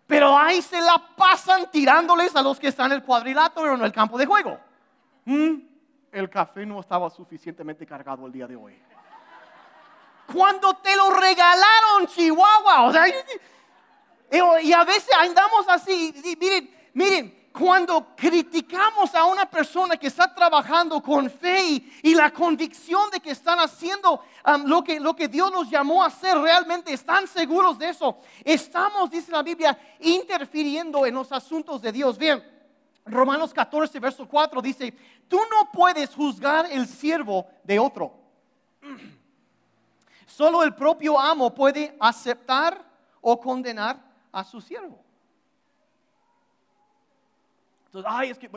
pero 0.06 0.36
ahí 0.36 0.60
se 0.60 0.80
la 0.80 1.02
pasan 1.16 1.70
tirándoles 1.70 2.34
a 2.36 2.42
los 2.42 2.58
que 2.58 2.68
están 2.68 2.86
en 2.86 2.98
el 2.98 3.02
cuadrilátero 3.02 3.72
o 3.72 3.74
en 3.74 3.82
el 3.82 3.92
campo 3.92 4.18
de 4.18 4.26
juego. 4.26 4.58
Mm, 5.24 5.54
el 6.12 6.28
café 6.28 6.66
no 6.66 6.80
estaba 6.80 7.08
suficientemente 7.10 7.86
cargado 7.86 8.26
el 8.26 8.32
día 8.32 8.46
de 8.46 8.56
hoy. 8.56 8.76
cuando 10.32 10.74
te 10.74 10.94
lo 10.96 11.10
regalaron, 11.10 12.06
Chihuahua. 12.06 12.82
O 12.82 12.92
sea, 12.92 13.04
y 14.62 14.72
a 14.72 14.84
veces 14.84 15.10
andamos 15.18 15.68
así. 15.68 16.36
miren, 16.38 16.70
miren, 16.94 17.39
cuando 17.52 18.14
criticamos 18.16 19.14
a 19.14 19.24
una 19.24 19.44
persona 19.44 19.96
que 19.96 20.06
está 20.06 20.32
trabajando 20.32 21.02
con 21.02 21.28
fe 21.28 21.82
y, 22.02 22.14
la 22.14 22.30
convicción 22.30 23.10
de 23.10 23.20
que 23.20 23.30
están 23.30 23.58
haciendo 23.58 24.22
um, 24.46 24.64
lo, 24.66 24.84
que, 24.84 25.00
lo 25.00 25.14
que 25.16 25.26
Dios 25.26 25.50
nos 25.50 25.68
llamó 25.68 26.02
a 26.02 26.06
hacer, 26.06 26.38
realmente 26.38 26.92
están 26.92 27.26
seguros 27.26 27.78
de 27.78 27.88
eso, 27.88 28.18
estamos, 28.44 29.10
dice 29.10 29.32
la 29.32 29.42
Biblia, 29.42 29.78
interfiriendo 30.00 31.06
en 31.06 31.14
los 31.14 31.32
asuntos 31.32 31.82
de 31.82 31.90
Dios. 31.90 32.16
Bien, 32.16 32.42
Romanos 33.04 33.52
14, 33.52 33.98
verso 33.98 34.28
4 34.28 34.62
dice, 34.62 34.94
tú 35.26 35.38
no 35.50 35.70
puedes 35.72 36.14
juzgar 36.14 36.66
el 36.70 36.86
siervo 36.86 37.46
de 37.64 37.78
otro. 37.78 38.14
Solo 40.26 40.62
el 40.62 40.74
propio 40.74 41.18
amo 41.18 41.52
puede 41.52 41.96
aceptar 41.98 42.84
o 43.20 43.40
condenar 43.40 44.00
a 44.32 44.44
su 44.44 44.60
siervo. 44.60 45.09
Entonces, 47.90 48.12
ay, 48.14 48.30
es 48.30 48.38
que 48.38 48.48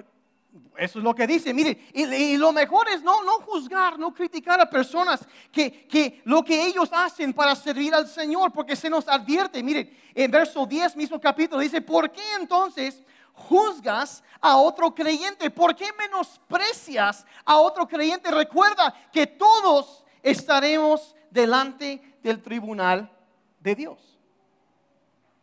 eso 0.78 1.00
es 1.00 1.04
lo 1.04 1.16
que 1.16 1.26
dice, 1.26 1.52
mire, 1.52 1.90
y, 1.92 2.38
lo 2.38 2.54
mejor 2.54 2.88
es 2.90 3.02
no, 3.02 3.24
no 3.24 3.40
juzgar, 3.40 3.98
no 3.98 4.14
criticar 4.14 4.62
a 4.62 4.70
personas 4.70 5.28
que, 5.52 5.88
que, 5.88 6.22
lo 6.26 6.44
que 6.44 6.68
ellos 6.68 6.90
hacen 6.92 7.34
para 7.34 7.56
servir 7.56 7.96
al 7.96 8.08
Señor, 8.08 8.52
porque 8.52 8.76
se 8.76 8.92
nos 8.92 9.08
advierte, 9.08 9.64
mire, 9.64 10.12
en 10.14 10.30
verso 10.30 10.68
10, 10.68 10.96
mismo 10.96 11.20
capítulo, 11.20 11.60
dice, 11.60 11.82
¿por 11.82 12.12
qué 12.12 12.22
entonces 12.40 13.02
juzgas 13.34 14.24
a 14.40 14.58
otro 14.58 14.94
creyente? 14.94 15.50
¿Por 15.50 15.76
qué 15.76 15.88
menosprecias 15.98 17.26
a 17.44 17.58
otro 17.58 17.88
creyente? 17.88 18.30
Recuerda 18.30 18.94
que 19.12 19.26
todos 19.26 20.06
estaremos 20.22 21.16
delante 21.32 22.20
del 22.22 22.44
tribunal 22.44 23.12
de 23.60 23.74
Dios. 23.74 24.20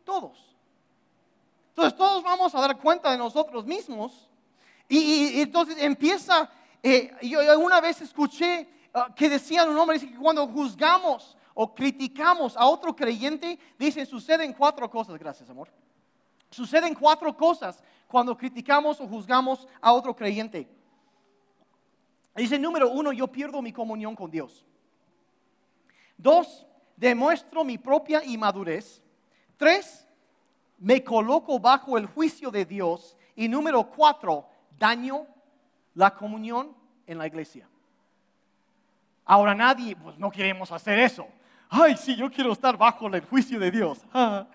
Todos. 0.05 0.50
Entonces 1.71 1.97
todos 1.97 2.23
vamos 2.23 2.55
a 2.55 2.61
dar 2.61 2.79
cuenta 2.79 3.11
de 3.11 3.19
nosotros 3.19 3.65
mismos. 3.65 4.29
Y, 4.89 5.41
entonces 5.41 5.77
empieza, 5.79 6.51
eh, 6.83 7.13
yo 7.23 7.59
una 7.59 7.81
vez 7.81 8.01
escuché 8.01 8.69
ah, 8.93 9.09
que 9.15 9.29
decía 9.29 9.65
un 9.65 9.79
hombre, 9.79 9.99
dice 9.99 10.13
que 10.13 10.19
cuando 10.19 10.47
juzgamos 10.49 11.37
o 11.55 11.75
criticamos 11.75 12.57
a 12.57 12.67
otro 12.67 12.95
creyente, 12.95 13.59
dicen, 13.79 14.05
suceden 14.07 14.53
cuatro 14.53 14.91
cosas, 14.91 15.19
gracias 15.19 15.49
amor. 15.49 15.69
Suceden 16.51 16.95
cuatro 16.95 17.37
cosas 17.37 17.83
cuando 18.09 18.37
criticamos 18.37 19.01
o 19.01 19.07
juzgamos 19.07 19.69
a 19.81 19.93
otro 19.93 20.15
creyente. 20.15 20.69
Dice, 22.35 22.59
número 22.59 22.91
uno, 22.91 23.13
yo 23.13 23.29
pierdo 23.29 23.63
mi 23.63 23.73
comunión 23.73 24.17
con 24.17 24.31
Dios. 24.31 24.65
Dos, 26.17 26.67
demuestro 26.97 27.65
mi 27.65 27.79
propia 27.79 28.25
inmadurez. 28.25 29.01
Tres, 29.57 30.07
me 30.81 31.05
coloco 31.05 31.61
bajo 31.61 31.97
el 31.97 32.07
juicio 32.07 32.51
de 32.51 32.65
Dios. 32.65 33.17
Y 33.37 33.49
número 33.49 33.85
cuatro, 33.85 34.47
daño 34.79 35.27
la 35.95 36.15
comunión 36.15 36.75
en 37.07 37.19
la 37.19 37.27
iglesia. 37.27 37.69
Ahora 39.25 39.55
nadie, 39.55 39.95
pues 39.95 40.19
no 40.19 40.31
queremos 40.31 40.73
hacer 40.73 40.99
eso. 40.99 41.27
Ay, 41.69 41.97
sí, 41.97 42.17
yo 42.17 42.31
quiero 42.31 42.53
estar 42.53 42.77
bajo 42.77 43.07
el 43.07 43.25
juicio 43.25 43.59
de 43.61 43.71
Dios. 43.71 44.01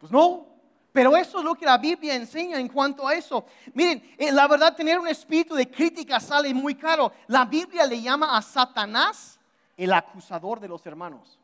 Pues 0.00 0.10
no, 0.10 0.46
pero 0.92 1.14
eso 1.14 1.40
es 1.40 1.44
lo 1.44 1.54
que 1.54 1.66
la 1.66 1.76
Biblia 1.76 2.14
enseña 2.14 2.58
en 2.58 2.68
cuanto 2.68 3.06
a 3.06 3.12
eso. 3.12 3.44
Miren, 3.74 4.02
eh, 4.16 4.32
la 4.32 4.48
verdad, 4.48 4.74
tener 4.74 4.98
un 4.98 5.06
espíritu 5.06 5.54
de 5.54 5.70
crítica 5.70 6.18
sale 6.18 6.54
muy 6.54 6.74
caro. 6.74 7.12
La 7.26 7.44
Biblia 7.44 7.84
le 7.84 8.00
llama 8.00 8.34
a 8.34 8.40
Satanás 8.40 9.38
el 9.76 9.92
acusador 9.92 10.58
de 10.58 10.68
los 10.68 10.86
hermanos. 10.86 11.38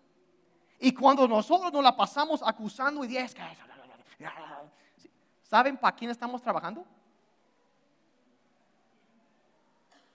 Y 0.81 0.93
cuando 0.93 1.29
nosotros 1.29 1.73
nos 1.73 1.83
la 1.85 1.97
pasamos 1.97 2.43
acusando 2.43 3.05
y 3.05 3.17
es 3.17 3.35
que 3.35 3.43
¿Saben 5.43 5.77
para 5.77 5.95
quién 5.95 6.11
estamos 6.11 6.43
trabajando? 6.43 6.85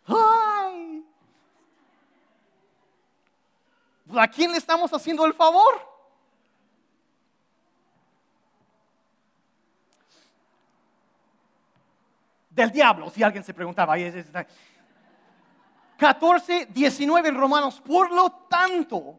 ¡Ay! 0.08 1.06
¿A 4.18 4.28
quién 4.28 4.52
le 4.52 4.58
estamos 4.58 4.92
haciendo 4.92 5.26
el 5.26 5.34
favor? 5.34 5.90
Del 12.50 12.72
diablo, 12.72 13.10
si 13.10 13.24
alguien 13.24 13.44
se 13.44 13.54
preguntaba. 13.54 13.96
14, 15.98 16.66
19 16.66 17.30
en 17.30 17.38
Romanos. 17.38 17.80
Por 17.80 18.12
lo 18.12 18.32
tanto, 18.50 19.18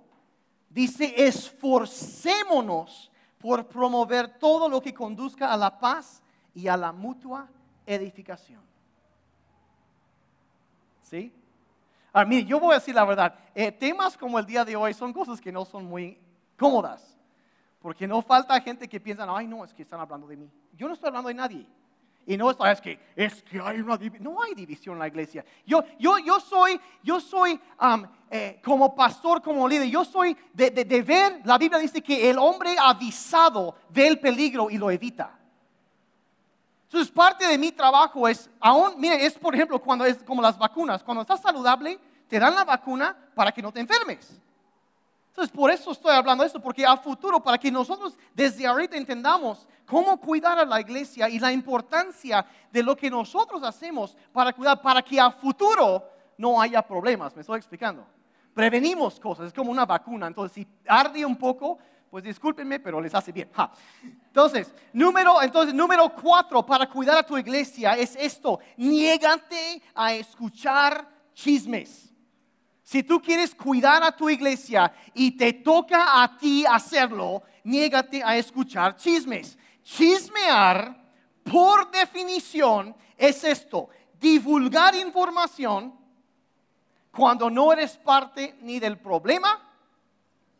dice, 0.68 1.14
esforcémonos 1.16 3.11
por 3.42 3.66
promover 3.66 4.38
todo 4.38 4.68
lo 4.68 4.80
que 4.80 4.94
conduzca 4.94 5.52
a 5.52 5.56
la 5.56 5.78
paz 5.78 6.22
y 6.54 6.68
a 6.68 6.76
la 6.76 6.92
mutua 6.92 7.48
edificación. 7.84 8.62
¿Sí? 11.02 11.32
Ahora, 12.12 12.28
mire, 12.28 12.44
yo 12.44 12.60
voy 12.60 12.72
a 12.72 12.78
decir 12.78 12.94
la 12.94 13.04
verdad. 13.04 13.34
Eh, 13.54 13.72
temas 13.72 14.16
como 14.16 14.38
el 14.38 14.46
día 14.46 14.64
de 14.64 14.76
hoy 14.76 14.94
son 14.94 15.12
cosas 15.12 15.40
que 15.40 15.50
no 15.50 15.64
son 15.64 15.84
muy 15.84 16.16
cómodas. 16.56 17.18
Porque 17.80 18.06
no 18.06 18.22
falta 18.22 18.60
gente 18.60 18.88
que 18.88 19.00
piensa, 19.00 19.26
ay, 19.28 19.48
no, 19.48 19.64
es 19.64 19.74
que 19.74 19.82
están 19.82 19.98
hablando 19.98 20.28
de 20.28 20.36
mí. 20.36 20.48
Yo 20.74 20.86
no 20.86 20.94
estoy 20.94 21.08
hablando 21.08 21.28
de 21.28 21.34
nadie. 21.34 21.66
Y 22.26 22.36
no 22.36 22.50
es 22.50 22.80
que, 22.80 22.98
es 23.16 23.42
que 23.42 23.60
hay 23.60 23.80
una 23.80 23.96
división. 23.96 24.22
No 24.22 24.42
hay 24.42 24.54
división 24.54 24.94
en 24.94 25.00
la 25.00 25.08
iglesia. 25.08 25.44
Yo, 25.66 25.82
yo, 25.98 26.18
yo 26.18 26.38
soy, 26.38 26.80
yo 27.02 27.20
soy 27.20 27.60
eh, 28.30 28.60
como 28.64 28.94
pastor, 28.94 29.42
como 29.42 29.66
líder, 29.66 29.88
yo 29.88 30.04
soy 30.04 30.36
de, 30.52 30.70
de, 30.70 31.02
ver, 31.02 31.40
la 31.44 31.58
Biblia 31.58 31.80
dice 31.80 32.00
que 32.00 32.30
el 32.30 32.38
hombre 32.38 32.76
avisado 32.78 33.74
ve 33.88 34.06
el 34.06 34.20
peligro 34.20 34.70
y 34.70 34.78
lo 34.78 34.90
evita. 34.90 35.36
Entonces, 36.84 37.10
parte 37.10 37.46
de 37.46 37.58
mi 37.58 37.72
trabajo 37.72 38.28
es, 38.28 38.48
aún, 38.60 38.94
mire, 38.98 39.24
es 39.24 39.34
por 39.34 39.54
ejemplo 39.54 39.80
cuando 39.80 40.04
es 40.04 40.22
como 40.22 40.42
las 40.42 40.56
vacunas. 40.58 41.02
Cuando 41.02 41.22
estás 41.22 41.40
saludable, 41.40 41.98
te 42.28 42.38
dan 42.38 42.54
la 42.54 42.64
vacuna 42.64 43.16
para 43.34 43.50
que 43.50 43.62
no 43.62 43.72
te 43.72 43.80
enfermes. 43.80 44.40
Entonces, 45.32 45.50
por 45.50 45.70
eso 45.70 45.92
estoy 45.92 46.12
hablando 46.14 46.42
de 46.42 46.48
esto, 46.48 46.60
porque 46.60 46.84
a 46.84 46.94
futuro, 46.94 47.42
para 47.42 47.56
que 47.56 47.70
nosotros 47.70 48.18
desde 48.34 48.66
ahorita 48.66 48.98
entendamos 48.98 49.66
cómo 49.86 50.20
cuidar 50.20 50.58
a 50.58 50.66
la 50.66 50.78
iglesia 50.78 51.26
y 51.26 51.38
la 51.38 51.50
importancia 51.50 52.44
de 52.70 52.82
lo 52.82 52.94
que 52.94 53.10
nosotros 53.10 53.62
hacemos 53.62 54.14
para 54.30 54.52
cuidar, 54.52 54.82
para 54.82 55.00
que 55.00 55.18
a 55.18 55.30
futuro 55.30 56.06
no 56.36 56.60
haya 56.60 56.82
problemas. 56.82 57.34
¿Me 57.34 57.40
estoy 57.40 57.56
explicando? 57.56 58.06
Prevenimos 58.52 59.18
cosas, 59.18 59.46
es 59.46 59.54
como 59.54 59.70
una 59.70 59.86
vacuna. 59.86 60.26
Entonces, 60.26 60.52
si 60.52 60.66
arde 60.86 61.24
un 61.24 61.36
poco, 61.36 61.78
pues 62.10 62.24
discúlpenme, 62.24 62.78
pero 62.78 63.00
les 63.00 63.14
hace 63.14 63.32
bien. 63.32 63.50
Entonces, 64.26 64.74
número, 64.92 65.40
entonces, 65.40 65.72
número 65.72 66.10
cuatro 66.14 66.64
para 66.66 66.86
cuidar 66.86 67.16
a 67.16 67.22
tu 67.22 67.38
iglesia 67.38 67.96
es 67.96 68.14
esto: 68.16 68.60
niégate 68.76 69.82
a 69.94 70.12
escuchar 70.12 71.08
chismes. 71.32 72.11
Si 72.92 73.02
tú 73.02 73.22
quieres 73.22 73.54
cuidar 73.54 74.02
a 74.02 74.14
tu 74.14 74.28
iglesia 74.28 74.92
y 75.14 75.30
te 75.30 75.54
toca 75.54 76.22
a 76.22 76.36
ti 76.36 76.66
hacerlo, 76.66 77.42
niégate 77.64 78.22
a 78.22 78.36
escuchar 78.36 78.96
chismes. 78.96 79.56
Chismear, 79.82 80.94
por 81.42 81.90
definición, 81.90 82.94
es 83.16 83.44
esto, 83.44 83.88
divulgar 84.20 84.94
información 84.94 85.98
cuando 87.10 87.48
no 87.48 87.72
eres 87.72 87.96
parte 87.96 88.58
ni 88.60 88.78
del 88.78 88.98
problema 88.98 89.58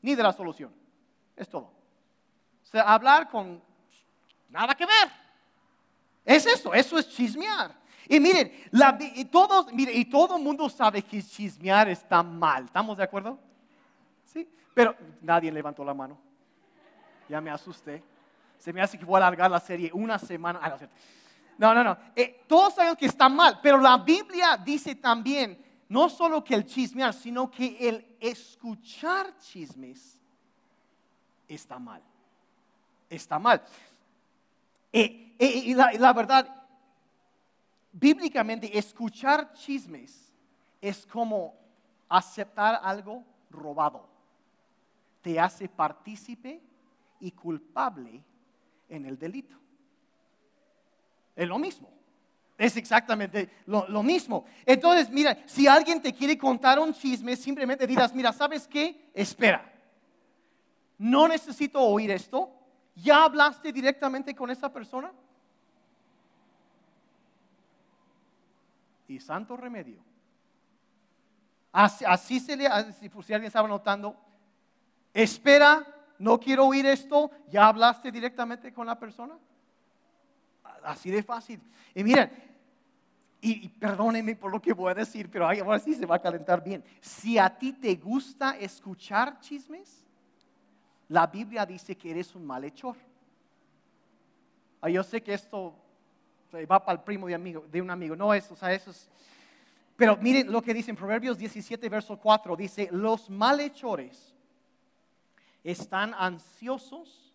ni 0.00 0.14
de 0.14 0.22
la 0.22 0.32
solución. 0.32 0.74
Es 1.36 1.50
todo. 1.50 1.70
O 2.62 2.66
sea, 2.66 2.94
hablar 2.94 3.28
con 3.28 3.62
nada 4.48 4.74
que 4.74 4.86
ver. 4.86 5.12
Es 6.24 6.46
eso, 6.46 6.72
eso 6.72 6.98
es 6.98 7.10
chismear. 7.10 7.81
Y 8.08 8.20
miren, 8.20 8.52
y, 9.14 9.24
todos, 9.26 9.66
y 9.72 10.04
todo 10.06 10.36
el 10.36 10.42
mundo 10.42 10.68
sabe 10.68 11.02
que 11.02 11.22
chismear 11.22 11.88
está 11.88 12.22
mal. 12.22 12.64
¿Estamos 12.64 12.96
de 12.96 13.04
acuerdo? 13.04 13.38
Sí. 14.24 14.48
Pero 14.74 14.96
nadie 15.20 15.52
levantó 15.52 15.84
la 15.84 15.94
mano. 15.94 16.18
Ya 17.28 17.40
me 17.40 17.50
asusté. 17.50 18.02
Se 18.58 18.72
me 18.72 18.80
hace 18.80 18.98
que 18.98 19.04
voy 19.04 19.14
a 19.14 19.18
alargar 19.18 19.50
la 19.50 19.60
serie 19.60 19.90
una 19.92 20.18
semana. 20.18 20.60
Ah, 20.62 20.76
no, 21.58 21.74
no, 21.74 21.84
no. 21.84 21.96
Eh, 22.16 22.44
todos 22.46 22.74
saben 22.74 22.96
que 22.96 23.06
está 23.06 23.28
mal. 23.28 23.60
Pero 23.62 23.78
la 23.78 23.98
Biblia 23.98 24.56
dice 24.56 24.94
también, 24.96 25.62
no 25.88 26.08
solo 26.08 26.42
que 26.42 26.54
el 26.54 26.66
chismear, 26.66 27.14
sino 27.14 27.50
que 27.50 27.76
el 27.88 28.16
escuchar 28.20 29.36
chismes 29.38 30.18
está 31.46 31.78
mal. 31.78 32.02
Está 33.08 33.38
mal. 33.38 33.62
Eh, 34.92 35.34
eh, 35.38 35.62
y 35.66 35.74
la 35.74 36.12
verdad, 36.12 36.61
bíblicamente 37.92 38.76
escuchar 38.76 39.52
chismes 39.52 40.32
es 40.80 41.06
como 41.06 41.54
aceptar 42.08 42.80
algo 42.82 43.24
robado. 43.50 44.08
Te 45.20 45.38
hace 45.38 45.68
partícipe 45.68 46.60
y 47.20 47.30
culpable 47.30 48.22
en 48.88 49.06
el 49.06 49.18
delito. 49.18 49.56
Es 51.36 51.48
lo 51.48 51.58
mismo. 51.58 51.88
Es 52.58 52.76
exactamente 52.76 53.50
lo, 53.66 54.02
mismo. 54.02 54.44
Entonces, 54.66 55.10
mira, 55.10 55.36
si 55.46 55.66
alguien 55.66 56.00
te 56.00 56.12
quiere 56.12 56.36
contar 56.36 56.78
un 56.78 56.92
chisme, 56.92 57.34
simplemente 57.34 57.86
dirás, 57.86 58.14
mira, 58.14 58.32
¿sabes 58.32 58.68
qué? 58.68 59.10
Espera. 59.14 59.72
No 60.98 61.26
necesito 61.26 61.80
oír 61.80 62.10
esto. 62.10 62.50
¿Ya 62.94 63.24
hablaste 63.24 63.72
directamente 63.72 64.34
con 64.34 64.50
esa 64.50 64.72
persona? 64.72 65.12
Y 69.12 69.20
santo 69.20 69.58
remedio. 69.58 70.02
Así, 71.70 72.40
se 72.40 72.56
le, 72.56 72.66
si, 72.94 73.08
si 73.08 73.32
alguien 73.32 73.48
estaba 73.48 73.68
notando, 73.68 74.16
espera, 75.12 75.86
no 76.18 76.40
quiero 76.40 76.66
oír 76.66 76.86
esto, 76.86 77.30
¿ya 77.50 77.66
hablaste 77.66 78.10
directamente 78.10 78.72
con 78.72 78.86
la 78.86 78.98
persona? 78.98 79.38
Así 80.82 81.10
de 81.10 81.22
fácil. 81.22 81.60
Y 81.94 82.04
miren, 82.04 82.30
y, 83.42 83.68
perdónenme 83.68 84.34
por 84.34 84.50
lo 84.50 84.62
que 84.62 84.72
voy 84.72 84.92
a 84.92 84.94
decir, 84.94 85.30
pero 85.30 85.46
ahora 85.46 85.78
sí 85.78 85.94
se 85.94 86.06
va 86.06 86.16
a 86.16 86.22
calentar 86.22 86.64
bien. 86.64 86.82
Si 87.00 87.36
a 87.36 87.50
ti 87.50 87.72
te 87.74 87.94
gusta 87.96 88.56
escuchar 88.58 89.40
chismes, 89.40 90.06
la 91.08 91.26
Biblia 91.26 91.66
dice 91.66 91.96
que 91.96 92.10
eres 92.10 92.34
un 92.34 92.46
malhechor. 92.46 92.96
Ah, 94.80 94.88
yo 94.88 95.02
sé 95.02 95.22
que 95.22 95.34
esto 95.34 95.81
va 96.70 96.84
para 96.84 96.98
el 96.98 97.04
primo 97.04 97.26
de, 97.26 97.34
amigo, 97.34 97.66
de 97.70 97.80
un 97.80 97.90
amigo, 97.90 98.16
no 98.16 98.32
es, 98.34 98.50
o 98.50 98.56
sea, 98.56 98.72
eso 98.72 98.90
es... 98.90 99.08
Pero 99.96 100.16
miren 100.16 100.50
lo 100.50 100.62
que 100.62 100.74
dice 100.74 100.90
en 100.90 100.96
Proverbios 100.96 101.38
17, 101.38 101.88
verso 101.88 102.18
4, 102.18 102.56
dice, 102.56 102.88
los 102.92 103.30
malhechores 103.30 104.34
están 105.62 106.14
ansiosos 106.14 107.32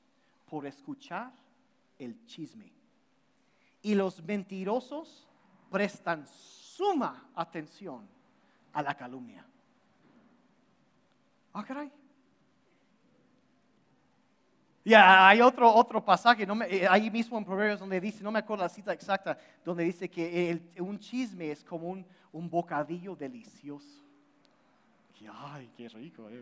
por 0.50 0.66
escuchar 0.66 1.32
el 2.00 2.26
chisme 2.26 2.72
y 3.82 3.96
los 3.96 4.22
mentirosos 4.24 5.28
prestan 5.70 6.28
suma 6.28 7.30
atención 7.36 8.08
a 8.74 8.82
la 8.82 8.96
calumnia. 8.96 9.46
Ah, 11.54 11.64
caray. 11.64 11.92
Y 14.88 14.94
hay 14.94 15.42
otro, 15.42 15.70
otro 15.70 16.02
pasaje, 16.02 16.48
eh, 16.70 16.88
ahí 16.90 17.12
mismo 17.12 17.38
en 17.38 17.44
Proverbios 17.44 17.82
donde 17.82 18.00
dice, 18.00 18.24
no 18.24 18.32
me 18.32 18.40
acuerdo 18.40 18.64
la 18.64 18.70
cita 18.70 18.94
exacta, 18.94 19.38
donde 19.66 19.84
dice 19.84 20.10
que 20.10 20.62
un 20.80 20.98
chisme 20.98 21.52
es 21.52 21.62
como 21.62 21.90
un, 21.90 22.06
un 22.32 22.50
bocadillo 22.50 23.14
delicioso. 23.14 24.02
ay, 25.30 25.70
qué 25.76 25.90
rico. 25.90 26.30
Eh. 26.30 26.42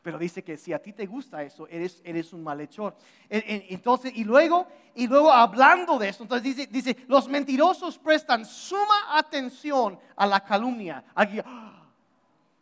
Pero 0.00 0.16
dice 0.16 0.44
que 0.44 0.56
si 0.56 0.72
a 0.72 0.78
ti 0.80 0.92
te 0.92 1.06
gusta 1.06 1.42
eso, 1.42 1.66
eres, 1.66 2.00
eres 2.04 2.32
un 2.32 2.44
malhechor. 2.44 2.94
Entonces, 3.28 4.12
y 4.14 4.22
luego, 4.22 4.68
y 4.94 5.08
luego 5.08 5.32
hablando 5.32 5.98
de 5.98 6.10
eso, 6.10 6.22
entonces 6.22 6.44
dice, 6.44 6.68
dice, 6.70 6.96
los 7.08 7.26
mentirosos 7.26 7.98
prestan 7.98 8.44
suma 8.44 9.18
atención 9.18 9.98
a 10.14 10.24
la 10.24 10.38
calumnia. 10.38 11.02
Aquí, 11.16 11.40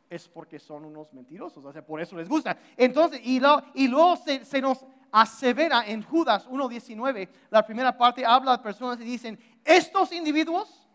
es 0.09 0.29
porque 0.29 0.59
son 0.59 0.85
unos 0.85 1.12
mentirosos, 1.12 1.64
o 1.64 1.73
sea, 1.73 1.85
por 1.85 2.01
eso 2.01 2.16
les 2.16 2.29
gusta. 2.29 2.57
Entonces, 2.77 3.21
y, 3.25 3.40
y 3.75 3.88
luego 3.88 4.16
se, 4.16 4.61
nos 4.61 4.85
asevera 5.11 5.87
en 5.87 6.03
Judas 6.03 6.49
1.19, 6.49 7.29
la 7.51 7.64
primera 7.66 7.97
parte 7.97 8.25
habla 8.25 8.57
de 8.57 8.62
personas 8.62 9.01
y 9.01 9.05
dicen, 9.05 9.38
estos 9.64 10.12
individuos 10.12 10.87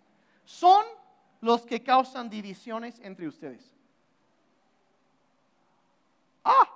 son 0.46 0.86
los 1.42 1.66
que 1.66 1.82
causan 1.84 2.30
divisiones 2.30 3.00
entre 3.00 3.28
ustedes. 3.28 3.76
Ah, 6.44 6.68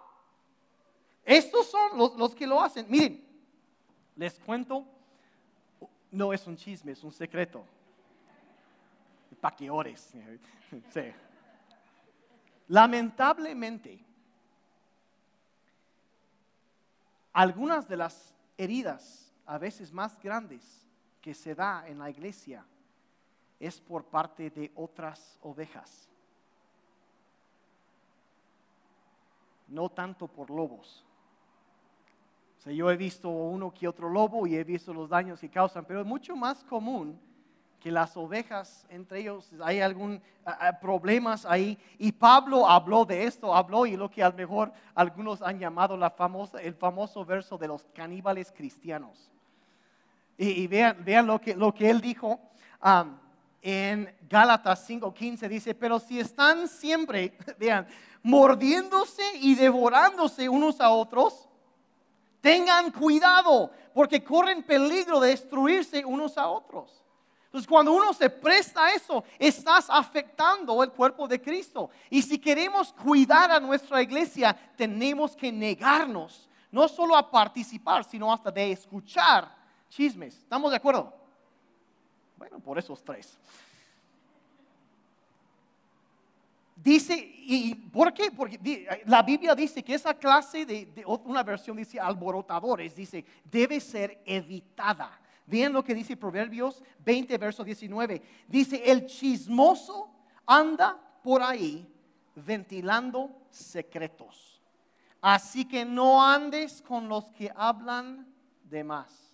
estos 1.24 1.68
son 1.68 1.98
los, 1.98 2.16
los 2.16 2.36
que 2.36 2.46
lo 2.46 2.62
hacen. 2.62 2.86
Miren, 2.90 3.24
les 4.16 4.40
cuento, 4.40 4.86
no 6.12 6.34
es 6.34 6.46
un 6.48 6.56
chisme, 6.56 6.92
es 6.92 7.04
un 7.04 7.12
secreto. 7.12 7.64
Para 9.40 9.56
que 9.56 9.70
ores. 9.70 10.14
Sí. 10.92 11.14
Lamentablemente, 12.68 14.04
algunas 17.32 17.88
de 17.88 17.98
las 17.98 18.34
heridas, 18.58 19.32
a 19.46 19.58
veces 19.58 19.92
más 19.92 20.20
grandes, 20.20 20.88
que 21.22 21.34
se 21.34 21.54
da 21.54 21.88
en 21.88 22.00
la 22.00 22.10
iglesia 22.10 22.66
es 23.60 23.80
por 23.80 24.06
parte 24.06 24.50
de 24.50 24.72
otras 24.76 25.38
ovejas. 25.42 26.10
No 29.68 29.90
tanto 29.90 30.28
por 30.28 30.50
lobos. 30.50 31.04
O 32.58 32.62
sea, 32.62 32.74
yo 32.74 32.90
he 32.90 32.98
visto 32.98 33.30
uno 33.30 33.74
que 33.74 33.88
otro 33.88 34.10
lobo 34.10 34.46
y 34.48 34.56
he 34.56 34.64
visto 34.64 34.94
los 34.94 35.10
daños 35.10 35.40
que 35.40 35.50
causan, 35.50 35.86
pero 35.86 36.02
es 36.02 36.06
mucho 36.06 36.36
más 36.36 36.64
común 36.64 37.20
que 37.86 37.92
las 37.92 38.18
ovejas, 38.18 38.84
entre 38.90 39.20
ellos 39.20 39.48
hay 39.62 39.80
algún 39.80 40.20
problemas 40.82 41.46
ahí. 41.46 41.78
Y 42.00 42.12
Pablo 42.14 42.68
habló 42.68 43.06
de 43.06 43.26
esto, 43.26 43.54
habló 43.54 43.86
y 43.86 43.96
lo 43.96 44.10
que 44.10 44.24
a 44.24 44.30
lo 44.30 44.36
mejor 44.36 44.74
algunos 44.96 45.44
han 45.44 45.60
llamado 45.60 45.96
la 45.96 46.10
famosa, 46.10 46.60
el 46.60 46.74
famoso 46.74 47.24
verso 47.24 47.60
de 47.60 47.68
los 47.68 47.86
caníbales 47.94 48.52
cristianos. 48.52 49.30
Y, 50.36 50.66
vean, 50.66 50.98
vean 51.06 51.28
lo, 51.28 51.40
que, 51.40 51.56
lo 51.56 51.76
que 51.76 51.88
él 51.92 52.02
dijo 52.02 52.40
en 53.62 54.12
Gálatas 54.28 54.90
5:15, 54.90 55.48
dice, 55.48 55.76
pero 55.76 56.00
si 56.00 56.20
están 56.20 56.68
siempre, 56.68 57.38
vean, 57.60 57.86
mordiéndose 58.24 59.22
y 59.42 59.54
devorándose 59.54 60.50
unos 60.50 60.82
a 60.82 60.90
otros, 60.90 61.48
tengan 62.42 62.90
cuidado, 62.90 63.70
porque 63.94 64.24
corren 64.24 64.64
peligro 64.64 65.20
de 65.20 65.30
destruirse 65.30 66.04
unos 66.04 66.36
a 66.40 66.48
otros. 66.48 67.05
Entonces, 67.56 67.70
cuando 67.70 67.94
uno 67.94 68.12
se 68.12 68.30
presta 68.30 68.84
a 68.84 68.94
eso, 68.94 69.24
estás 69.40 69.90
afectando 69.90 70.84
el 70.84 70.92
cuerpo 70.92 71.26
de 71.26 71.42
Cristo. 71.42 71.90
Y 72.10 72.22
si 72.22 72.38
queremos 72.38 72.92
cuidar 72.92 73.50
a 73.50 73.62
nuestra 73.62 74.02
iglesia, 74.02 74.54
tenemos 74.76 75.38
que 75.38 75.54
negarnos, 75.54 76.50
no 76.70 76.86
solo 76.90 77.16
a 77.16 77.32
participar, 77.32 78.04
sino 78.04 78.34
hasta 78.34 78.52
de 78.52 78.74
escuchar 78.74 79.56
chismes. 79.88 80.38
¿Estamos 80.40 80.70
de 80.70 80.76
acuerdo? 80.76 81.14
Bueno, 82.36 82.60
por 82.60 82.78
esos 82.78 83.02
tres. 83.02 83.38
Dice, 86.76 87.16
¿y 87.16 87.74
por 87.74 88.14
qué? 88.14 88.32
Porque 88.32 89.02
la 89.06 89.24
Biblia 89.24 89.56
dice 89.56 89.82
que 89.82 89.94
esa 89.94 90.14
clase 90.14 90.66
de, 90.66 90.88
de, 90.88 91.06
una 91.06 91.42
versión 91.42 91.78
dice 91.78 92.02
alborotadores, 92.02 92.94
dice, 92.94 93.24
debe 93.46 93.80
ser 93.80 94.22
evitada. 94.26 95.22
Vean 95.48 95.74
lo 95.74 95.84
que 95.84 95.94
dice 95.94 96.18
Proverbios 96.18 96.84
20, 97.04 97.38
verso 97.38 97.64
19. 97.64 98.22
Dice, 98.48 98.82
el 98.84 99.06
chismoso 99.06 100.10
anda 100.46 101.00
por 101.24 101.44
ahí 101.44 101.88
ventilando 102.36 103.32
secretos. 103.50 104.62
Así 105.22 105.66
que 105.66 105.86
no 105.86 106.24
andes 106.24 106.82
con 106.82 107.08
los 107.08 107.32
que 107.32 107.52
hablan 107.56 108.28
de 108.64 108.84
más. 108.84 109.26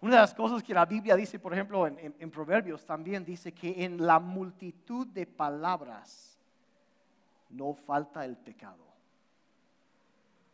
Una 0.00 0.16
de 0.16 0.20
las 0.20 0.34
cosas 0.34 0.62
que 0.62 0.74
la 0.74 0.84
Biblia 0.84 1.16
dice, 1.16 1.38
por 1.38 1.52
ejemplo, 1.52 1.86
en, 1.86 2.30
Proverbios 2.30 2.84
también 2.84 3.24
dice 3.24 3.52
que 3.52 3.84
en 3.84 4.06
la 4.06 4.20
multitud 4.20 5.06
de 5.06 5.26
palabras 5.26 6.38
no 7.48 7.74
falta 7.74 8.24
el 8.24 8.36
pecado 8.36 8.85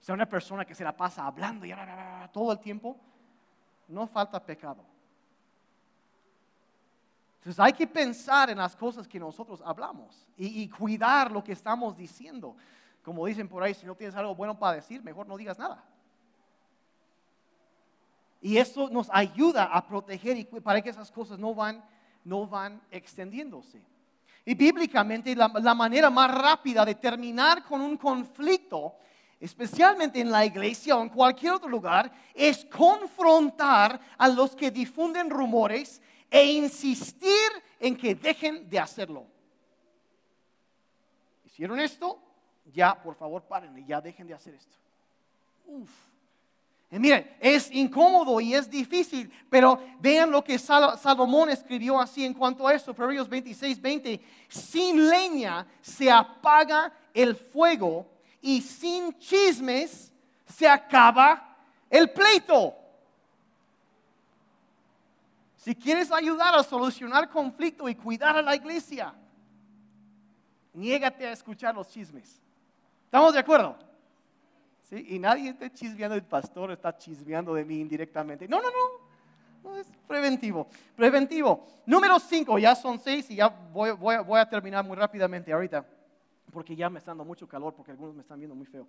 sea 0.02 0.16
una 0.16 0.28
persona 0.28 0.64
que 0.64 0.74
se 0.74 0.82
la 0.82 0.94
pasa 0.94 1.24
hablando 1.24 1.64
y 1.64 1.72
todo 2.32 2.50
el 2.50 2.58
tiempo, 2.58 2.98
no 3.86 4.08
falta 4.08 4.44
pecado. 4.44 4.84
Entonces 7.38 7.60
hay 7.60 7.72
que 7.72 7.86
pensar 7.86 8.50
en 8.50 8.58
las 8.58 8.74
cosas 8.74 9.06
que 9.06 9.20
nosotros 9.20 9.62
hablamos 9.64 10.26
y, 10.36 10.68
cuidar 10.68 11.30
lo 11.30 11.42
que 11.42 11.52
estamos 11.52 11.96
diciendo. 11.96 12.56
Como 13.04 13.24
dicen 13.26 13.48
por 13.48 13.62
ahí, 13.62 13.74
si 13.74 13.86
no 13.86 13.94
tienes 13.94 14.16
algo 14.16 14.34
bueno 14.34 14.58
para 14.58 14.76
decir, 14.76 15.02
mejor 15.02 15.28
no 15.28 15.36
digas 15.36 15.58
nada. 15.58 15.84
Y 18.40 18.56
eso 18.58 18.90
nos 18.90 19.08
ayuda 19.10 19.64
a 19.64 19.86
proteger 19.86 20.36
y 20.36 20.44
para 20.44 20.82
que 20.82 20.90
esas 20.90 21.12
cosas 21.12 21.38
no 21.38 21.54
van, 21.54 21.82
no 22.24 22.48
van 22.48 22.82
extendiéndose. 22.90 23.80
Y 24.44 24.56
bíblicamente 24.56 25.36
la, 25.36 25.46
la 25.62 25.74
manera 25.74 26.10
más 26.10 26.32
rápida 26.32 26.84
de 26.84 26.96
terminar 26.96 27.62
con 27.64 27.80
un 27.80 27.96
conflicto 27.96 28.96
especialmente 29.42 30.20
en 30.20 30.30
la 30.30 30.46
iglesia 30.46 30.96
o 30.96 31.02
en 31.02 31.08
cualquier 31.08 31.54
otro 31.54 31.68
lugar, 31.68 32.12
es 32.32 32.64
confrontar 32.64 34.00
a 34.16 34.28
los 34.28 34.54
que 34.54 34.70
difunden 34.70 35.28
rumores 35.28 36.00
e 36.30 36.44
insistir 36.44 37.50
en 37.80 37.96
que 37.96 38.14
dejen 38.14 38.70
de 38.70 38.78
hacerlo. 38.78 39.26
¿Hicieron 41.44 41.80
esto? 41.80 42.22
Ya, 42.72 42.94
por 42.94 43.16
favor, 43.16 43.42
paren 43.42 43.76
y 43.76 43.84
ya 43.84 44.00
dejen 44.00 44.28
de 44.28 44.34
hacer 44.34 44.54
esto. 44.54 44.76
Uf. 45.66 45.90
Y 46.92 46.98
miren, 47.00 47.36
es 47.40 47.68
incómodo 47.72 48.40
y 48.40 48.54
es 48.54 48.70
difícil, 48.70 49.32
pero 49.50 49.82
vean 49.98 50.30
lo 50.30 50.44
que 50.44 50.56
Salomón 50.56 51.50
escribió 51.50 51.98
así 51.98 52.24
en 52.24 52.34
cuanto 52.34 52.68
a 52.68 52.74
esto, 52.74 52.94
Proverbios 52.94 53.28
26, 53.28 53.80
20. 53.80 54.20
Sin 54.48 55.08
leña 55.08 55.66
se 55.80 56.08
apaga 56.08 56.92
el 57.12 57.34
fuego 57.34 58.06
y 58.42 58.60
sin 58.60 59.16
chismes 59.18 60.12
se 60.46 60.68
acaba 60.68 61.56
el 61.88 62.10
pleito. 62.10 62.74
Si 65.56 65.76
quieres 65.76 66.10
ayudar 66.10 66.54
a 66.56 66.62
solucionar 66.64 67.30
conflicto 67.30 67.88
y 67.88 67.94
cuidar 67.94 68.36
a 68.36 68.42
la 68.42 68.56
iglesia, 68.56 69.14
niégate 70.74 71.26
a 71.26 71.32
escuchar 71.32 71.74
los 71.74 71.88
chismes. 71.88 72.42
¿Estamos 73.04 73.32
de 73.32 73.38
acuerdo? 73.38 73.78
¿Sí? 74.90 75.06
Y 75.10 75.18
nadie 75.20 75.50
está 75.50 75.72
chismeando 75.72 76.16
el 76.16 76.24
pastor, 76.24 76.72
está 76.72 76.96
chismeando 76.98 77.54
de 77.54 77.64
mí 77.64 77.80
indirectamente. 77.80 78.48
No, 78.48 78.60
no, 78.60 78.68
no. 78.68 79.02
No 79.62 79.76
es 79.76 79.86
preventivo. 80.08 80.66
Preventivo. 80.96 81.64
Número 81.86 82.18
5, 82.18 82.58
ya 82.58 82.74
son 82.74 82.98
seis 82.98 83.30
y 83.30 83.36
ya 83.36 83.48
voy, 83.48 83.92
voy 83.92 84.40
a 84.40 84.48
terminar 84.48 84.84
muy 84.84 84.96
rápidamente 84.96 85.52
ahorita, 85.52 85.86
porque 86.52 86.76
ya 86.76 86.90
me 86.90 86.98
está 86.98 87.10
dando 87.10 87.24
mucho 87.24 87.48
calor, 87.48 87.74
porque 87.74 87.90
algunos 87.90 88.14
me 88.14 88.20
están 88.20 88.38
viendo 88.38 88.54
muy 88.54 88.66
feo. 88.66 88.86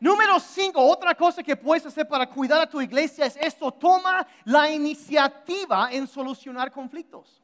Número 0.00 0.40
cinco, 0.40 0.80
otra 0.82 1.14
cosa 1.14 1.42
que 1.42 1.54
puedes 1.54 1.84
hacer 1.84 2.08
para 2.08 2.26
cuidar 2.26 2.62
a 2.62 2.68
tu 2.68 2.80
iglesia 2.80 3.26
es 3.26 3.36
esto, 3.36 3.70
toma 3.70 4.26
la 4.44 4.70
iniciativa 4.70 5.92
en 5.92 6.06
solucionar 6.06 6.72
conflictos. 6.72 7.42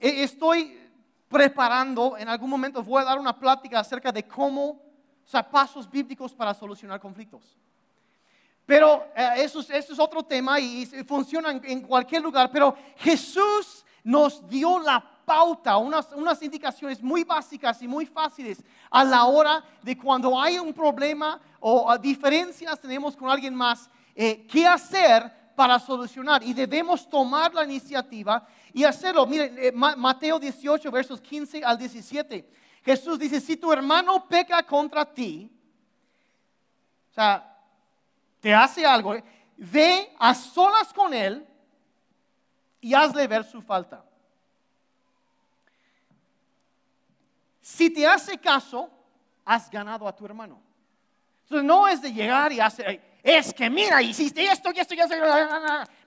E, 0.00 0.24
estoy 0.24 0.80
preparando, 1.28 2.16
en 2.16 2.28
algún 2.28 2.50
momento 2.50 2.82
voy 2.82 3.02
a 3.02 3.04
dar 3.04 3.18
una 3.20 3.38
plática 3.38 3.78
acerca 3.78 4.10
de 4.10 4.26
cómo, 4.26 4.82
o 5.24 5.28
sea, 5.28 5.48
pasos 5.48 5.88
bíblicos 5.88 6.34
para 6.34 6.52
solucionar 6.52 6.98
conflictos. 6.98 7.56
Pero 8.64 9.06
eh, 9.14 9.34
eso, 9.36 9.60
es, 9.60 9.70
es 9.70 9.98
otro 10.00 10.24
tema 10.24 10.58
y, 10.58 10.86
funciona 11.06 11.52
en 11.52 11.82
cualquier 11.82 12.22
lugar, 12.22 12.50
pero 12.50 12.76
Jesús 12.96 13.84
nos 14.02 14.48
dio 14.48 14.80
la 14.80 15.15
pauta, 15.26 15.76
unas, 15.76 16.10
unas 16.12 16.40
indicaciones 16.40 17.02
muy 17.02 17.24
básicas 17.24 17.82
y 17.82 17.88
muy 17.88 18.06
fáciles 18.06 18.62
a 18.90 19.04
la 19.04 19.26
hora 19.26 19.62
de 19.82 19.98
cuando 19.98 20.40
hay 20.40 20.58
un 20.58 20.72
problema 20.72 21.38
o 21.60 21.98
diferencias 21.98 22.80
tenemos 22.80 23.16
con 23.16 23.28
alguien 23.28 23.54
más, 23.54 23.90
eh, 24.14 24.46
qué 24.46 24.66
hacer 24.66 25.30
para 25.56 25.78
solucionar. 25.78 26.42
Y 26.44 26.54
debemos 26.54 27.08
tomar 27.08 27.52
la 27.52 27.64
iniciativa 27.64 28.46
y 28.72 28.84
hacerlo. 28.84 29.26
Miren, 29.26 29.56
eh, 29.58 29.72
Mateo 29.72 30.38
18, 30.38 30.90
versos 30.90 31.20
15 31.20 31.64
al 31.64 31.76
17. 31.76 32.48
Jesús 32.84 33.18
dice, 33.18 33.40
si 33.40 33.56
tu 33.56 33.72
hermano 33.72 34.28
peca 34.28 34.62
contra 34.62 35.04
ti, 35.04 35.50
o 37.10 37.14
sea, 37.14 37.58
te 38.38 38.54
hace 38.54 38.86
algo, 38.86 39.16
ve 39.56 40.14
a 40.18 40.34
solas 40.34 40.92
con 40.92 41.12
él 41.12 41.44
y 42.80 42.94
hazle 42.94 43.26
ver 43.26 43.42
su 43.42 43.60
falta. 43.60 44.04
Si 47.66 47.90
te 47.90 48.06
hace 48.06 48.38
caso, 48.38 48.88
has 49.44 49.68
ganado 49.68 50.06
a 50.06 50.14
tu 50.14 50.24
hermano. 50.24 50.62
Entonces 51.42 51.64
no 51.66 51.88
es 51.88 52.00
de 52.00 52.12
llegar 52.12 52.52
y 52.52 52.60
hacer, 52.60 53.18
es 53.24 53.52
que 53.52 53.68
mira, 53.68 54.00
hiciste 54.00 54.44
esto 54.44 54.70
y 54.72 54.78
esto 54.78 54.94
y 54.94 55.00
esto, 55.00 55.16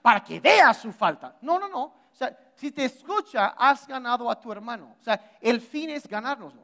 para 0.02 0.24
que 0.24 0.40
veas 0.40 0.78
su 0.78 0.94
falta. 0.94 1.36
No, 1.42 1.60
no, 1.60 1.68
no. 1.68 1.84
O 1.84 2.14
sea, 2.14 2.34
si 2.56 2.72
te 2.72 2.86
escucha, 2.86 3.56
has 3.58 3.86
ganado 3.86 4.32
a 4.32 4.40
tu 4.40 4.54
hermano. 4.54 4.96
O 5.02 5.04
sea, 5.04 5.38
el 5.42 5.60
fin 5.60 5.90
es 5.90 6.08
ganárnoslo. 6.08 6.64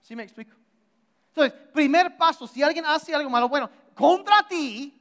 ¿Sí 0.00 0.16
me 0.16 0.24
explico? 0.24 0.56
Entonces, 1.28 1.52
primer 1.72 2.16
paso, 2.16 2.48
si 2.48 2.60
alguien 2.60 2.84
hace 2.84 3.14
algo 3.14 3.30
malo, 3.30 3.48
bueno, 3.48 3.70
contra 3.94 4.42
ti, 4.48 5.00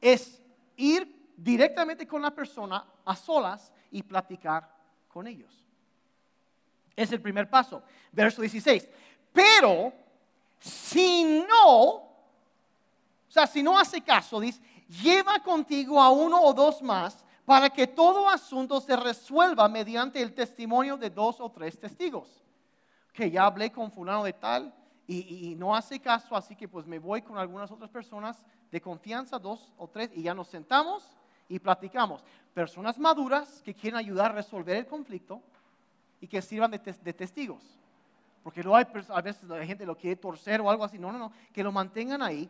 es 0.00 0.40
ir 0.76 1.32
directamente 1.36 2.06
con 2.06 2.22
la 2.22 2.30
persona 2.30 2.86
a 3.04 3.16
solas 3.16 3.72
y 3.90 4.04
platicar 4.04 4.72
con 5.08 5.26
ellos. 5.26 5.65
Es 6.96 7.12
el 7.12 7.20
primer 7.20 7.48
paso. 7.48 7.82
Verso 8.10 8.40
16. 8.40 8.88
Pero 9.32 9.92
si 10.58 11.44
no, 11.46 11.78
o 11.78 12.10
sea, 13.28 13.46
si 13.46 13.62
no 13.62 13.78
hace 13.78 14.00
caso, 14.00 14.40
dice, 14.40 14.60
lleva 14.88 15.38
contigo 15.40 16.00
a 16.00 16.10
uno 16.10 16.40
o 16.40 16.54
dos 16.54 16.80
más 16.80 17.22
para 17.44 17.70
que 17.70 17.86
todo 17.86 18.28
asunto 18.28 18.80
se 18.80 18.96
resuelva 18.96 19.68
mediante 19.68 20.20
el 20.20 20.34
testimonio 20.34 20.96
de 20.96 21.10
dos 21.10 21.40
o 21.40 21.50
tres 21.50 21.78
testigos. 21.78 22.42
Que 23.12 23.30
ya 23.30 23.46
hablé 23.46 23.70
con 23.70 23.92
fulano 23.92 24.24
de 24.24 24.32
tal 24.32 24.74
y, 25.06 25.50
y, 25.50 25.54
no 25.54 25.76
hace 25.76 26.00
caso, 26.00 26.34
así 26.34 26.56
que 26.56 26.66
pues 26.66 26.86
me 26.86 26.98
voy 26.98 27.22
con 27.22 27.38
algunas 27.38 27.70
otras 27.70 27.90
personas 27.90 28.44
de 28.72 28.80
confianza, 28.80 29.38
dos 29.38 29.72
o 29.78 29.86
tres, 29.86 30.10
y 30.14 30.22
ya 30.22 30.34
nos 30.34 30.48
sentamos 30.48 31.16
y 31.48 31.60
platicamos. 31.60 32.24
Personas 32.52 32.98
maduras 32.98 33.62
que 33.62 33.74
quieren 33.74 33.98
ayudar 33.98 34.32
a 34.32 34.34
resolver 34.34 34.76
el 34.76 34.86
conflicto 34.86 35.40
y 36.20 36.26
que 36.26 36.40
sirvan 36.42 36.70
de, 36.70 36.78
testigos. 36.78 37.62
Porque 38.42 38.62
luego 38.62 38.76
hay, 38.76 38.86
a 39.08 39.20
veces 39.20 39.44
la 39.44 39.64
gente 39.64 39.84
lo 39.84 39.96
quiere 39.96 40.16
torcer 40.16 40.60
o 40.60 40.70
algo 40.70 40.84
así. 40.84 40.98
No, 40.98 41.10
no, 41.12 41.18
no, 41.18 41.32
que 41.52 41.62
lo 41.62 41.72
mantengan 41.72 42.22
ahí. 42.22 42.48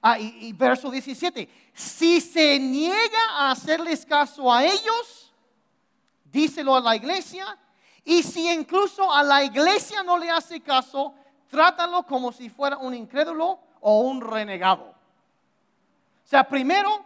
Ah, 0.00 0.18
y, 0.18 0.52
verso 0.52 0.90
17, 0.90 1.48
si 1.72 2.20
se 2.20 2.58
niega 2.58 3.30
a 3.32 3.50
hacerles 3.50 4.06
caso 4.06 4.52
a 4.52 4.64
ellos, 4.64 5.34
díselo 6.24 6.76
a 6.76 6.80
la 6.80 6.94
iglesia. 6.94 7.58
Y 8.04 8.22
si 8.22 8.50
incluso 8.50 9.12
a 9.12 9.22
la 9.22 9.42
iglesia 9.42 10.02
no 10.02 10.16
le 10.16 10.30
hace 10.30 10.60
caso, 10.60 11.14
trátalo 11.48 12.04
como 12.04 12.30
si 12.30 12.48
fuera 12.48 12.78
un 12.78 12.94
incrédulo 12.94 13.58
o 13.80 14.00
un 14.02 14.20
renegado. 14.20 14.84
O 14.84 16.30
sea, 16.30 16.46
primero, 16.46 17.04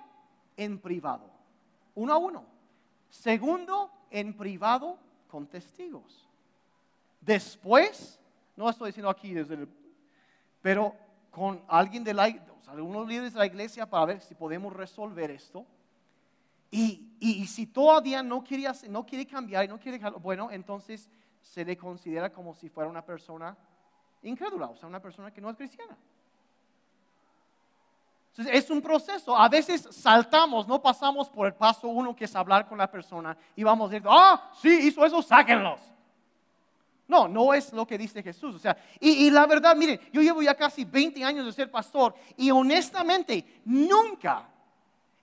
en 0.57 0.79
privado, 0.79 1.31
uno 1.95 2.13
a 2.13 2.19
uno. 2.19 2.45
Segundo, 3.09 3.91
en 4.11 4.37
privado, 4.37 4.99
con 5.33 5.47
testigos. 5.47 6.29
Después, 7.19 8.21
no 8.55 8.69
estoy 8.69 8.91
diciendo 8.91 9.09
aquí 9.09 9.33
desde 9.33 9.55
el, 9.55 9.69
pero 10.61 10.95
con 11.31 11.63
alguien 11.69 12.05
de 12.05 12.13
la, 12.13 12.25
algunos 12.67 13.09
líderes 13.09 13.33
de 13.33 13.39
la 13.39 13.47
iglesia 13.47 13.89
para 13.89 14.05
ver 14.05 14.21
si 14.21 14.35
podemos 14.35 14.75
resolver 14.75 15.31
esto. 15.31 15.65
Y, 16.71 17.17
y, 17.19 17.47
si 17.47 17.67
todavía 17.67 18.23
no 18.23 18.45
quiere, 18.45 18.71
no 18.91 19.07
quiere 19.07 19.27
cambiar 19.27 19.65
y 19.65 19.69
no 19.69 19.79
quiere 19.79 19.99
bueno, 20.21 20.51
entonces 20.51 21.09
se 21.41 21.65
le 21.65 21.79
considera 21.79 22.31
como 22.31 22.55
si 22.55 22.69
fuera 22.69 22.91
una 22.91 23.05
persona 23.05 23.57
incrédula, 24.23 24.67
o 24.67 24.77
sea, 24.77 24.87
una 24.87 25.01
persona 25.01 25.31
que 25.31 25.41
no 25.41 25.49
es 25.49 25.57
cristiana. 25.57 25.97
Es 28.39 28.71
un 28.71 28.81
proceso. 28.81 29.37
A 29.37 29.49
veces 29.49 29.89
saltamos, 29.91 30.67
no 30.67 30.81
pasamos 30.81 31.29
por 31.29 31.47
el 31.47 31.55
paso 31.55 31.89
uno 31.89 32.17
que 32.17 32.25
es 32.25 32.35
hablar 32.35 32.67
con 32.67 32.79
la 32.79 32.91
persona 32.91 33.37
y 33.55 33.63
vamos 33.63 33.91
decir, 33.91 34.07
ah, 34.09 34.51
sí, 34.61 34.71
hizo 34.89 35.05
eso, 35.05 35.21
sáquenlos. 35.21 35.81
No, 37.07 37.29
no 37.29 37.53
es 37.53 37.73
lo 37.75 37.87
que 37.87 37.99
dice 37.99 38.23
Jesús. 38.23 38.55
O 38.55 38.59
sea, 38.59 38.75
y, 38.99 39.31
la 39.31 39.47
verdad, 39.47 39.77
miren, 39.77 40.01
yo 40.13 40.23
llevo 40.23 40.41
ya 40.41 40.55
casi 40.55 40.85
20 40.85 41.23
años 41.23 41.45
de 41.45 41.53
ser 41.53 41.71
pastor 41.71 42.15
y 42.39 42.51
honestamente 42.51 43.61
nunca 43.67 44.49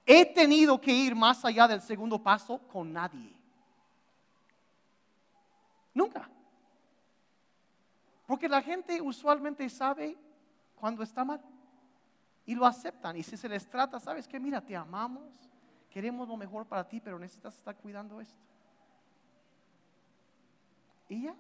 he 0.06 0.26
tenido 0.26 0.80
que 0.80 0.92
ir 0.92 1.16
más 1.16 1.44
allá 1.44 1.68
del 1.68 1.82
segundo 1.82 2.22
paso 2.22 2.60
con 2.72 2.94
nadie. 2.94 3.34
Nunca. 5.96 6.30
Porque 8.28 8.48
la 8.48 8.62
gente 8.62 9.02
usualmente 9.02 9.68
sabe 9.68 10.16
cuando 10.76 11.02
está 11.02 11.26
mal 11.26 11.42
y 12.50 12.56
lo 12.56 12.66
aceptan. 12.66 13.16
Y 13.16 13.22
si 13.22 13.38
se 13.38 13.48
les 13.48 13.70
trata, 13.70 14.00
¿sabes 14.00 14.28
qué? 14.28 14.40
Mira, 14.40 14.60
te 14.60 14.76
amamos, 14.76 15.32
queremos 15.88 16.28
lo 16.28 16.36
mejor 16.36 16.66
para 16.66 16.84
ti, 16.84 17.00
pero 17.00 17.20
necesitas 17.20 17.56
estar 17.56 17.76
cuidando 17.76 18.20
esto. 18.20 18.42
Y 21.10 21.26
ya. 21.26 21.36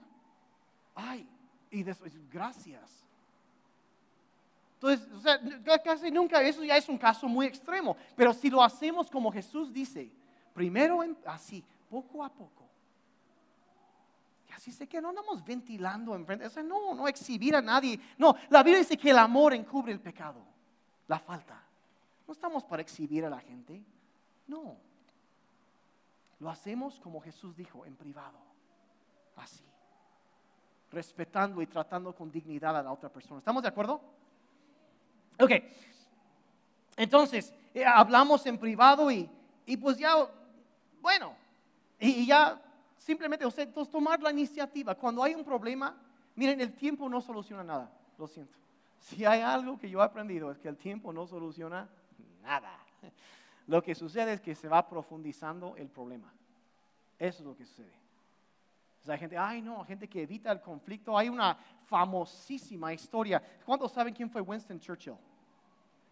Ay, 0.93 1.27
y 1.71 1.81
después, 1.81 2.13
gracias. 2.29 3.03
Entonces, 4.75 5.11
o 5.11 5.19
sea, 5.19 5.39
casi 5.83 6.11
nunca, 6.11 6.43
eso 6.43 6.63
ya 6.63 6.77
es 6.77 6.87
un 6.87 6.99
caso 6.99 7.27
muy 7.27 7.47
extremo, 7.47 7.97
pero 8.15 8.31
si 8.31 8.51
lo 8.51 8.61
hacemos 8.61 9.09
como 9.09 9.31
Jesús 9.31 9.73
dice, 9.73 10.11
primero 10.53 11.03
así, 11.25 11.65
poco 11.89 12.23
a 12.23 12.29
poco. 12.29 12.69
Y 14.47 14.51
así 14.51 14.71
sé 14.71 14.87
que 14.87 15.01
no 15.01 15.09
andamos 15.09 15.43
ventilando 15.43 16.13
enfrente, 16.13 16.45
o 16.45 16.51
sea, 16.51 16.61
no, 16.61 16.93
no 16.93 17.07
exhibir 17.07 17.55
a 17.55 17.63
nadie. 17.63 17.99
No, 18.15 18.35
la 18.51 18.61
Biblia 18.61 18.77
dice 18.77 18.95
que 18.95 19.09
el 19.09 19.17
amor 19.17 19.55
encubre 19.55 19.91
el 19.91 19.99
pecado 19.99 20.58
la 21.09 21.19
falta. 21.19 21.61
No 22.25 22.31
estamos 22.31 22.63
para 22.63 22.81
exhibir 22.81 23.25
a 23.25 23.29
la 23.29 23.39
gente, 23.39 23.83
no. 24.47 24.77
Lo 26.39 26.49
hacemos 26.49 26.99
como 26.99 27.19
Jesús 27.19 27.57
dijo, 27.57 27.85
en 27.85 27.95
privado, 27.95 28.37
así, 29.35 29.65
respetando 30.91 31.61
y 31.61 31.67
tratando 31.67 32.15
con 32.15 32.31
dignidad 32.31 32.77
a 32.77 32.83
la 32.83 32.93
otra 32.93 33.09
persona. 33.09 33.39
¿Estamos 33.39 33.63
de 33.63 33.69
acuerdo? 33.69 33.99
Ok, 35.41 35.51
entonces, 36.95 37.53
eh, 37.73 37.83
hablamos 37.83 38.45
en 38.45 38.57
privado 38.57 39.09
y, 39.09 39.27
pues 39.81 39.97
ya, 39.97 40.13
bueno, 41.01 41.35
y, 41.99 42.27
ya 42.27 42.61
simplemente, 42.97 43.45
o 43.45 43.51
sea, 43.51 43.65
tomar 43.71 44.21
la 44.21 44.31
iniciativa. 44.31 44.93
Cuando 44.93 45.23
hay 45.23 45.33
un 45.33 45.43
problema, 45.43 45.95
miren, 46.35 46.61
el 46.61 46.73
tiempo 46.73 47.09
no 47.09 47.19
soluciona 47.19 47.63
nada, 47.63 47.91
lo 48.17 48.27
siento. 48.27 48.59
Si 48.99 49.25
hay 49.25 49.41
algo 49.41 49.77
que 49.77 49.89
yo 49.89 50.01
he 50.01 50.03
aprendido 50.03 50.51
es 50.51 50.59
que 50.59 50.67
el 50.67 50.77
tiempo 50.77 51.13
no 51.13 51.25
soluciona 51.25 51.89
nada. 52.41 52.77
Lo 53.67 53.81
que 53.81 53.95
sucede 53.95 54.33
es 54.33 54.41
que 54.41 54.55
se 54.55 54.67
va 54.67 54.87
profundizando 54.87 55.75
el 55.77 55.89
problema. 55.89 56.33
Eso 57.17 57.39
es 57.39 57.45
lo 57.45 57.55
que 57.55 57.65
sucede. 57.65 57.93
hay 59.07 59.17
gente, 59.17 59.37
ay 59.37 59.61
no, 59.61 59.83
gente 59.85 60.07
que 60.07 60.23
evita 60.23 60.51
el 60.51 60.61
conflicto. 60.61 61.17
Hay 61.17 61.29
una 61.29 61.57
famosísima 61.85 62.93
historia. 62.93 63.41
¿Cuántos 63.65 63.91
saben 63.91 64.13
quién 64.13 64.29
fue 64.29 64.41
Winston 64.41 64.79
Churchill? 64.79 65.15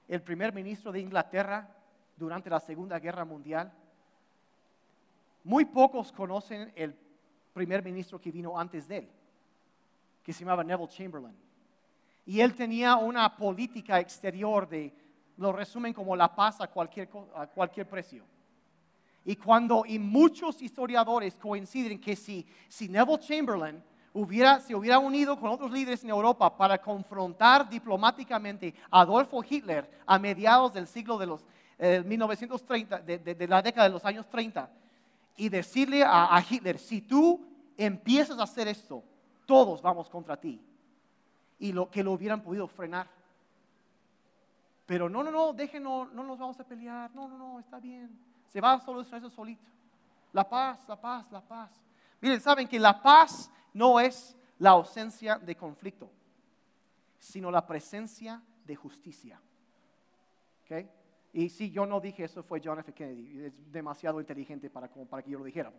El 0.08 0.22
primer 0.22 0.54
ministro 0.54 0.92
de 0.92 1.00
Inglaterra 1.00 1.68
durante 2.16 2.50
la 2.50 2.60
Segunda 2.60 3.00
Guerra 3.00 3.26
Mundial. 3.26 3.72
muy 5.44 5.66
pocos 5.66 6.12
conocen 6.12 6.74
el 6.76 6.94
primer 7.54 7.82
ministro 7.82 8.20
que 8.20 8.32
vino 8.32 8.60
antes 8.60 8.88
de 8.88 8.98
él, 8.98 9.10
que 10.24 10.34
se 10.34 10.42
llamaba 10.42 10.64
Neville 10.64 10.90
Chamberlain. 10.90 11.47
Y 12.28 12.42
él 12.42 12.54
tenía 12.54 12.98
una 12.98 13.36
política 13.36 14.00
exterior 14.00 14.70
de, 14.70 14.94
lo 15.38 15.52
resumen 15.52 15.94
como 15.94 16.16
la 16.16 16.36
paz 16.36 16.62
a 16.62 16.68
cualquier, 16.68 17.10
a 17.36 17.48
cualquier 17.48 17.88
precio. 17.88 18.24
Y 19.24 19.36
cuando, 19.36 19.84
y 19.86 19.98
muchos 20.00 20.62
historiadores 20.62 21.38
coinciden 21.38 22.00
que 22.00 22.16
si, 22.16 22.46
si 22.68 22.88
Neville 22.88 23.20
Chamberlain 23.20 23.84
hubiera, 24.14 24.60
se 24.60 24.74
hubiera 24.74 25.00
unido 25.00 25.40
con 25.40 25.50
otros 25.50 25.72
líderes 25.72 26.04
en 26.04 26.10
Europa 26.10 26.56
para 26.56 26.78
confrontar 26.78 27.70
diplomáticamente 27.70 28.74
a 28.90 29.02
Adolfo 29.02 29.44
Hitler 29.48 29.90
a 30.06 30.18
mediados 30.18 30.74
del 30.74 30.88
siglo 30.88 31.18
de 31.18 31.28
los 31.28 31.46
1930, 31.80 33.04
eh, 33.08 33.20
de, 33.20 33.48
la 33.48 33.62
década 33.62 33.88
de 33.88 33.94
los 33.94 34.04
años 34.06 34.28
30, 34.30 34.70
y 35.36 35.50
decirle 35.50 36.04
a, 36.04 36.44
Hitler, 36.50 36.80
si 36.80 37.02
tú 37.02 37.46
empiezas 37.78 38.40
a 38.40 38.44
hacer 38.44 38.68
esto, 38.68 39.04
todos 39.46 39.82
vamos 39.82 40.10
contra 40.10 40.36
ti. 40.36 40.60
Y 41.60 41.72
lo 41.72 41.90
que 41.90 42.04
lo 42.04 42.12
hubieran 42.12 42.42
podido 42.42 42.68
frenar. 42.68 43.08
Pero 44.86 45.10
no, 45.10 45.24
no, 45.24 45.32
no, 45.32 45.54
déjenos, 45.54 46.12
no 46.14 46.24
nos 46.24 46.40
vamos 46.40 46.60
a 46.60 46.64
pelear. 46.64 47.14
No, 47.14 47.28
no, 47.28 47.38
no, 47.38 47.60
está 47.60 47.80
bien. 47.80 48.10
Se 48.48 48.62
va 48.62 48.74
a 48.74 48.80
solucionar 48.80 49.20
eso 49.20 49.30
solito. 49.30 49.66
La 50.32 50.48
paz, 50.48 50.88
la 50.88 51.00
paz, 51.00 51.32
la 51.32 51.42
paz. 51.42 51.72
Miren, 52.22 52.40
saben 52.40 52.68
que 52.68 52.80
la 52.80 53.02
paz 53.02 53.52
no 53.74 54.00
es 54.00 54.36
la 54.60 54.72
ausencia 54.72 55.38
de 55.38 55.56
conflicto, 55.56 56.10
sino 57.20 57.52
la 57.52 57.66
presencia 57.66 58.42
de 58.66 58.76
justicia. 58.76 59.40
¿Okay? 60.64 60.90
Y 61.34 61.50
si 61.50 61.70
yo 61.70 61.86
no 61.86 62.00
dije 62.00 62.24
eso, 62.24 62.42
fue 62.44 62.62
John 62.64 62.80
F. 62.80 62.94
Kennedy. 62.94 63.46
Es 63.46 63.72
demasiado 63.72 64.20
inteligente 64.20 64.70
para, 64.70 64.88
para 64.88 65.22
que 65.22 65.32
yo 65.32 65.40
lo 65.40 65.46
dijera. 65.46 65.72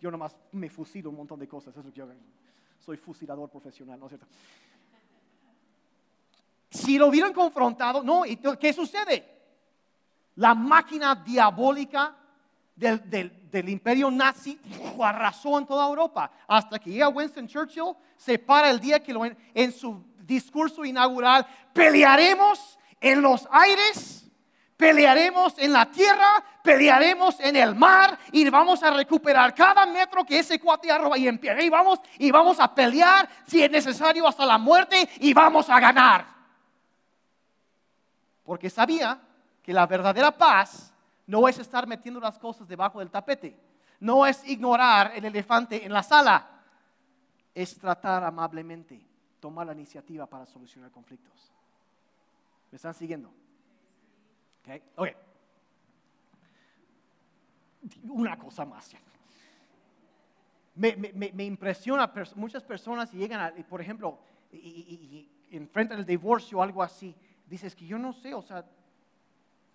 Yo 0.00 0.10
nomás 0.10 0.36
me 0.52 0.68
fusilo 0.68 1.10
un 1.10 1.16
montón 1.16 1.38
de 1.38 1.48
cosas. 1.48 1.76
Eso 1.76 1.88
yo 1.90 2.06
soy 2.78 2.96
fusilador 2.96 3.50
profesional, 3.50 3.98
¿no 3.98 4.06
es 4.06 4.10
cierto? 4.10 4.26
Si 6.72 6.96
lo 6.96 7.08
hubieran 7.08 7.34
confrontado, 7.34 8.02
no, 8.02 8.22
¿qué 8.58 8.72
sucede? 8.72 9.28
La 10.36 10.54
máquina 10.54 11.14
diabólica 11.14 12.16
del, 12.74 13.68
imperio 13.68 14.10
nazi 14.10 14.58
arrasó 14.98 15.58
en 15.58 15.66
toda 15.66 15.86
Europa. 15.86 16.32
Hasta 16.48 16.78
que 16.78 16.90
llega 16.90 17.10
Winston 17.10 17.46
Churchill, 17.46 17.94
se 18.16 18.38
para 18.38 18.70
el 18.70 18.80
día 18.80 19.02
que 19.02 19.12
lo, 19.12 19.22
en 19.24 19.72
su 19.72 20.02
discurso 20.20 20.82
inaugural, 20.82 21.46
pelearemos 21.74 22.78
en 23.02 23.20
los 23.20 23.46
aires, 23.50 24.26
pelearemos 24.74 25.58
en 25.58 25.74
la 25.74 25.90
tierra, 25.90 26.42
pelearemos 26.62 27.38
en 27.40 27.56
el 27.56 27.74
mar 27.74 28.18
y 28.32 28.48
vamos 28.48 28.82
a 28.82 28.90
recuperar 28.92 29.54
cada 29.54 29.84
metro 29.84 30.24
que 30.24 30.38
ese 30.38 30.58
cuate 30.58 30.90
arroba 30.90 31.18
y, 31.18 31.28
y 31.28 31.68
vamos 31.68 32.00
y 32.18 32.30
vamos 32.30 32.58
a 32.58 32.74
pelear 32.74 33.28
si 33.46 33.62
es 33.62 33.70
necesario 33.70 34.26
hasta 34.26 34.46
la 34.46 34.56
muerte 34.56 35.06
y 35.20 35.34
vamos 35.34 35.68
a 35.68 35.78
ganar. 35.78 36.31
Porque 38.44 38.70
sabía 38.70 39.20
que 39.62 39.72
la 39.72 39.86
verdadera 39.86 40.36
paz 40.36 40.92
no 41.26 41.48
es 41.48 41.58
estar 41.58 41.86
metiendo 41.86 42.20
las 42.20 42.38
cosas 42.38 42.66
debajo 42.66 42.98
del 42.98 43.10
tapete, 43.10 43.56
no 44.00 44.26
es 44.26 44.46
ignorar 44.48 45.12
el 45.14 45.24
elefante 45.24 45.84
en 45.84 45.92
la 45.92 46.02
sala, 46.02 46.48
es 47.54 47.78
tratar 47.78 48.24
amablemente, 48.24 49.00
tomar 49.38 49.66
la 49.66 49.72
iniciativa 49.72 50.26
para 50.26 50.46
solucionar 50.46 50.90
conflictos. 50.90 51.52
¿Me 52.70 52.76
están 52.76 52.94
siguiendo? 52.94 53.32
Okay. 54.62 54.82
ok. 54.96 55.08
Una 58.04 58.38
cosa 58.38 58.64
más. 58.64 58.92
Me, 60.74 60.96
me, 60.96 61.44
impresiona 61.44 62.10
muchas 62.36 62.62
personas 62.62 63.12
llegan, 63.12 63.40
a, 63.40 63.52
por 63.68 63.80
ejemplo, 63.80 64.18
y, 64.50 64.56
y, 64.56 65.28
y 65.50 65.56
enfrentan 65.56 65.98
el 65.98 66.06
divorcio 66.06 66.58
o 66.58 66.62
algo 66.62 66.82
así. 66.82 67.14
Dices 67.52 67.76
que 67.76 67.84
yo 67.84 67.98
no 67.98 68.14
sé, 68.14 68.32
o 68.32 68.40
sea, 68.40 68.64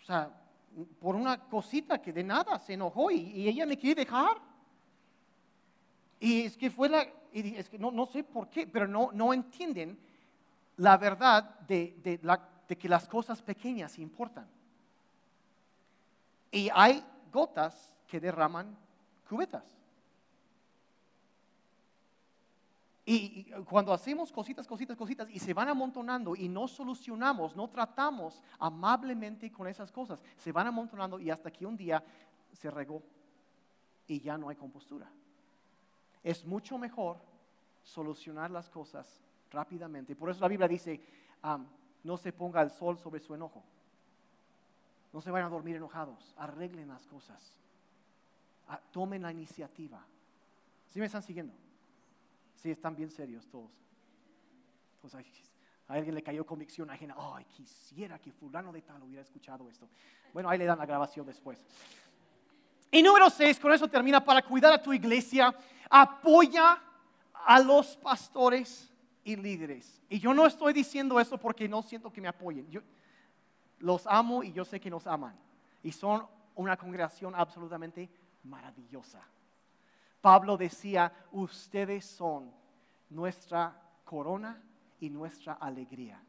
o 0.01 0.03
sea, 0.03 0.31
por 0.99 1.15
una 1.15 1.39
cosita 1.47 2.01
que 2.01 2.11
de 2.11 2.23
nada 2.23 2.57
se 2.57 2.73
enojó 2.73 3.11
y, 3.11 3.47
ella 3.47 3.67
me 3.67 3.77
quiere 3.77 4.03
dejar. 4.03 4.41
Y 6.19 6.41
es 6.41 6.57
que 6.57 6.71
fue 6.71 6.89
la, 6.89 7.05
y 7.31 7.55
es 7.55 7.69
que 7.69 7.77
no, 7.77 7.91
no 7.91 8.07
sé 8.07 8.23
por 8.23 8.49
qué, 8.49 8.65
pero 8.65 8.87
no, 8.87 9.11
no 9.13 9.31
entienden 9.31 9.95
la 10.77 10.97
verdad 10.97 11.59
de, 11.67 11.99
de, 12.01 12.19
la, 12.23 12.49
de 12.67 12.75
que 12.75 12.89
las 12.89 13.07
cosas 13.07 13.43
pequeñas 13.43 13.99
importan. 13.99 14.47
Y 16.49 16.71
hay 16.73 17.05
gotas 17.31 17.93
que 18.07 18.19
derraman 18.19 18.75
cubetas. 19.29 19.76
Y 23.09 23.45
cuando 23.69 23.93
hacemos 23.93 24.33
cositas, 24.33 24.67
cositas, 24.67 24.97
cositas 24.97 25.29
y 25.29 25.39
se 25.39 25.53
van 25.53 25.69
amontonando 25.69 26.35
y 26.35 26.49
no 26.49 26.67
solucionamos, 26.67 27.55
no 27.55 27.69
tratamos 27.69 28.43
amablemente 28.59 29.49
con 29.49 29.65
esas 29.65 29.93
cosas, 29.93 30.21
se 30.35 30.51
van 30.51 30.67
amontonando 30.67 31.17
y 31.17 31.29
hasta 31.29 31.49
que 31.49 31.65
un 31.65 31.77
día 31.77 32.03
se 32.51 32.69
regó 32.69 33.01
y 34.07 34.19
ya 34.19 34.37
no 34.37 34.49
hay 34.49 34.57
compostura. 34.57 35.09
Es 36.21 36.43
mucho 36.43 36.77
mejor 36.77 37.15
solucionar 37.81 38.51
las 38.51 38.69
cosas 38.69 39.21
rápidamente. 39.51 40.13
Por 40.13 40.29
eso 40.29 40.41
la 40.41 40.49
Biblia 40.49 40.67
dice, 40.67 40.99
no 42.03 42.17
se 42.17 42.33
ponga 42.33 42.61
el 42.61 42.71
sol 42.71 42.97
sobre 42.97 43.21
su 43.21 43.33
enojo. 43.33 43.63
No 45.13 45.21
se 45.21 45.31
vayan 45.31 45.47
a 45.47 45.51
dormir 45.51 45.77
enojados. 45.77 46.35
Arreglen 46.35 46.89
las 46.89 47.07
cosas. 47.07 47.53
Ah, 48.67 48.81
tomen 48.91 49.21
la 49.21 49.31
iniciativa. 49.31 50.05
¿Sí 50.89 50.99
me 50.99 51.05
están 51.05 51.23
siguiendo? 51.23 51.53
Sí, 52.57 52.71
están 52.71 52.95
bien 52.95 53.11
serios 53.11 53.47
todos. 53.47 53.71
a 55.87 55.93
alguien 55.93 56.15
le 56.15 56.23
cayó 56.23 56.45
convicción 56.45 56.89
ajena. 56.89 57.15
Ay, 57.17 57.45
quisiera 57.45 58.19
que 58.19 58.31
fulano 58.31 58.71
de 58.73 58.81
tal 58.81 59.01
hubiera 59.03 59.21
escuchado 59.21 59.69
esto. 59.69 59.87
Bueno, 60.33 60.49
ahí 60.49 60.57
le 60.57 60.65
dan 60.65 60.79
la 60.79 60.85
grabación 60.85 61.25
después. 61.25 61.63
Y 62.91 63.03
número 63.03 63.29
seis, 63.29 63.59
con 63.59 63.71
eso 63.71 63.87
termina, 63.87 64.23
para 64.23 64.41
cuidar 64.41 64.73
a 64.73 64.81
tu 64.81 64.91
iglesia, 64.91 65.55
apoya 65.89 66.81
a 67.33 67.59
los 67.59 67.95
pastores 67.97 68.91
y 69.23 69.35
líderes. 69.35 70.01
Y 70.09 70.19
yo 70.19 70.33
no 70.33 70.45
estoy 70.45 70.73
diciendo 70.73 71.19
eso 71.19 71.37
porque 71.37 71.69
no 71.69 71.83
siento 71.83 72.11
que 72.11 72.21
me 72.21 72.27
apoyen. 72.27 72.69
Yo 72.71 72.81
los 73.79 74.07
amo 74.07 74.43
y 74.43 74.51
yo 74.51 74.65
sé 74.65 74.79
que 74.79 74.89
nos 74.89 75.05
aman. 75.05 75.37
Y 75.83 75.91
son 75.91 76.25
una 76.55 76.75
congregación 76.75 77.35
absolutamente 77.35 78.09
maravillosa. 78.43 79.21
Pablo 80.21 80.57
decía, 80.57 81.11
ustedes 81.31 82.05
son 82.05 82.51
nuestra 83.09 83.79
corona 84.03 84.61
y 84.99 85.09
nuestra 85.09 85.53
alegría. 85.53 86.21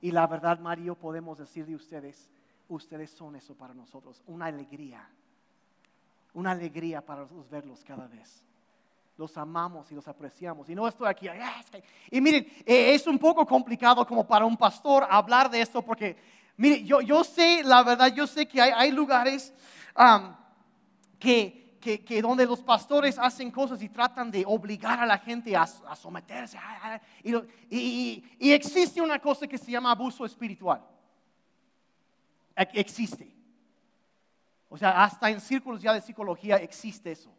Y 0.00 0.10
la 0.10 0.26
verdad, 0.26 0.58
Mario, 0.58 0.94
podemos 0.96 1.38
decir 1.38 1.64
de 1.64 1.74
ustedes, 1.74 2.30
ustedes 2.68 3.10
son 3.10 3.36
eso 3.36 3.54
para 3.54 3.72
nosotros, 3.72 4.22
una 4.26 4.46
alegría, 4.46 5.08
una 6.34 6.50
alegría 6.50 7.00
para 7.00 7.22
nosotros 7.22 7.48
verlos 7.48 7.82
cada 7.84 8.06
vez. 8.06 8.44
Los 9.16 9.36
amamos 9.38 9.90
y 9.92 9.94
los 9.94 10.06
apreciamos. 10.08 10.68
Y 10.68 10.74
no 10.74 10.88
estoy 10.88 11.08
aquí. 11.08 11.28
Y 12.10 12.20
miren, 12.20 12.44
eh, 12.66 12.94
es 12.94 13.06
un 13.06 13.18
poco 13.18 13.46
complicado 13.46 14.04
como 14.06 14.26
para 14.26 14.44
un 14.44 14.56
pastor 14.56 15.06
hablar 15.08 15.48
de 15.48 15.60
esto 15.60 15.82
porque, 15.82 16.16
miren, 16.56 16.84
yo, 16.84 17.00
yo 17.00 17.22
sé, 17.22 17.62
la 17.62 17.84
verdad, 17.84 18.12
yo 18.12 18.26
sé 18.26 18.46
que 18.46 18.60
hay, 18.60 18.90
lugares 18.90 19.54
que 21.18 21.63
que, 21.84 22.22
donde 22.22 22.46
los 22.46 22.62
pastores 22.62 23.18
hacen 23.18 23.50
cosas 23.50 23.82
y 23.82 23.90
tratan 23.90 24.30
de 24.30 24.42
obligar 24.46 24.98
a 25.00 25.06
la 25.06 25.18
gente 25.18 25.54
a, 25.54 25.66
someterse. 25.94 26.58
Y, 27.22 28.24
existe 28.52 29.02
una 29.02 29.18
cosa 29.18 29.46
que 29.46 29.58
se 29.58 29.70
llama 29.70 29.90
abuso 29.90 30.24
espiritual. 30.24 30.82
Existe. 32.56 33.30
O 34.70 34.78
sea, 34.78 35.04
hasta 35.04 35.28
en 35.28 35.40
círculos 35.40 35.82
ya 35.82 35.92
de 35.92 36.00
psicología 36.00 36.56
existe 36.56 37.12
eso. 37.12 37.30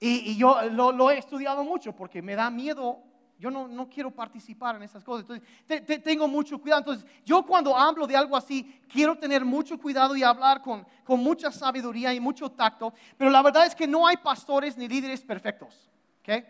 Y, 0.00 0.36
yo 0.36 0.60
lo, 0.70 1.10
he 1.10 1.18
estudiado 1.18 1.62
mucho 1.62 1.94
porque 1.94 2.20
me 2.20 2.34
da 2.34 2.50
miedo 2.50 3.04
yo 3.38 3.50
no, 3.50 3.88
quiero 3.88 4.10
participar 4.10 4.76
en 4.76 4.82
esas 4.82 5.04
cosas. 5.04 5.24
Entonces, 5.28 6.02
tengo 6.02 6.26
mucho 6.26 6.58
cuidado. 6.58 6.80
Entonces, 6.80 7.06
yo 7.24 7.44
cuando 7.44 7.76
hablo 7.76 8.06
de 8.06 8.16
algo 8.16 8.36
así, 8.36 8.80
quiero 8.88 9.16
tener 9.16 9.44
mucho 9.44 9.78
cuidado 9.78 10.16
y 10.16 10.24
hablar 10.24 10.60
con, 10.60 10.84
con 11.04 11.20
mucha 11.20 11.52
sabiduría 11.52 12.12
y 12.12 12.18
mucho 12.18 12.50
tacto. 12.50 12.92
Pero 13.16 13.30
la 13.30 13.40
verdad 13.42 13.66
es 13.66 13.76
que 13.76 13.86
no 13.86 14.06
hay 14.06 14.16
pastores 14.16 14.76
ni 14.76 14.88
líderes 14.88 15.22
perfectos. 15.22 15.88
¿Ok? 16.20 16.44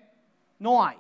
No 0.59 0.83
hay. 0.83 0.97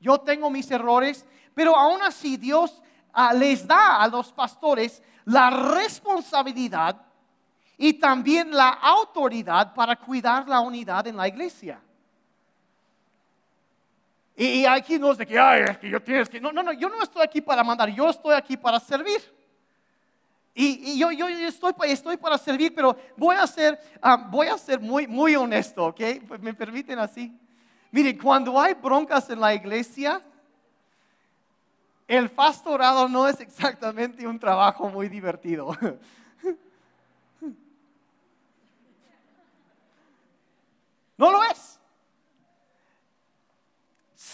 Yo 0.00 0.18
tengo 0.18 0.50
mis 0.50 0.68
errores, 0.70 1.24
pero 1.54 1.76
aún 1.76 2.02
así 2.02 2.36
Dios 2.36 2.82
ah, 3.12 3.32
les 3.32 3.66
da 3.66 4.02
a 4.02 4.08
los 4.08 4.32
pastores 4.32 5.00
la 5.24 5.48
responsabilidad 5.48 7.00
y 7.78 7.94
también 7.94 8.50
la 8.50 8.68
autoridad 8.68 9.72
para 9.74 9.96
cuidar 9.96 10.48
la 10.48 10.60
unidad 10.60 11.06
en 11.06 11.16
la 11.16 11.28
iglesia. 11.28 11.80
Y, 14.36 14.64
aquí 14.66 14.98
no 14.98 15.12
es 15.12 15.18
de 15.18 15.26
que, 15.26 15.38
ay, 15.38 15.62
es 15.70 15.78
que 15.78 15.88
yo 15.88 16.02
tienes 16.02 16.28
que. 16.28 16.40
No, 16.40 16.50
no, 16.50 16.62
no, 16.62 16.72
yo 16.72 16.88
no 16.88 17.02
estoy 17.02 17.22
aquí 17.22 17.40
para 17.40 17.62
mandar, 17.62 17.88
yo 17.90 18.10
estoy 18.10 18.34
aquí 18.34 18.56
para 18.56 18.80
servir. 18.80 19.20
Y, 20.56 20.98
yo, 20.98 21.10
yo, 21.12 21.28
estoy, 21.28 21.72
estoy, 21.86 22.16
para 22.16 22.38
servir, 22.38 22.74
pero 22.74 22.96
voy 23.16 23.36
a 23.36 23.46
ser, 23.46 23.78
ah, 24.00 24.16
voy 24.16 24.48
a 24.48 24.58
ser 24.58 24.80
muy, 24.80 25.06
muy 25.06 25.34
honesto, 25.34 25.86
¿ok? 25.86 26.00
Pues 26.26 26.40
me 26.40 26.54
permiten 26.54 26.98
así. 26.98 27.36
Mire, 27.90 28.16
cuando 28.18 28.60
hay 28.60 28.74
broncas 28.74 29.30
en 29.30 29.40
la 29.40 29.54
iglesia, 29.54 30.20
el 32.06 32.30
pastorado 32.30 33.08
no 33.08 33.26
es 33.26 33.40
exactamente 33.40 34.26
un 34.26 34.38
trabajo 34.38 34.88
muy 34.88 35.08
divertido. 35.08 35.76
No 41.16 41.30
lo 41.30 41.44
es. 41.44 41.78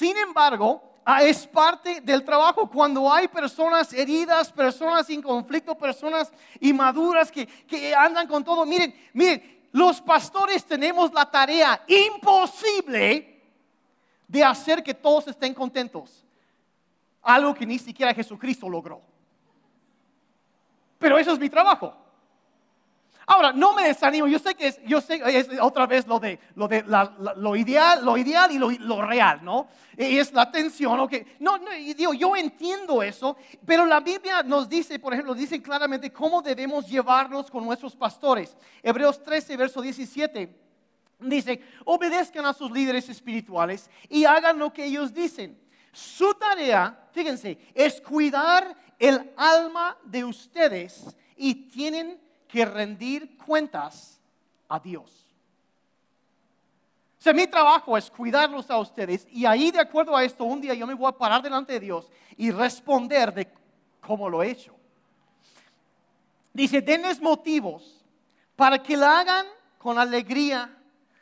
Sin 0.00 0.16
embargo, 0.16 0.90
Ah, 1.04 1.24
es 1.24 1.46
parte 1.46 2.00
del 2.02 2.24
trabajo. 2.24 2.68
Cuando 2.68 3.12
hay 3.12 3.26
personas 3.26 3.92
heridas, 3.92 4.52
personas 4.52 5.06
sin 5.06 5.20
conflicto, 5.22 5.74
personas 5.74 6.30
inmaduras 6.60 7.32
que, 7.32 7.46
que 7.46 7.94
andan 7.94 8.28
con 8.28 8.44
todo. 8.44 8.64
Miren, 8.64 8.94
miren, 9.12 9.66
los 9.72 10.00
pastores 10.00 10.64
tenemos 10.64 11.12
la 11.12 11.28
tarea 11.28 11.82
imposible 11.88 13.42
de 14.28 14.44
hacer 14.44 14.84
que 14.84 14.94
todos 14.94 15.26
estén 15.28 15.54
contentos. 15.54 16.24
Algo 17.22 17.54
que 17.54 17.66
ni 17.66 17.78
siquiera 17.78 18.14
Jesucristo 18.14 18.68
logró. 18.68 19.00
Pero 20.98 21.18
eso 21.18 21.32
es 21.32 21.38
mi 21.40 21.48
trabajo. 21.48 21.96
Ahora, 23.32 23.52
no 23.52 23.74
me 23.74 23.84
desanimo, 23.84 24.26
yo 24.26 24.40
sé 24.40 24.56
que 24.56 24.66
es, 24.66 24.80
yo 24.84 25.00
sé, 25.00 25.22
es 25.24 25.48
otra 25.60 25.86
vez 25.86 26.04
lo 26.04 26.18
de, 26.18 26.40
lo, 26.56 26.66
de 26.66 26.84
lo 27.36 27.54
ideal, 27.54 28.04
lo 28.04 28.16
ideal 28.16 28.50
y 28.50 28.58
lo, 28.58 29.02
real, 29.02 29.44
¿no? 29.44 29.68
Es 29.96 30.32
la 30.32 30.50
tensión. 30.50 31.08
No, 31.38 31.56
no, 31.58 31.70
digo, 31.96 32.12
yo 32.12 32.34
entiendo 32.34 33.04
eso, 33.04 33.36
pero 33.64 33.86
la 33.86 34.00
Biblia 34.00 34.42
nos 34.42 34.68
dice, 34.68 34.98
por 34.98 35.12
ejemplo, 35.12 35.32
dice 35.32 35.62
claramente 35.62 36.12
cómo 36.12 36.42
debemos 36.42 36.88
llevarnos 36.88 37.48
con 37.52 37.64
nuestros 37.64 37.94
pastores. 37.94 38.56
Hebreos 38.82 39.22
13, 39.22 39.56
verso 39.56 39.80
17, 39.80 40.52
dice, 41.20 41.62
obedezcan 41.84 42.46
a 42.46 42.52
sus 42.52 42.68
líderes 42.68 43.08
espirituales 43.08 43.88
y 44.08 44.24
hagan 44.24 44.58
lo 44.58 44.72
que 44.72 44.86
ellos 44.86 45.14
dicen. 45.14 45.56
Su 45.92 46.34
tarea, 46.34 47.08
fíjense, 47.12 47.58
es 47.74 48.00
cuidar 48.00 48.76
el 48.98 49.32
alma 49.36 49.96
de 50.02 50.24
ustedes 50.24 51.16
y 51.36 51.54
tienen 51.68 52.18
que 52.50 52.64
rendir 52.64 53.36
cuentas 53.38 54.20
a 54.68 54.78
Dios. 54.78 55.26
O 57.18 57.22
sea, 57.22 57.34
mi 57.34 57.46
trabajo 57.46 57.98
es 57.98 58.10
cuidarlos 58.10 58.70
a 58.70 58.78
ustedes 58.78 59.26
y 59.30 59.44
ahí 59.44 59.70
de 59.70 59.80
acuerdo 59.80 60.16
a 60.16 60.24
esto, 60.24 60.44
un 60.44 60.60
día 60.60 60.72
yo 60.74 60.86
me 60.86 60.94
voy 60.94 61.08
a 61.08 61.16
parar 61.16 61.42
delante 61.42 61.74
de 61.74 61.80
Dios 61.80 62.10
y 62.36 62.50
responder 62.50 63.34
de 63.34 63.52
cómo 64.00 64.28
lo 64.28 64.42
he 64.42 64.50
hecho. 64.50 64.74
Dice, 66.52 66.80
denles 66.80 67.20
motivos 67.20 68.04
para 68.56 68.82
que 68.82 68.96
la 68.96 69.20
hagan 69.20 69.46
con 69.78 69.98
alegría 69.98 70.76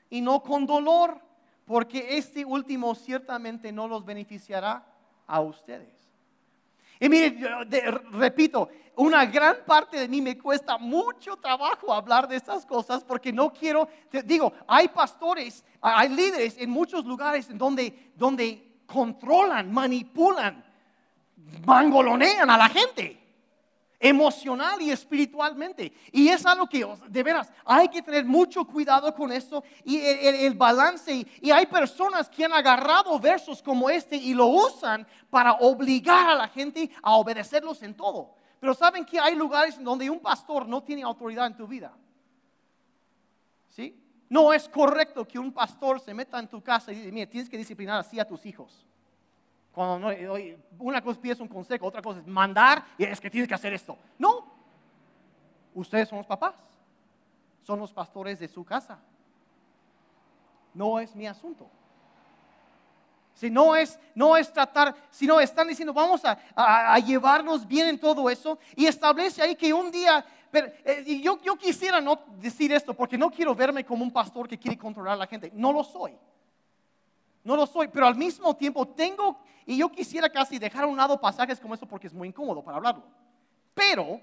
y 0.08 0.20
no 0.20 0.42
con 0.42 0.66
dolor, 0.66 1.20
porque 1.66 2.16
este 2.16 2.44
último 2.44 2.94
ciertamente 2.94 3.72
no 3.72 3.88
los 3.88 4.04
beneficiará 4.04 4.86
a 5.26 5.40
ustedes. 5.40 5.97
Y 7.00 7.08
mire, 7.08 7.38
repito, 8.12 8.68
una 8.96 9.24
gran 9.26 9.58
parte 9.64 9.98
de 9.98 10.08
mí 10.08 10.20
me 10.20 10.36
cuesta 10.36 10.78
mucho 10.78 11.36
trabajo 11.36 11.92
hablar 11.92 12.26
de 12.26 12.36
estas 12.36 12.66
cosas 12.66 13.04
porque 13.04 13.32
no 13.32 13.52
quiero, 13.52 13.88
digo, 14.24 14.52
hay 14.66 14.88
pastores, 14.88 15.64
hay 15.80 16.08
líderes 16.08 16.56
en 16.58 16.70
muchos 16.70 17.04
lugares 17.04 17.48
en 17.48 17.58
donde, 17.58 18.12
donde 18.16 18.80
controlan, 18.86 19.72
manipulan, 19.72 20.64
mangolonean 21.64 22.50
a 22.50 22.56
la 22.56 22.68
gente 22.68 23.27
emocional 24.00 24.80
y 24.80 24.90
espiritualmente. 24.90 25.92
Y 26.12 26.28
es 26.28 26.46
algo 26.46 26.68
que, 26.68 26.86
de 27.08 27.22
veras, 27.22 27.52
hay 27.64 27.88
que 27.88 28.02
tener 28.02 28.24
mucho 28.24 28.64
cuidado 28.64 29.14
con 29.14 29.32
esto 29.32 29.64
y 29.84 29.98
el, 29.98 30.54
balance. 30.54 31.26
Y, 31.40 31.50
hay 31.50 31.66
personas 31.66 32.28
que 32.28 32.44
han 32.44 32.52
agarrado 32.52 33.18
versos 33.18 33.62
como 33.62 33.90
este 33.90 34.16
y 34.16 34.34
lo 34.34 34.46
usan 34.46 35.06
para 35.30 35.54
obligar 35.54 36.28
a 36.28 36.34
la 36.34 36.48
gente 36.48 36.90
a 37.02 37.16
obedecerlos 37.16 37.82
en 37.82 37.94
todo. 37.94 38.34
Pero 38.60 38.74
saben 38.74 39.04
que 39.04 39.18
hay 39.18 39.34
lugares 39.34 39.82
donde 39.82 40.08
un 40.10 40.20
pastor 40.20 40.66
no 40.68 40.82
tiene 40.82 41.02
autoridad 41.02 41.46
en 41.46 41.56
tu 41.56 41.66
vida. 41.66 41.96
¿Sí? 43.70 43.96
No 44.28 44.52
es 44.52 44.68
correcto 44.68 45.26
que 45.26 45.38
un 45.38 45.52
pastor 45.52 46.00
se 46.00 46.12
meta 46.12 46.38
en 46.38 46.48
tu 46.48 46.62
casa 46.62 46.92
y 46.92 47.10
diga, 47.10 47.26
tienes 47.26 47.48
que 47.48 47.56
disciplinar 47.56 48.00
así 48.00 48.18
a 48.20 48.26
tus 48.26 48.44
hijos. 48.46 48.84
Cuando 49.72 50.08
una 50.78 51.00
cosa 51.02 51.20
es 51.22 51.40
un 51.40 51.48
consejo, 51.48 51.86
otra 51.86 52.02
cosa 52.02 52.20
es 52.20 52.26
mandar 52.26 52.84
y 52.96 53.04
es 53.04 53.20
que 53.20 53.30
tienes 53.30 53.48
que 53.48 53.54
hacer 53.54 53.72
esto. 53.72 53.96
No, 54.18 54.44
ustedes 55.74 56.08
son 56.08 56.18
los 56.18 56.26
papás, 56.26 56.54
son 57.62 57.78
los 57.78 57.92
pastores 57.92 58.38
de 58.38 58.48
su 58.48 58.64
casa. 58.64 58.98
No 60.74 60.98
es 60.98 61.14
mi 61.14 61.26
asunto. 61.26 61.68
Si 63.38 63.50
no 63.50 63.76
es, 63.76 64.00
no 64.16 64.36
es 64.36 64.52
tratar, 64.52 64.96
sino 65.10 65.38
están 65.38 65.68
diciendo, 65.68 65.92
vamos 65.92 66.22
a, 66.24 66.98
llevarnos 66.98 67.68
bien 67.68 67.86
en 67.86 68.00
todo 68.00 68.28
eso 68.28 68.58
y 68.74 68.86
establece 68.86 69.40
ahí 69.40 69.54
que 69.54 69.72
un 69.72 69.92
día, 69.92 70.24
pero, 70.50 70.72
eh, 70.84 71.20
yo, 71.22 71.40
yo 71.40 71.54
quisiera 71.54 72.00
no 72.00 72.18
decir 72.40 72.72
esto 72.72 72.94
porque 72.94 73.16
no 73.16 73.30
quiero 73.30 73.54
verme 73.54 73.84
como 73.84 74.02
un 74.02 74.10
pastor 74.10 74.48
que 74.48 74.58
quiere 74.58 74.76
controlar 74.76 75.14
a 75.14 75.18
la 75.18 75.26
gente, 75.28 75.52
no 75.54 75.72
lo 75.72 75.84
soy. 75.84 76.16
No 77.48 77.56
lo 77.56 77.66
soy, 77.66 77.88
pero 77.88 78.06
al 78.06 78.14
mismo 78.14 78.54
tiempo 78.54 78.86
tengo, 78.86 79.38
y 79.64 79.78
yo 79.78 79.90
quisiera 79.90 80.28
casi 80.28 80.58
dejar 80.58 80.84
a 80.84 80.86
un 80.86 80.98
lado 80.98 81.18
pasajes 81.18 81.58
como 81.58 81.72
eso 81.72 81.86
porque 81.86 82.06
es 82.06 82.12
muy 82.12 82.28
incómodo 82.28 82.62
para 82.62 82.76
hablarlo. 82.76 83.04
Pero 83.72 84.20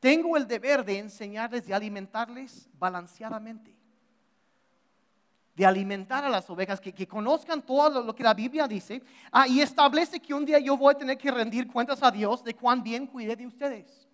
tengo 0.00 0.38
el 0.38 0.46
deber 0.46 0.82
de 0.82 1.00
enseñarles 1.00 1.68
y 1.68 1.74
alimentarles 1.74 2.66
balanceadamente. 2.78 3.76
De 5.54 5.66
alimentar 5.66 6.24
a 6.24 6.30
las 6.30 6.48
ovejas, 6.48 6.80
que, 6.80 7.06
conozcan 7.06 7.60
todo 7.60 8.02
lo, 8.02 8.14
que 8.14 8.22
la 8.22 8.32
Biblia 8.32 8.66
dice. 8.66 9.02
Ah, 9.30 9.46
y 9.46 9.60
establece 9.60 10.18
que 10.18 10.32
un 10.32 10.46
día 10.46 10.58
yo 10.58 10.78
voy 10.78 10.94
a 10.94 10.96
tener 10.96 11.18
que 11.18 11.30
rendir 11.30 11.70
cuentas 11.70 12.02
a 12.02 12.10
Dios 12.10 12.42
de 12.42 12.54
cuán 12.54 12.82
bien 12.82 13.06
cuidé 13.06 13.36
de 13.36 13.46
ustedes. 13.46 14.08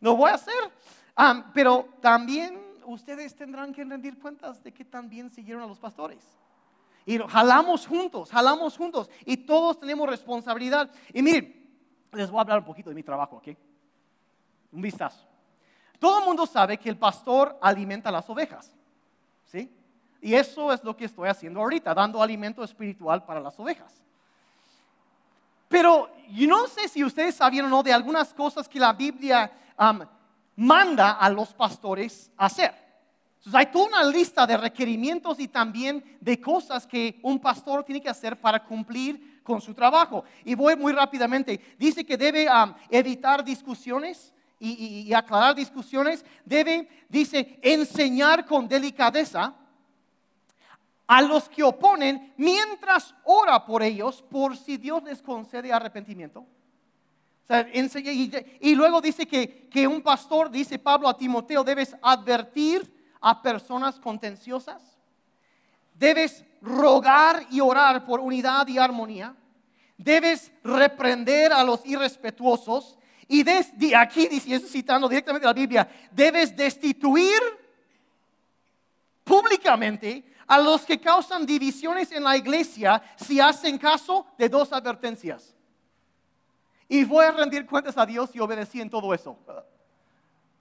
Lo 0.00 0.16
voy 0.16 0.30
a 0.30 0.36
hacer. 0.36 0.72
Ah, 1.14 1.50
pero 1.52 1.86
también 2.00 2.58
ustedes 2.86 3.36
tendrán 3.36 3.74
que 3.74 3.84
rendir 3.84 4.18
cuentas 4.18 4.64
de 4.64 4.72
que 4.72 4.86
también 4.86 5.30
siguieron 5.30 5.62
a 5.62 5.66
los 5.66 5.78
pastores. 5.78 6.39
Y 7.06 7.18
jalamos 7.18 7.86
juntos, 7.86 8.30
jalamos 8.30 8.76
juntos. 8.76 9.10
Y 9.24 9.38
todos 9.38 9.78
tenemos 9.78 10.08
responsabilidad. 10.08 10.90
Y 11.12 11.22
miren, 11.22 11.60
les 12.12 12.30
voy 12.30 12.38
a 12.38 12.42
hablar 12.42 12.58
un 12.58 12.64
poquito 12.64 12.90
de 12.90 12.94
mi 12.94 13.02
trabajo, 13.02 13.36
¿ok? 13.36 13.48
Un 14.72 14.82
vistazo. 14.82 15.26
Todo 15.98 16.20
el 16.20 16.24
mundo 16.24 16.46
sabe 16.46 16.78
que 16.78 16.88
el 16.88 16.96
pastor 16.96 17.58
alimenta 17.60 18.10
las 18.10 18.28
ovejas, 18.30 18.72
¿sí? 19.46 19.70
Y 20.20 20.34
eso 20.34 20.72
es 20.72 20.82
lo 20.84 20.96
que 20.96 21.06
estoy 21.06 21.28
haciendo 21.28 21.60
ahorita, 21.60 21.94
dando 21.94 22.22
alimento 22.22 22.62
espiritual 22.62 23.24
para 23.24 23.40
las 23.40 23.58
ovejas. 23.58 24.00
Pero 25.68 26.10
yo 26.30 26.48
no 26.48 26.66
sé 26.66 26.88
si 26.88 27.04
ustedes 27.04 27.36
sabían 27.36 27.66
o 27.66 27.68
no 27.68 27.82
de 27.82 27.92
algunas 27.92 28.34
cosas 28.34 28.68
que 28.68 28.80
la 28.80 28.92
Biblia 28.92 29.50
manda 30.56 31.12
a 31.12 31.30
los 31.30 31.54
pastores 31.54 32.30
hacer. 32.36 32.89
Hay 33.52 33.66
toda 33.66 33.86
una 33.86 34.04
lista 34.04 34.46
de 34.46 34.56
requerimientos 34.56 35.40
y 35.40 35.48
también 35.48 36.04
de 36.20 36.40
cosas 36.40 36.86
que 36.86 37.18
un 37.22 37.38
pastor 37.38 37.82
tiene 37.84 38.00
que 38.00 38.10
hacer 38.10 38.38
para 38.38 38.62
cumplir 38.62 39.40
con 39.42 39.60
su 39.60 39.72
trabajo. 39.72 40.24
Y 40.44 40.54
voy 40.54 40.76
muy 40.76 40.92
rápidamente. 40.92 41.58
Dice 41.78 42.04
que 42.04 42.18
debe 42.18 42.46
um, 42.50 42.74
evitar 42.90 43.42
discusiones 43.42 44.32
y, 44.58 45.10
aclarar 45.14 45.54
discusiones. 45.54 46.22
Debe, 46.44 46.86
dice, 47.08 47.58
enseñar 47.62 48.44
con 48.44 48.68
delicadeza 48.68 49.54
a 51.06 51.22
los 51.22 51.48
que 51.48 51.62
oponen 51.62 52.34
mientras 52.36 53.14
ora 53.24 53.64
por 53.64 53.82
ellos 53.82 54.22
por 54.22 54.54
si 54.54 54.76
Dios 54.76 55.02
les 55.02 55.22
concede 55.22 55.72
arrepentimiento. 55.72 56.44
y, 58.60 58.74
luego 58.74 59.00
dice 59.00 59.26
que, 59.26 59.66
que 59.70 59.88
un 59.88 60.02
pastor, 60.02 60.50
dice 60.50 60.78
Pablo 60.78 61.08
a 61.08 61.16
Timoteo, 61.16 61.64
debes 61.64 61.96
advertir 62.02 62.99
a 63.20 63.42
personas 63.42 63.98
contenciosas. 63.98 64.82
Debes 65.94 66.44
rogar 66.62 67.46
y 67.50 67.60
orar 67.60 68.04
por 68.04 68.20
unidad 68.20 68.66
y 68.68 68.78
armonía. 68.78 69.34
Debes 69.96 70.50
reprender 70.64 71.52
a 71.52 71.62
los 71.62 71.84
irrespetuosos. 71.84 72.98
Y 73.28 73.42
desde 73.42 73.94
aquí, 73.94 74.28
citando 74.40 75.08
directamente 75.08 75.46
la 75.46 75.52
Biblia, 75.52 75.88
debes 76.10 76.56
destituir 76.56 77.40
públicamente 79.22 80.24
a 80.46 80.58
los 80.58 80.84
que 80.84 81.00
causan 81.00 81.46
divisiones 81.46 82.10
en 82.10 82.24
la 82.24 82.36
iglesia 82.36 83.00
si 83.16 83.38
hacen 83.38 83.78
caso 83.78 84.26
de 84.36 84.48
dos 84.48 84.72
advertencias. 84.72 85.54
Y 86.88 87.04
voy 87.04 87.24
a 87.24 87.30
rendir 87.30 87.66
cuentas 87.66 87.96
a 87.96 88.04
Dios 88.04 88.34
y 88.34 88.40
obedecí 88.40 88.80
en 88.80 88.90
todo 88.90 89.14
eso. 89.14 89.38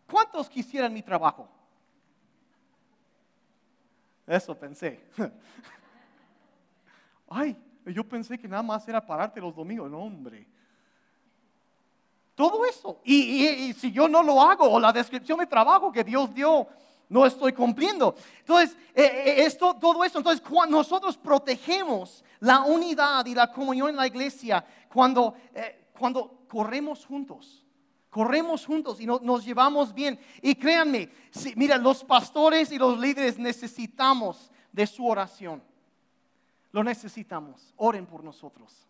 ¿Cuántos 0.05 0.47
quisieran 0.47 0.93
mi 0.93 1.01
trabajo? 1.01 1.49
Eso 4.30 4.55
pensé. 4.55 5.03
Ay, 7.27 7.57
yo 7.88 8.07
pensé 8.07 8.38
que 8.38 8.47
nada 8.47 8.61
más 8.61 8.88
era 8.88 9.03
pararte 9.03 9.41
los 9.41 9.55
domingos. 9.55 9.89
No, 9.89 10.03
hombre. 10.03 10.45
todo 12.36 12.63
eso. 12.63 13.01
Y, 13.03 13.73
si 13.73 13.91
yo 13.91 14.07
no 14.07 14.21
lo 14.21 14.39
hago, 14.39 14.69
o 14.69 14.80
la 14.80 14.93
descripción 14.93 15.39
de 15.39 15.47
trabajo 15.47 15.91
que 15.91 16.03
Dios 16.03 16.32
dio, 16.32 16.67
no 17.09 17.25
estoy 17.25 17.53
cumpliendo. 17.53 18.13
Entonces, 18.41 18.77
eh, 18.93 19.03
eh, 19.03 19.45
esto, 19.45 19.75
todo 19.80 20.03
eso, 20.03 20.19
entonces 20.19 20.45
nosotros 20.69 21.17
protegemos 21.17 22.23
la 22.39 22.61
unidad 22.61 23.25
y 23.25 23.34
la 23.34 23.51
comunión 23.51 23.89
en 23.89 23.95
la 23.95 24.05
iglesia, 24.05 24.63
cuando, 24.93 25.34
eh, 25.55 25.88
cuando 25.97 26.43
corremos 26.47 27.03
juntos, 27.03 27.65
corremos 28.10 28.66
juntos 28.66 28.99
y 28.99 29.05
nos 29.05 29.45
llevamos 29.45 29.93
bien. 29.93 30.20
Y 30.41 30.55
créanme, 30.55 31.10
mira, 31.55 31.78
los 31.78 32.03
pastores 32.03 32.72
y 32.72 32.78
los 32.78 32.99
líderes 32.99 33.38
necesitamos 33.38 34.51
de 34.72 34.88
su 34.88 35.05
oración. 35.05 35.62
Lo 36.72 36.84
necesitamos. 36.84 37.74
Oren 37.78 38.05
por 38.05 38.24
nosotros. 38.24 38.88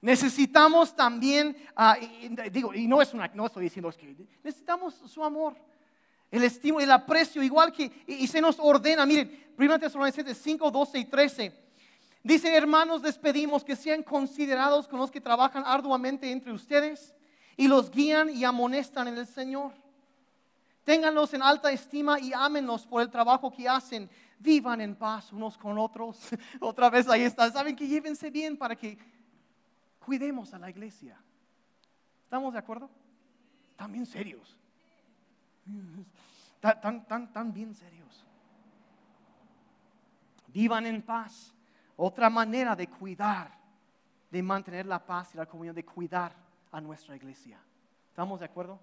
Necesitamos 0.00 0.96
también, 0.96 1.56
ah, 1.76 1.96
digo, 2.50 2.74
y 2.74 2.88
no 2.88 3.00
es 3.00 3.14
una, 3.14 3.28
no 3.34 3.46
estoy 3.46 3.64
diciendo 3.64 3.88
es 3.88 3.96
que 3.96 4.16
necesitamos 4.42 4.94
su 5.06 5.22
amor, 5.22 5.54
el 6.28 6.42
estímulo, 6.42 6.82
el 6.82 6.90
aprecio, 6.90 7.40
igual 7.40 7.70
que, 7.72 8.02
y, 8.08 8.26
se 8.26 8.40
nos 8.40 8.58
ordena, 8.58 9.06
miren, 9.06 9.52
1 9.56 9.78
Tesalonicenses 9.78 10.38
5, 10.38 10.72
12 10.72 10.98
y 10.98 11.04
13. 11.04 11.52
Dice, 12.24 12.52
hermanos, 12.52 13.02
les 13.02 13.16
pedimos 13.16 13.62
que 13.62 13.76
sean 13.76 14.02
considerados 14.02 14.88
con 14.88 14.98
los 14.98 15.10
que 15.10 15.20
trabajan 15.20 15.62
arduamente 15.64 16.30
entre 16.32 16.52
ustedes 16.52 17.14
y 17.62 17.68
los 17.68 17.92
guían 17.92 18.28
y 18.28 18.42
amonestan 18.42 19.06
en 19.06 19.18
el 19.18 19.26
Señor. 19.28 19.72
Ténganlos 20.82 21.32
en 21.32 21.42
alta 21.42 21.70
estima 21.70 22.18
y 22.18 22.32
ámenlos 22.32 22.84
por 22.84 23.00
el 23.00 23.08
trabajo 23.08 23.52
que 23.52 23.68
hacen. 23.68 24.10
Vivan 24.40 24.80
en 24.80 24.96
paz 24.96 25.32
unos 25.32 25.56
con 25.56 25.78
otros. 25.78 26.18
Otra 26.60 26.90
vez 26.90 27.08
ahí 27.08 27.22
está. 27.22 27.48
Saben 27.52 27.76
que 27.76 27.86
llévense 27.86 28.30
bien 28.30 28.56
para 28.56 28.74
que 28.74 28.98
cuidemos 30.04 30.52
a 30.52 30.58
la 30.58 30.70
iglesia. 30.70 31.16
¿Estamos 32.24 32.52
de 32.52 32.58
acuerdo? 32.58 32.90
Están 33.70 34.06
serios. 34.06 34.58
Tan, 36.60 37.06
tan, 37.06 37.32
tan 37.32 37.52
bien 37.52 37.76
serios. 37.76 38.24
Vivan 40.48 40.86
en 40.86 41.00
paz. 41.00 41.54
Otra 41.94 42.28
manera 42.28 42.74
de 42.74 42.88
cuidar, 42.88 43.56
de 44.32 44.42
mantener 44.42 44.86
la 44.86 45.04
paz 45.04 45.32
y 45.34 45.36
la 45.36 45.46
comunión, 45.46 45.76
de 45.76 45.84
cuidar 45.84 46.41
a 46.72 46.80
nuestra 46.80 47.14
iglesia. 47.14 47.60
¿Estamos 48.08 48.40
de 48.40 48.46
acuerdo? 48.46 48.80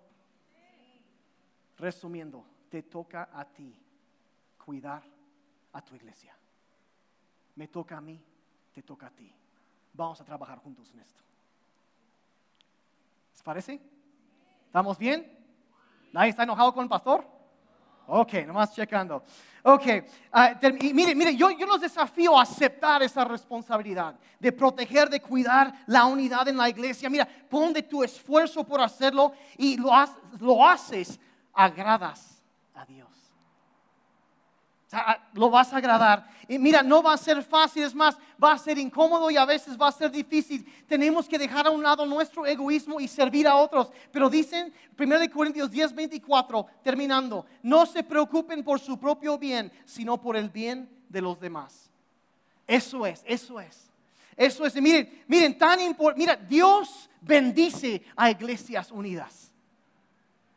Resumiendo, 1.78 2.46
te 2.70 2.84
toca 2.84 3.30
a 3.34 3.46
ti 3.46 3.76
cuidar 4.64 5.04
a 5.74 5.82
tu 5.82 5.96
iglesia. 5.96 6.36
Me 7.56 7.68
toca 7.68 7.98
a 7.98 8.02
mí, 8.02 8.22
te 8.74 8.84
toca 8.84 9.08
a 9.08 9.12
ti. 9.12 9.34
Vamos 9.94 10.22
a 10.22 10.24
trabajar 10.24 10.60
juntos 10.60 10.92
en 10.94 11.00
esto. 11.00 11.24
¿Les 13.34 13.44
parece? 13.44 13.82
¿Estamos 14.66 14.98
bien? 14.98 15.38
¿Nadie 16.14 16.30
está 16.30 16.44
enojado 16.44 16.74
con 16.74 16.84
el 16.84 16.90
pastor? 16.90 17.39
Ok, 18.10 18.34
nomás 18.47 18.74
checando. 18.74 19.24
Ok, 19.64 19.86
uh, 20.34 20.68
y 20.80 20.93
mire, 20.93 21.14
mire, 21.14 21.36
yo, 21.36 21.51
yo 21.51 21.68
los 21.68 21.82
desafío 21.82 22.39
a 22.39 22.43
aceptar 22.43 23.03
esa 23.03 23.26
responsabilidad 23.26 24.16
de 24.39 24.51
proteger, 24.51 25.10
de 25.10 25.22
cuidar 25.22 25.74
la 25.86 26.05
unidad 26.05 26.47
en 26.47 26.57
la 26.57 26.70
iglesia. 26.70 27.10
Mira, 27.10 27.28
pon 27.49 27.74
de 27.74 27.84
tu 27.84 28.03
esfuerzo 28.03 28.64
por 28.64 28.82
hacerlo 28.82 29.34
y 29.57 29.78
lo, 29.78 29.91
lo 30.39 30.66
haces, 30.66 31.20
agradas 31.53 32.41
a 32.74 32.86
Dios 32.86 33.18
lo 35.34 35.50
vas 35.50 35.72
a 35.74 35.78
agradar. 35.78 36.28
Y 36.48 36.58
mira, 36.58 36.82
no 36.82 37.04
va 37.04 37.14
a 37.14 37.18
ser 37.18 37.44
fácil, 37.44 37.84
es 37.84 37.94
más, 37.94 38.18
va 38.44 38.54
a 38.54 38.58
ser 38.58 38.78
incómodo 38.78 39.30
y 39.30 39.38
a 39.38 39.46
veces 39.46 39.80
va 39.80 39.88
a 39.88 39.92
ser 39.92 40.10
difícil. 40.10 40.66
Tenemos 40.88 41.28
que 41.28 41.38
dejar 41.38 41.68
a 41.68 41.70
un 41.70 41.84
lado 41.84 42.06
nuestro 42.06 42.46
egoísmo 42.46 43.00
y 43.00 43.08
servir 43.08 43.48
a 43.48 43.56
otros. 43.56 43.92
Pero 44.12 44.30
dicen 44.30 44.74
1 44.98 45.16
Corintios 45.32 45.70
10, 45.70 45.94
24, 45.94 46.66
terminando, 46.84 47.46
no 47.62 47.86
se 47.86 48.04
preocupen 48.04 48.64
por 48.64 48.80
su 48.80 49.00
propio 49.00 49.38
bien, 49.38 49.72
sino 49.86 50.20
por 50.20 50.36
el 50.36 50.50
bien 50.50 50.90
de 51.08 51.22
los 51.22 51.40
demás. 51.40 51.92
Eso 52.66 53.06
es, 53.06 53.24
eso 53.26 53.60
es. 53.60 53.90
Eso 54.36 54.66
es, 54.66 54.74
miren, 54.82 55.24
miren, 55.28 55.58
tan 55.58 55.82
importante, 55.82 56.20
mira, 56.20 56.36
Dios 56.36 57.10
bendice 57.22 58.02
a 58.16 58.32
iglesias 58.32 58.90
unidas 58.90 59.49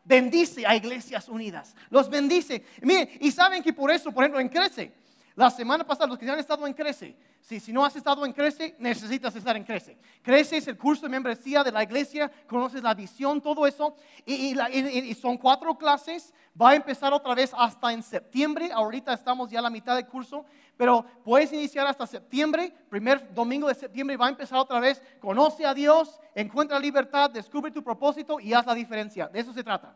bendice 0.03 0.65
a 0.65 0.75
iglesias 0.75 1.29
unidas. 1.29 1.75
Los 1.89 2.09
bendice. 2.09 2.63
Miren, 2.81 3.09
y 3.19 3.31
saben 3.31 3.63
que 3.63 3.73
por 3.73 3.91
eso, 3.91 4.11
por 4.11 4.23
ejemplo, 4.23 4.39
en 4.39 4.49
Crece, 4.49 4.91
la 5.35 5.49
semana 5.49 5.85
pasada, 5.85 6.07
los 6.07 6.19
que 6.19 6.25
ya 6.25 6.33
han 6.33 6.39
estado 6.39 6.67
en 6.67 6.73
Crece, 6.73 7.15
si, 7.41 7.73
no 7.73 7.83
has 7.83 7.95
estado 7.95 8.25
en 8.25 8.31
Crece, 8.31 8.75
necesitas 8.79 9.35
estar 9.35 9.57
en 9.57 9.63
Crece. 9.63 9.97
Crece 10.21 10.57
es 10.57 10.67
el 10.67 10.77
curso 10.77 11.01
de 11.03 11.09
membresía 11.09 11.63
de 11.63 11.71
la 11.71 11.83
iglesia, 11.83 12.31
conoces 12.47 12.83
la 12.83 12.93
visión, 12.93 13.41
todo 13.41 13.65
eso. 13.65 13.95
Y, 14.25 14.55
y, 14.55 15.13
son 15.15 15.37
cuatro 15.37 15.75
clases, 15.75 16.33
va 16.59 16.69
a 16.69 16.75
empezar 16.75 17.11
otra 17.13 17.33
vez 17.33 17.51
hasta 17.57 17.91
en 17.91 18.03
septiembre. 18.03 18.71
Ahorita 18.71 19.13
estamos 19.13 19.49
ya 19.49 19.59
a 19.59 19.63
la 19.63 19.69
mitad 19.69 19.95
del 19.95 20.05
curso, 20.05 20.45
pero 20.77 21.05
puedes 21.23 21.51
iniciar 21.53 21.85
hasta 21.87 22.07
septiembre. 22.07 22.73
Primer 22.89 23.33
domingo 23.33 23.67
de 23.67 23.75
septiembre 23.75 24.17
va 24.17 24.27
a 24.27 24.29
empezar 24.29 24.57
otra 24.57 24.79
vez. 24.79 25.01
Conoce 25.19 25.65
a 25.65 25.73
Dios, 25.73 26.19
encuentra 26.33 26.79
libertad, 26.79 27.29
descubre 27.29 27.71
tu 27.71 27.83
propósito 27.83 28.39
y 28.39 28.53
haz 28.53 28.65
la 28.65 28.73
diferencia. 28.73 29.27
De 29.27 29.39
eso 29.39 29.53
se 29.53 29.63
trata. 29.63 29.95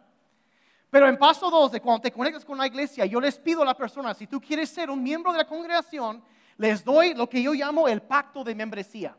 Pero 0.89 1.07
en 1.07 1.17
paso 1.17 1.49
2, 1.49 1.71
de 1.73 1.81
cuando 1.81 2.01
te 2.01 2.11
conectas 2.11 2.45
con 2.45 2.57
la 2.57 2.67
iglesia, 2.67 3.05
yo 3.05 3.19
les 3.19 3.37
pido 3.37 3.61
a 3.61 3.65
la 3.65 3.75
persona, 3.75 4.13
si 4.13 4.27
tú 4.27 4.39
quieres 4.39 4.69
ser 4.69 4.89
un 4.89 5.03
miembro 5.03 5.31
de 5.31 5.39
la 5.39 5.47
congregación, 5.47 6.23
les 6.57 6.83
doy 6.83 7.13
lo 7.13 7.27
que 7.27 7.41
yo 7.41 7.53
llamo 7.53 7.87
el 7.87 8.01
pacto 8.01 8.43
de 8.43 8.55
membresía. 8.55 9.15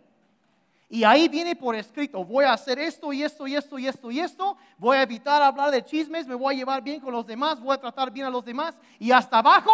Y 0.91 1.05
ahí 1.05 1.29
viene 1.29 1.55
por 1.55 1.75
escrito, 1.75 2.25
voy 2.25 2.47
a 2.47 2.55
hacer 2.55 2.79
esto 2.79 3.13
y 3.13 3.23
esto 3.23 3.47
y 3.47 3.55
esto 3.55 3.79
y 3.79 3.87
esto 3.87 4.11
y 4.11 4.21
esto, 4.21 4.57
voy 4.79 4.97
a 4.97 5.03
evitar 5.03 5.43
hablar 5.43 5.71
de 5.71 5.85
chismes, 5.85 6.27
me 6.27 6.35
voy 6.35 6.55
a 6.55 6.59
llevar 6.59 6.83
bien 6.83 7.01
con 7.01 7.13
los 7.13 7.27
demás, 7.27 7.61
voy 7.61 7.75
a 7.75 7.81
tratar 7.81 8.11
bien 8.11 8.25
a 8.25 8.31
los 8.31 8.43
demás. 8.43 8.75
Y 8.99 9.13
hasta 9.13 9.41
abajo, 9.41 9.71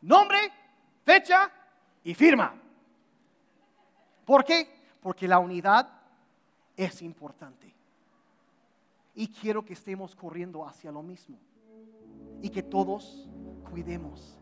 nombre, 0.00 0.38
fecha 1.06 1.52
y 2.02 2.14
firma. 2.14 2.52
¿Por 4.24 4.44
qué? 4.44 4.68
Porque 5.00 5.28
la 5.28 5.38
unidad 5.38 5.88
es 6.76 7.00
importante 7.00 7.72
y 9.14 9.28
quiero 9.28 9.64
que 9.64 9.74
estemos 9.74 10.16
corriendo 10.16 10.66
hacia 10.66 10.90
lo 10.90 11.02
mismo 11.02 11.38
y 12.42 12.50
que 12.50 12.64
todos 12.64 13.28
cuidemos 13.70 14.36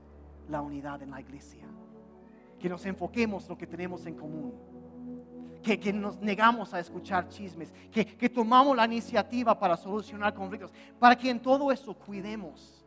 la 0.48 0.62
unidad 0.62 1.02
en 1.02 1.10
la 1.10 1.20
iglesia, 1.20 1.66
que 2.58 2.70
nos 2.70 2.84
enfoquemos 2.86 3.44
en 3.44 3.48
lo 3.50 3.58
que 3.58 3.66
tenemos 3.66 4.06
en 4.06 4.16
común, 4.16 4.54
que, 5.62 5.78
que 5.78 5.92
nos 5.92 6.18
negamos 6.18 6.72
a 6.72 6.80
escuchar 6.80 7.28
chismes, 7.28 7.72
que, 7.92 8.06
que 8.06 8.30
tomamos 8.30 8.74
la 8.74 8.86
iniciativa 8.86 9.58
para 9.58 9.76
solucionar 9.76 10.32
conflictos, 10.32 10.72
para 10.98 11.14
que 11.14 11.28
en 11.28 11.40
todo 11.40 11.70
eso 11.70 11.92
cuidemos, 11.94 12.82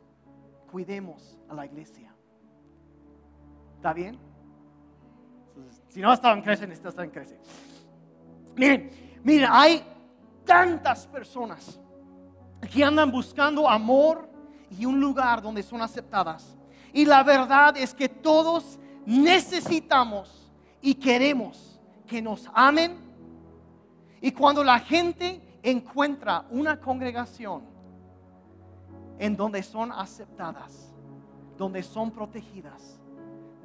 cuidemos 0.72 1.38
a 1.48 1.54
la 1.54 1.66
iglesia. 1.68 2.17
¿Está 3.78 3.94
bien? 3.94 4.18
Si 5.90 6.02
no 6.02 6.10
necesita 6.10 6.90
estar 6.90 7.06
en 7.06 7.12
crece. 7.12 7.40
Miren, 8.56 9.20
miren, 9.24 9.50
hay 9.52 9.84
tantas 10.44 11.06
personas 11.06 11.80
que 12.72 12.84
andan 12.84 13.12
buscando 13.12 13.70
amor 13.70 14.28
y 14.72 14.86
un 14.86 15.00
lugar 15.00 15.44
donde 15.44 15.62
son 15.62 15.82
aceptadas. 15.82 16.58
Y 16.92 17.06
la 17.06 17.22
verdad 17.24 17.78
es 17.78 17.94
que 17.94 18.10
todos 18.10 18.80
necesitamos 19.06 20.52
y 20.82 20.96
queremos 20.96 21.80
que 22.08 22.20
nos 22.20 22.50
amen. 22.56 22.98
Y 24.22 24.32
cuando 24.32 24.64
la 24.64 24.80
gente 24.80 25.60
encuentra 25.62 26.46
una 26.50 26.80
congregación 26.80 27.62
en 29.20 29.38
donde 29.38 29.62
son 29.62 29.92
aceptadas, 29.92 30.92
donde 31.58 31.84
son 31.84 32.10
protegidas, 32.10 32.97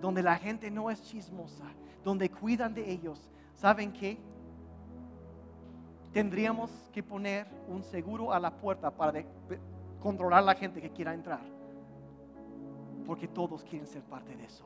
donde 0.03 0.23
la 0.23 0.37
gente 0.37 0.71
no 0.71 0.91
es 0.91 1.03
chismosa, 1.03 1.65
donde 2.05 2.29
cuidan 2.29 2.75
de 2.75 2.91
ellos, 2.91 3.31
¿saben 3.55 3.91
qué? 3.91 4.19
tendríamos 6.13 6.71
que 6.93 7.03
poner 7.03 7.47
un 7.69 7.83
seguro 7.83 8.33
a 8.33 8.39
la 8.39 8.51
puerta 8.51 8.91
para 8.91 9.25
controlar 10.01 10.41
a 10.41 10.47
la 10.47 10.55
gente 10.55 10.81
que 10.81 10.91
quiera 10.91 11.15
entrar. 11.15 11.41
Porque 13.07 13.27
todos 13.27 13.65
quieren 13.65 13.87
ser 13.87 14.03
parte 14.03 14.37
de 14.37 14.45
eso. 14.45 14.65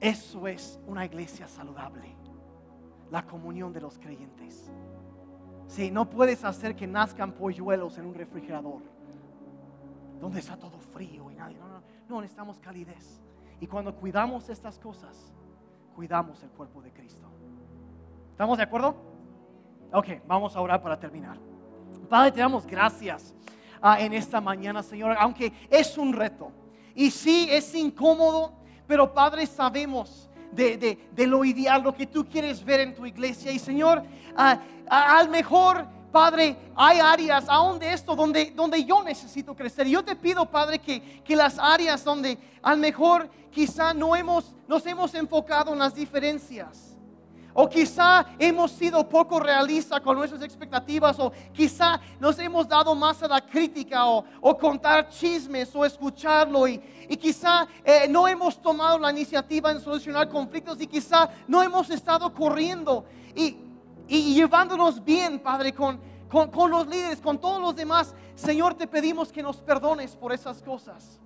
Eso 0.00 0.48
es 0.48 0.80
una 0.86 1.04
iglesia 1.04 1.46
saludable. 1.46 2.16
La 3.10 3.26
comunión 3.26 3.72
de 3.72 3.80
los 3.80 3.98
creyentes. 3.98 4.70
Si 5.66 5.90
no 5.90 6.08
puedes 6.08 6.42
hacer 6.42 6.74
que 6.74 6.86
nazcan 6.86 7.32
polluelos 7.32 7.98
en 7.98 8.06
un 8.06 8.14
refrigerador, 8.14 8.80
donde 10.20 10.40
está 10.40 10.56
todo 10.56 10.78
frío 10.78 11.30
y 11.30 11.34
nadie. 11.34 11.58
No, 11.58 11.68
no, 11.68 11.82
no, 12.08 12.20
necesitamos 12.20 12.58
calidez. 12.60 13.20
Y 13.60 13.66
cuando 13.66 13.94
cuidamos 13.94 14.48
estas 14.48 14.78
cosas, 14.78 15.32
cuidamos 15.94 16.42
el 16.42 16.50
cuerpo 16.50 16.82
de 16.82 16.92
Cristo. 16.92 17.28
¿Estamos 18.32 18.58
de 18.58 18.64
acuerdo? 18.64 18.94
Ok, 19.92 20.06
vamos 20.26 20.54
a 20.56 20.60
orar 20.60 20.82
para 20.82 20.98
terminar. 20.98 21.36
Padre, 22.08 22.32
te 22.32 22.40
damos 22.40 22.66
gracias 22.66 23.34
ah, 23.80 24.00
en 24.00 24.12
esta 24.12 24.40
mañana, 24.40 24.82
Señor, 24.82 25.16
aunque 25.18 25.52
es 25.68 25.96
un 25.98 26.12
reto. 26.12 26.50
Y 26.94 27.10
sí, 27.10 27.48
es 27.50 27.74
incómodo, 27.74 28.52
pero 28.86 29.12
Padre, 29.12 29.46
sabemos 29.46 30.30
de, 30.52 30.98
lo 31.26 31.44
ideal, 31.44 31.82
lo 31.82 31.94
que 31.94 32.06
tú 32.06 32.26
quieres 32.26 32.64
ver 32.64 32.80
en 32.80 32.94
tu 32.94 33.06
iglesia. 33.06 33.52
Y 33.52 33.58
Señor, 33.58 34.02
al 34.88 35.28
mejor, 35.28 35.86
Padre, 36.10 36.56
hay 36.74 36.98
áreas 37.00 37.44
aún 37.48 37.78
de 37.78 37.92
esto 37.92 38.16
donde, 38.16 38.50
donde 38.50 38.84
yo 38.84 39.02
necesito 39.02 39.54
crecer. 39.54 39.86
Yo 39.86 40.04
te 40.04 40.16
pido, 40.16 40.46
Padre, 40.46 40.78
que, 40.78 41.22
que 41.22 41.36
las 41.36 41.58
áreas 41.58 42.04
donde 42.04 42.38
al 42.62 42.78
mejor 42.78 43.28
quizá 43.50 43.94
no 43.94 44.14
hemos, 44.16 44.54
nos 44.66 44.84
hemos 44.86 45.14
enfocado 45.14 45.72
en 45.72 45.78
las 45.78 45.94
diferencias 45.94 46.90
o 47.52 47.68
quizá 47.68 48.26
hemos 48.38 48.70
sido 48.72 49.08
poco 49.08 49.40
realistas 49.40 50.00
con 50.00 50.16
nuestras 50.16 50.42
expectativas, 50.42 51.18
o 51.18 51.32
quizá 51.52 52.00
nos 52.18 52.38
hemos 52.38 52.68
dado 52.68 52.94
más 52.94 53.22
a 53.22 53.28
la 53.28 53.40
crítica, 53.40 54.06
o, 54.06 54.56
contar 54.58 55.08
chismes, 55.08 55.74
o 55.74 55.84
escucharlo, 55.84 56.68
y, 56.68 56.78
quizá 57.18 57.66
eh, 57.84 58.06
no 58.08 58.28
hemos 58.28 58.60
tomado 58.60 58.98
la 58.98 59.10
iniciativa 59.10 59.72
en 59.72 59.80
solucionar 59.80 60.28
conflictos, 60.28 60.80
y 60.80 60.86
quizá 60.86 61.28
no 61.48 61.62
hemos 61.62 61.90
estado 61.90 62.32
corriendo 62.32 63.04
y, 63.34 63.56
llevándonos 64.18 65.04
bien, 65.04 65.38
Padre, 65.38 65.72
con, 65.72 66.00
con 66.28 66.70
los 66.70 66.86
líderes, 66.86 67.20
con 67.20 67.38
todos 67.38 67.60
los 67.60 67.76
demás. 67.76 68.14
Señor, 68.34 68.74
te 68.74 68.86
pedimos 68.86 69.30
que 69.30 69.42
nos 69.42 69.58
perdones 69.58 70.16
por 70.16 70.32
esas 70.32 70.62
cosas. 70.62 71.20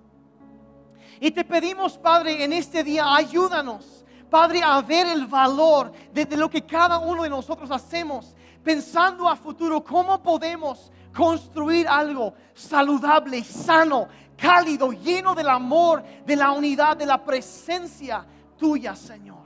Y 1.19 1.31
te 1.31 1.43
pedimos, 1.43 1.97
Padre, 1.97 2.43
en 2.43 2.53
este 2.53 2.83
día, 2.83 3.15
ayúdanos 3.15 4.05
Padre, 4.29 4.61
a 4.63 4.81
ver 4.81 5.07
el 5.07 5.27
valor 5.27 5.91
de, 6.11 6.25
lo 6.35 6.49
que 6.49 6.65
cada 6.65 6.97
uno 6.99 7.23
de 7.23 7.29
nosotros 7.29 7.71
hacemos, 7.71 8.35
pensando 8.63 9.29
a 9.29 9.35
futuro 9.37 9.83
cómo 9.83 10.21
podemos 10.21 10.91
construir 11.15 11.87
algo 11.87 12.33
saludable, 12.53 13.43
sano, 13.43 14.07
cálido, 14.35 14.91
lleno 14.91 15.35
del 15.35 15.47
amor, 15.47 16.03
de 16.25 16.35
la 16.35 16.51
unidad, 16.51 16.97
de 16.97 17.05
la 17.05 17.23
presencia 17.23 18.25
tuya, 18.57 18.95
Señor. 18.95 19.44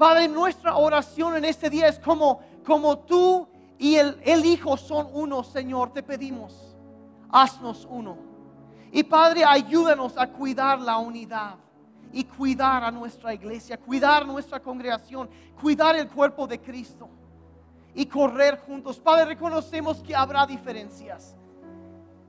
Padre, 0.00 0.28
nuestra 0.28 0.76
oración 0.76 1.36
en 1.36 1.44
este 1.44 1.68
día 1.68 1.86
es 1.86 1.98
como, 1.98 2.40
como 2.64 3.00
tú 3.00 3.46
y 3.76 3.96
el, 3.96 4.18
el 4.24 4.46
Hijo 4.46 4.78
son 4.78 5.10
uno, 5.12 5.44
Señor. 5.44 5.92
Te 5.92 6.02
pedimos, 6.02 6.74
haznos 7.30 7.86
uno. 7.90 8.16
Y 8.92 9.02
Padre, 9.02 9.44
ayúdanos 9.44 10.16
a 10.16 10.26
cuidar 10.26 10.80
la 10.80 10.96
unidad 10.96 11.56
y 12.14 12.24
cuidar 12.24 12.82
a 12.82 12.90
nuestra 12.90 13.34
iglesia, 13.34 13.76
cuidar 13.76 14.24
nuestra 14.24 14.58
congregación, 14.58 15.28
cuidar 15.60 15.94
el 15.96 16.08
cuerpo 16.08 16.46
de 16.46 16.58
Cristo 16.58 17.06
y 17.94 18.06
correr 18.06 18.58
juntos. 18.60 18.98
Padre, 18.98 19.26
reconocemos 19.26 19.98
que 19.98 20.16
habrá 20.16 20.46
diferencias, 20.46 21.36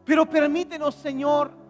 pero 0.04 0.30
permítenos, 0.30 0.94
Señor, 0.96 1.61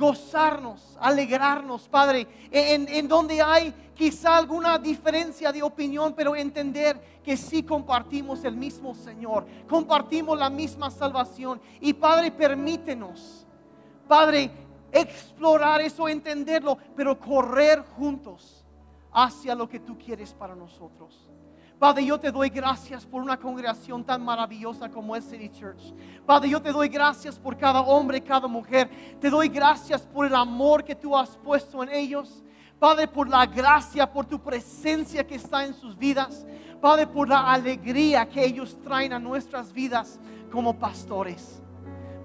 gozarnos, 0.00 0.96
alegrarnos, 0.98 1.86
Padre, 1.86 2.26
en, 2.50 2.88
en, 2.88 3.06
donde 3.06 3.42
hay 3.42 3.72
quizá 3.94 4.38
alguna 4.38 4.78
diferencia 4.78 5.52
de 5.52 5.62
opinión, 5.62 6.14
pero 6.16 6.34
entender 6.34 7.20
que 7.22 7.36
sí 7.36 7.62
compartimos 7.62 8.42
el 8.44 8.56
mismo 8.56 8.94
Señor, 8.94 9.46
compartimos 9.68 10.38
la 10.38 10.48
misma 10.48 10.90
salvación. 10.90 11.60
Y 11.80 11.92
Padre, 11.92 12.32
permítenos, 12.32 13.46
Padre, 14.08 14.50
explorar 14.90 15.82
eso, 15.82 16.08
entenderlo, 16.08 16.78
pero 16.96 17.20
correr 17.20 17.84
juntos 17.96 18.64
hacia 19.12 19.54
lo 19.54 19.68
que 19.68 19.80
tú 19.80 19.98
quieres 19.98 20.32
para 20.32 20.56
nosotros. 20.56 21.29
Padre, 21.80 22.04
yo 22.04 22.20
te 22.20 22.30
doy 22.30 22.50
gracias 22.50 23.06
por 23.06 23.22
una 23.22 23.38
congregación 23.38 24.04
tan 24.04 24.22
maravillosa 24.22 24.90
como 24.90 25.16
es 25.16 25.24
City 25.24 25.48
Church. 25.48 25.94
Padre, 26.26 26.50
yo 26.50 26.60
te 26.60 26.72
doy 26.72 26.90
gracias 26.90 27.38
por 27.38 27.56
cada 27.56 27.80
hombre, 27.80 28.20
cada 28.20 28.46
mujer. 28.46 28.90
Te 29.18 29.30
doy 29.30 29.48
gracias 29.48 30.02
por 30.02 30.26
el 30.26 30.34
amor 30.34 30.84
que 30.84 30.94
tú 30.94 31.16
has 31.16 31.38
puesto 31.38 31.82
en 31.82 31.88
ellos. 31.88 32.44
Padre, 32.78 33.08
por 33.08 33.26
la 33.30 33.46
gracia, 33.46 34.12
por 34.12 34.26
tu 34.26 34.38
presencia 34.38 35.26
que 35.26 35.36
está 35.36 35.64
en 35.64 35.72
sus 35.72 35.96
vidas. 35.96 36.46
Padre, 36.82 37.06
por 37.06 37.26
la 37.26 37.50
alegría 37.50 38.28
que 38.28 38.44
ellos 38.44 38.78
traen 38.84 39.14
a 39.14 39.18
nuestras 39.18 39.72
vidas 39.72 40.20
como 40.52 40.78
pastores. 40.78 41.62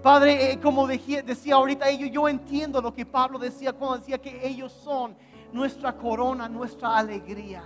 Padre, 0.03 0.51
eh, 0.51 0.60
como 0.60 0.86
decía 0.86 1.56
ahorita 1.56 1.88
ellos, 1.88 2.10
yo 2.12 2.28
entiendo 2.28 2.82
lo 2.82 2.93
que 2.93 3.06
Pablo 3.06 3.39
decía 3.39 3.72
cuando 3.72 3.99
decía 3.99 4.18
que 4.18 4.45
ellos 4.45 4.74
son 4.74 5.16
nuestra 5.53 5.95
corona, 5.95 6.49
nuestra 6.49 6.97
alegría. 6.97 7.64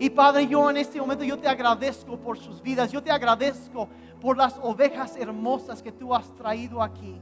Y 0.00 0.08
Padre, 0.08 0.46
yo 0.46 0.70
en 0.70 0.78
este 0.78 0.98
momento 0.98 1.24
yo 1.24 1.38
te 1.38 1.46
agradezco 1.46 2.16
por 2.16 2.38
sus 2.38 2.62
vidas, 2.62 2.90
yo 2.90 3.02
te 3.02 3.10
agradezco 3.10 3.86
por 4.18 4.34
las 4.34 4.58
ovejas 4.62 5.14
hermosas 5.14 5.82
que 5.82 5.92
tú 5.92 6.14
has 6.14 6.34
traído 6.36 6.82
aquí. 6.82 7.20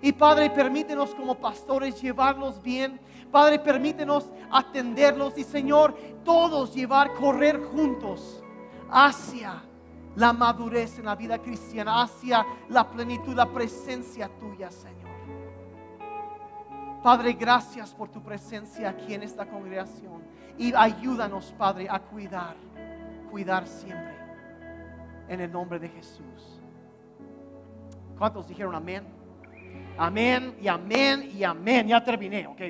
Y 0.00 0.12
Padre, 0.12 0.48
permítenos 0.48 1.14
como 1.14 1.34
pastores 1.34 2.00
llevarlos 2.00 2.62
bien. 2.62 2.98
Padre, 3.30 3.58
permítenos 3.58 4.30
atenderlos 4.50 5.36
y 5.36 5.44
Señor, 5.44 5.94
todos 6.24 6.74
llevar, 6.74 7.12
correr 7.12 7.62
juntos 7.62 8.42
hacia 8.90 9.62
la 10.14 10.32
madurez 10.32 10.98
en 10.98 11.04
la 11.04 11.16
vida 11.16 11.36
cristiana, 11.36 12.00
hacia 12.00 12.46
la 12.70 12.88
plenitud, 12.88 13.34
la 13.34 13.52
presencia 13.52 14.30
tuya, 14.40 14.70
Señor. 14.70 14.96
Padre, 17.02 17.34
gracias 17.34 17.94
por 17.94 18.08
tu 18.08 18.22
presencia 18.22 18.88
aquí 18.88 19.12
en 19.12 19.22
esta 19.22 19.46
congregación. 19.46 20.24
Y 20.58 20.74
ayúdanos, 20.74 21.54
Padre, 21.58 21.86
a 21.88 21.98
cuidar, 21.98 22.56
cuidar 23.30 23.66
siempre. 23.66 24.16
En 25.28 25.40
el 25.40 25.50
nombre 25.50 25.78
de 25.78 25.88
Jesús. 25.88 26.60
¿Cuántos 28.16 28.48
dijeron 28.48 28.74
amén? 28.74 29.04
Amén 29.98 30.56
y 30.60 30.68
amén 30.68 31.30
y 31.34 31.42
amén. 31.44 31.88
Ya 31.88 32.02
terminé, 32.02 32.46
ok. 32.46 32.60